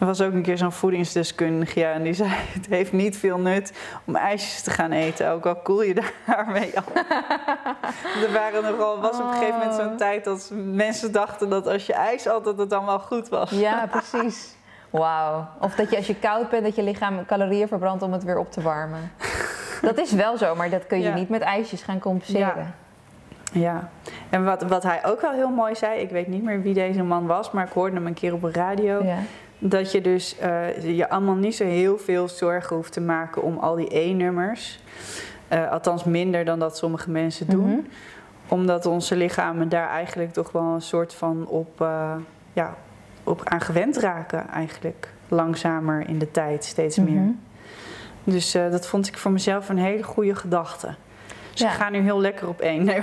Er 0.00 0.06
was 0.06 0.20
ook 0.22 0.32
een 0.32 0.42
keer 0.42 0.58
zo'n 0.58 0.72
voedingsdeskundige 0.72 1.80
ja, 1.80 1.92
en 1.92 2.02
die 2.02 2.12
zei... 2.12 2.30
het 2.52 2.66
heeft 2.66 2.92
niet 2.92 3.16
veel 3.16 3.38
nut 3.38 3.72
om 4.04 4.16
ijsjes 4.16 4.62
te 4.62 4.70
gaan 4.70 4.92
eten, 4.92 5.30
ook 5.30 5.46
al 5.46 5.56
koel 5.56 5.82
je 5.82 5.94
daarmee 6.26 6.78
af. 6.78 6.84
er 8.24 8.32
waren 8.32 8.62
nogal, 8.62 9.00
was 9.00 9.18
op 9.18 9.24
een 9.26 9.32
gegeven 9.32 9.58
moment 9.58 9.74
zo'n 9.74 9.90
Oh. 9.90 9.96
tijd 9.96 10.24
dat 10.24 10.50
mensen 10.54 11.12
dachten 11.12 11.48
dat 11.50 11.66
als 11.66 11.86
je 11.86 11.92
ijs 11.94 12.26
at, 12.28 12.44
dat 12.44 12.58
het 12.58 12.70
dan 12.70 12.86
wel 12.86 12.98
goed 12.98 13.28
was. 13.28 13.50
ja, 13.50 13.86
precies. 13.90 14.56
Wauw. 14.90 15.46
Of 15.60 15.74
dat 15.74 15.90
je 15.90 15.96
als 15.96 16.06
je 16.06 16.14
koud 16.14 16.48
bent, 16.50 16.64
dat 16.64 16.74
je 16.76 16.82
lichaam 16.82 17.24
calorieën 17.26 17.68
verbrandt 17.68 18.02
om 18.02 18.12
het 18.12 18.24
weer 18.24 18.38
op 18.38 18.52
te 18.52 18.60
warmen. 18.62 19.12
Dat 19.82 19.98
is 19.98 20.12
wel 20.12 20.38
zo, 20.38 20.54
maar 20.54 20.70
dat 20.70 20.86
kun 20.86 20.98
je 21.00 21.04
Ja. 21.08 21.14
niet 21.14 21.28
met 21.28 21.40
ijsjes 21.42 21.82
gaan 21.82 21.98
compenseren. 21.98 22.74
Ja, 23.52 23.88
en 24.30 24.44
wat, 24.44 24.62
wat 24.62 24.82
hij 24.82 25.04
ook 25.04 25.20
wel 25.20 25.32
heel 25.32 25.50
mooi 25.50 25.74
zei, 25.74 26.00
ik 26.00 26.10
weet 26.10 26.26
niet 26.26 26.42
meer 26.42 26.62
wie 26.62 26.74
deze 26.74 27.02
man 27.02 27.26
was, 27.26 27.50
maar 27.50 27.66
ik 27.66 27.72
hoorde 27.72 27.94
hem 27.96 28.06
een 28.06 28.14
keer 28.14 28.32
op 28.32 28.40
de 28.42 28.52
radio. 28.52 29.04
Ja. 29.04 29.16
Dat 29.62 29.92
je 29.92 30.00
dus 30.00 30.38
eh, 30.38 30.96
je 30.96 31.08
allemaal 31.08 31.34
niet 31.34 31.56
zo 31.56 31.64
heel 31.64 31.98
veel 31.98 32.28
zorgen 32.28 32.76
hoeft 32.76 32.92
te 32.92 33.00
maken 33.00 33.42
om 33.42 33.58
al 33.58 33.74
die 33.74 33.98
E-nummers. 33.98 34.80
Eh, 35.48 35.70
althans 35.70 36.04
minder 36.04 36.44
dan 36.44 36.58
dat 36.58 36.76
sommige 36.76 37.10
mensen 37.10 37.46
doen. 37.46 37.70
Mhm. 37.70 37.80
Omdat 38.48 38.86
onze 38.86 39.16
lichamen 39.16 39.68
daar 39.68 39.88
eigenlijk 39.88 40.32
toch 40.32 40.52
wel 40.52 40.62
een 40.62 40.82
soort 40.82 41.14
van 41.14 41.46
op, 41.46 41.80
eh, 41.80 42.14
ja, 42.52 42.74
op 43.24 43.40
aan 43.44 43.60
gewend 43.60 43.96
raken 43.96 44.48
eigenlijk. 44.48 45.12
Langzamer 45.28 46.08
in 46.08 46.18
de 46.18 46.30
tijd, 46.30 46.64
steeds 46.64 46.98
meer. 46.98 47.20
Mhm. 47.20 47.32
Dus 48.24 48.52
dat 48.52 48.86
vond 48.86 49.06
ik 49.06 49.18
voor 49.18 49.30
mezelf 49.30 49.68
een 49.68 49.78
hele 49.78 50.02
goede 50.02 50.34
gedachte. 50.34 50.94
Dus 51.52 51.60
Ja. 51.60 51.68
ik 51.68 51.74
ga 51.74 51.88
nu 51.88 52.00
heel 52.00 52.20
lekker 52.20 52.48
op 52.48 52.60
één. 52.60 52.84
Nee, 52.84 53.00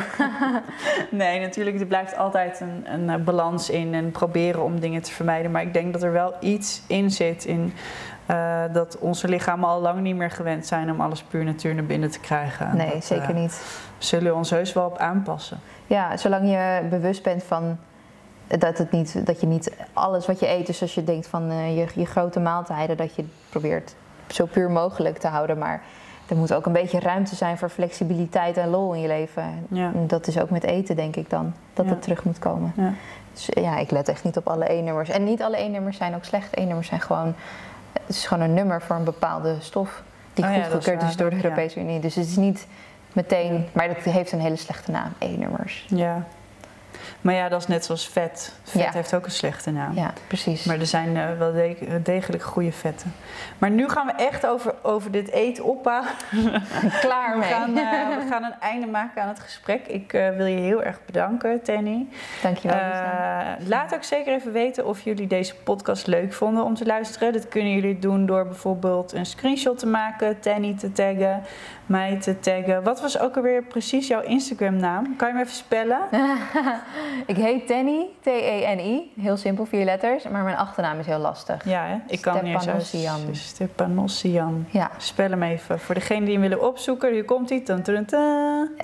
nee 1.09 1.39
natuurlijk, 1.39 1.79
er 1.79 1.85
blijft 1.85 2.17
altijd 2.17 2.59
een, 2.59 2.83
een 2.93 3.09
eh, 3.09 3.15
balans 3.25 3.69
in 3.69 3.93
en 3.93 4.11
proberen 4.11 4.63
om 4.63 4.79
dingen 4.79 5.01
te 5.01 5.11
vermijden. 5.11 5.51
Maar 5.51 5.61
ik 5.61 5.73
denk 5.73 5.93
dat 5.93 6.03
er 6.03 6.11
wel 6.11 6.33
iets 6.39 6.81
in 6.87 7.11
zit 7.11 7.45
in 7.45 7.73
eh, 8.25 8.63
dat 8.73 8.97
onze 8.99 9.27
lichamen 9.27 9.69
al 9.69 9.81
lang 9.81 9.99
niet 10.01 10.15
meer 10.15 10.31
gewend 10.31 10.65
zijn 10.65 10.91
om 10.91 11.01
alles 11.01 11.23
puur 11.23 11.43
natuur 11.43 11.75
naar 11.75 11.83
binnen 11.85 12.11
te 12.11 12.19
krijgen. 12.19 12.67
En 12.67 12.77
Nee, 12.77 12.93
dat, 12.93 13.05
zeker 13.05 13.29
eh, 13.29 13.35
niet. 13.35 13.61
zullen 13.97 14.31
we 14.31 14.37
ons 14.37 14.49
heus 14.49 14.73
wel 14.73 14.85
op 14.85 14.97
aanpassen. 14.97 15.59
Ja, 15.87 16.17
zolang 16.17 16.49
je 16.49 16.81
bewust 16.89 17.23
bent 17.23 17.43
van 17.43 17.77
dat, 18.47 18.77
het 18.77 18.91
niet, 18.91 19.25
dat 19.25 19.41
je 19.41 19.47
niet 19.47 19.71
alles 19.93 20.25
wat 20.25 20.39
je 20.39 20.47
eet, 20.49 20.65
dus 20.65 20.81
als 20.81 20.95
je 20.95 21.03
denkt 21.03 21.27
van 21.27 21.49
eh, 21.49 21.77
je, 21.77 21.85
je 21.95 22.05
grote 22.05 22.39
maaltijden, 22.39 22.97
dat 22.97 23.15
je 23.15 23.25
probeert 23.49 23.95
zo 24.27 24.45
puur 24.45 24.69
mogelijk 24.71 25.17
te 25.17 25.27
houden. 25.27 25.57
Maar 25.57 25.81
er 26.27 26.35
moet 26.37 26.53
ook 26.53 26.65
een 26.65 26.71
beetje 26.71 26.99
ruimte 26.99 27.35
zijn 27.35 27.57
voor 27.57 27.69
flexibiliteit 27.69 28.57
en 28.57 28.69
lol 28.69 28.93
in 28.93 29.01
je 29.01 29.07
leven. 29.07 29.43
Ja. 29.69 29.91
En 29.93 30.07
dat 30.07 30.27
is 30.27 30.39
ook 30.39 30.49
met 30.49 30.63
eten, 30.63 30.95
denk 30.95 31.15
ik 31.15 31.29
dan, 31.29 31.53
dat 31.73 31.85
Ja. 31.85 31.91
het 31.91 32.01
terug 32.01 32.23
moet 32.23 32.39
komen. 32.39 32.73
Ja. 32.75 32.93
Dus 33.33 33.47
ja, 33.51 33.77
ik 33.77 33.91
let 33.91 34.07
echt 34.09 34.23
niet 34.23 34.37
op 34.37 34.47
alle 34.47 34.71
E-nummers. 34.73 35.09
En 35.09 35.23
niet 35.23 35.41
alle 35.41 35.57
E-nummers 35.57 35.97
zijn 35.97 36.15
ook 36.15 36.23
slecht. 36.23 36.53
E-nummers 36.55 36.87
zijn 36.87 37.01
gewoon, 37.01 37.33
het 37.93 38.15
is 38.15 38.25
gewoon 38.27 38.43
een 38.43 38.53
nummer 38.53 38.81
voor 38.81 38.95
een 38.95 39.03
bepaalde 39.03 39.55
stof 39.59 40.03
die 40.33 40.45
Oh 40.45 40.51
dat 40.53 40.59
is 40.59 40.67
goedgekeurd 40.71 41.01
is, 41.01 41.07
waar. 41.07 41.17
door 41.17 41.29
de. 41.29 41.43
Europese 41.43 41.79
Unie. 41.79 41.99
Dus 41.99 42.15
het 42.15 42.25
is 42.25 42.35
niet 42.35 42.67
meteen, 43.13 43.65
maar 43.71 43.87
dat 43.87 43.97
heeft 43.97 44.31
een 44.31 44.39
hele 44.41 44.55
slechte 44.55 44.91
naam, 44.91 45.13
E-nummers. 45.19 45.85
ja. 45.89 46.23
Maar 47.21 47.33
ja, 47.35 47.49
dat 47.49 47.61
is 47.61 47.67
net 47.67 47.85
zoals 47.85 48.07
vet. 48.07 48.53
Vet 48.63 48.81
Ja. 48.81 48.91
heeft 48.91 49.13
ook 49.13 49.25
een 49.25 49.31
slechte 49.31 49.71
naam. 49.71 49.93
Ja, 49.95 50.13
precies. 50.27 50.63
Maar 50.63 50.79
er 50.79 50.85
zijn 50.85 51.17
eh, 51.17 51.37
wel 51.37 51.51
de- 51.51 51.99
degelijk 52.03 52.43
goede 52.43 52.71
vetten. 52.71 53.13
Maar 53.57 53.69
nu 53.69 53.89
gaan 53.89 54.05
we 54.05 54.11
echt 54.11 54.45
over, 54.47 54.73
over 54.81 55.11
dit 55.11 55.31
eten 55.31 55.63
opbouwen. 55.63 56.09
klaar 57.01 57.31
We 57.33 57.37
mee. 57.39 57.49
gaan, 57.49 57.77
eh, 57.77 58.17
we 58.23 58.25
gaan 58.29 58.43
een 58.43 58.55
einde 58.59 58.87
maken 58.87 59.21
aan 59.21 59.27
het 59.27 59.39
gesprek. 59.39 59.87
Ik 59.87 60.13
eh, 60.13 60.29
wil 60.29 60.45
je 60.45 60.57
heel 60.59 60.83
erg 60.83 60.99
bedanken, 61.05 61.61
Tenny. 61.63 62.07
Dankjewel. 62.41 62.77
Eh, 62.77 62.83
Lisa. 62.87 63.57
laat 63.69 63.93
ook 63.95 64.03
zeker 64.03 64.33
even 64.33 64.51
weten 64.51 64.85
of 64.85 65.01
jullie 65.01 65.27
deze 65.27 65.55
podcast 65.55 66.07
leuk 66.07 66.33
vonden 66.33 66.63
om 66.63 66.73
te 66.75 66.85
luisteren. 66.85 67.33
Dat 67.33 67.47
kunnen 67.47 67.73
jullie 67.73 67.99
doen 67.99 68.25
door 68.25 68.45
bijvoorbeeld 68.45 69.13
een 69.13 69.25
screenshot 69.25 69.79
te 69.79 69.87
maken, 69.87 70.39
Tenny 70.39 70.75
te 70.77 70.91
taggen, 70.91 71.41
mij 71.87 72.17
te 72.19 72.39
taggen. 72.39 72.83
Wat 72.83 73.01
was 73.01 73.19
ook 73.19 73.35
alweer 73.35 73.63
precies 73.63 74.07
jouw 74.07 74.21
Instagram 74.21 74.75
naam? 74.75 75.15
Kan 75.15 75.27
je 75.27 75.33
hem 75.33 75.43
even 75.43 75.55
spellen? 75.55 75.99
ik 77.25 77.35
heet 77.35 77.67
Tenny, 77.67 78.05
T-E-N-I. 78.21 79.11
Heel 79.21 79.37
simpel, 79.37 79.65
vier 79.65 79.85
letters. 79.85 80.27
Maar 80.27 80.43
mijn 80.43 80.57
achternaam 80.57 80.99
is 80.99 81.05
heel 81.05 81.19
lastig. 81.19 81.65
Ja, 81.65 81.85
hè? 81.85 81.97
ik 82.07 82.21
kan 82.21 82.43
niet 82.43 82.67
eens 82.67 82.93
Stepanossian. 83.31 84.65
Ja. 84.69 84.91
Spel 84.97 85.29
hem 85.29 85.43
even. 85.43 85.79
Voor 85.79 85.95
degene 85.95 86.25
die 86.25 86.33
hem 86.33 86.41
willen 86.41 86.67
opzoeken, 86.67 87.11
hier 87.11 87.25
komt 87.25 87.49
hij. 87.49 87.63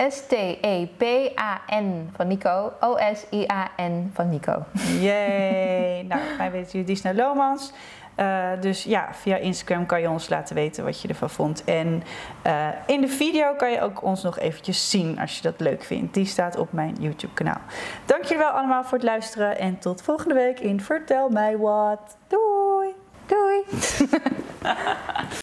S-T-E-P-A-N 0.08 2.10
van 2.16 2.26
Nico. 2.26 2.72
O-S-I-A-N 2.80 4.10
van 4.14 4.28
Nico. 4.28 4.64
Yay! 5.00 6.02
nou, 6.08 6.20
wij 6.38 6.50
weten 6.50 6.70
jullie 6.70 6.86
Disney 6.86 7.14
Lomans. 7.14 7.72
Eh, 8.14 8.50
dus 8.60 8.82
ja, 8.82 9.08
via 9.12 9.36
Instagram 9.36 9.86
kan 9.86 10.00
je 10.00 10.10
ons 10.10 10.28
laten 10.28 10.54
weten 10.54 10.84
wat 10.84 11.00
je 11.00 11.08
ervan 11.08 11.30
vond. 11.30 11.64
En 11.64 12.02
eh, 12.42 12.68
in 12.86 13.00
de 13.00 13.08
video 13.08 13.54
kan 13.54 13.70
je 13.70 13.80
ook 13.80 14.02
ons 14.02 14.22
nog 14.22 14.38
eventjes 14.38 14.90
zien 14.90 15.20
als 15.20 15.36
je 15.36 15.42
dat 15.42 15.60
leuk 15.60 15.82
vindt. 15.82 16.14
Die 16.14 16.26
staat 16.26 16.56
op 16.56 16.72
mijn 16.72 16.96
YouTube 16.98 17.34
kanaal. 17.34 17.60
Dank 18.04 18.22
jullie 18.22 18.38
wel 18.38 18.52
allemaal 18.52 18.84
voor 18.84 18.98
het 18.98 19.06
luisteren. 19.06 19.58
En 19.58 19.78
tot 19.78 20.02
volgende 20.02 20.34
week 20.34 20.60
in 20.60 20.80
Vertel 20.80 21.28
mij 21.28 21.56
wat. 21.56 22.16
Doei! 22.28 22.94
Doei! 23.26 23.64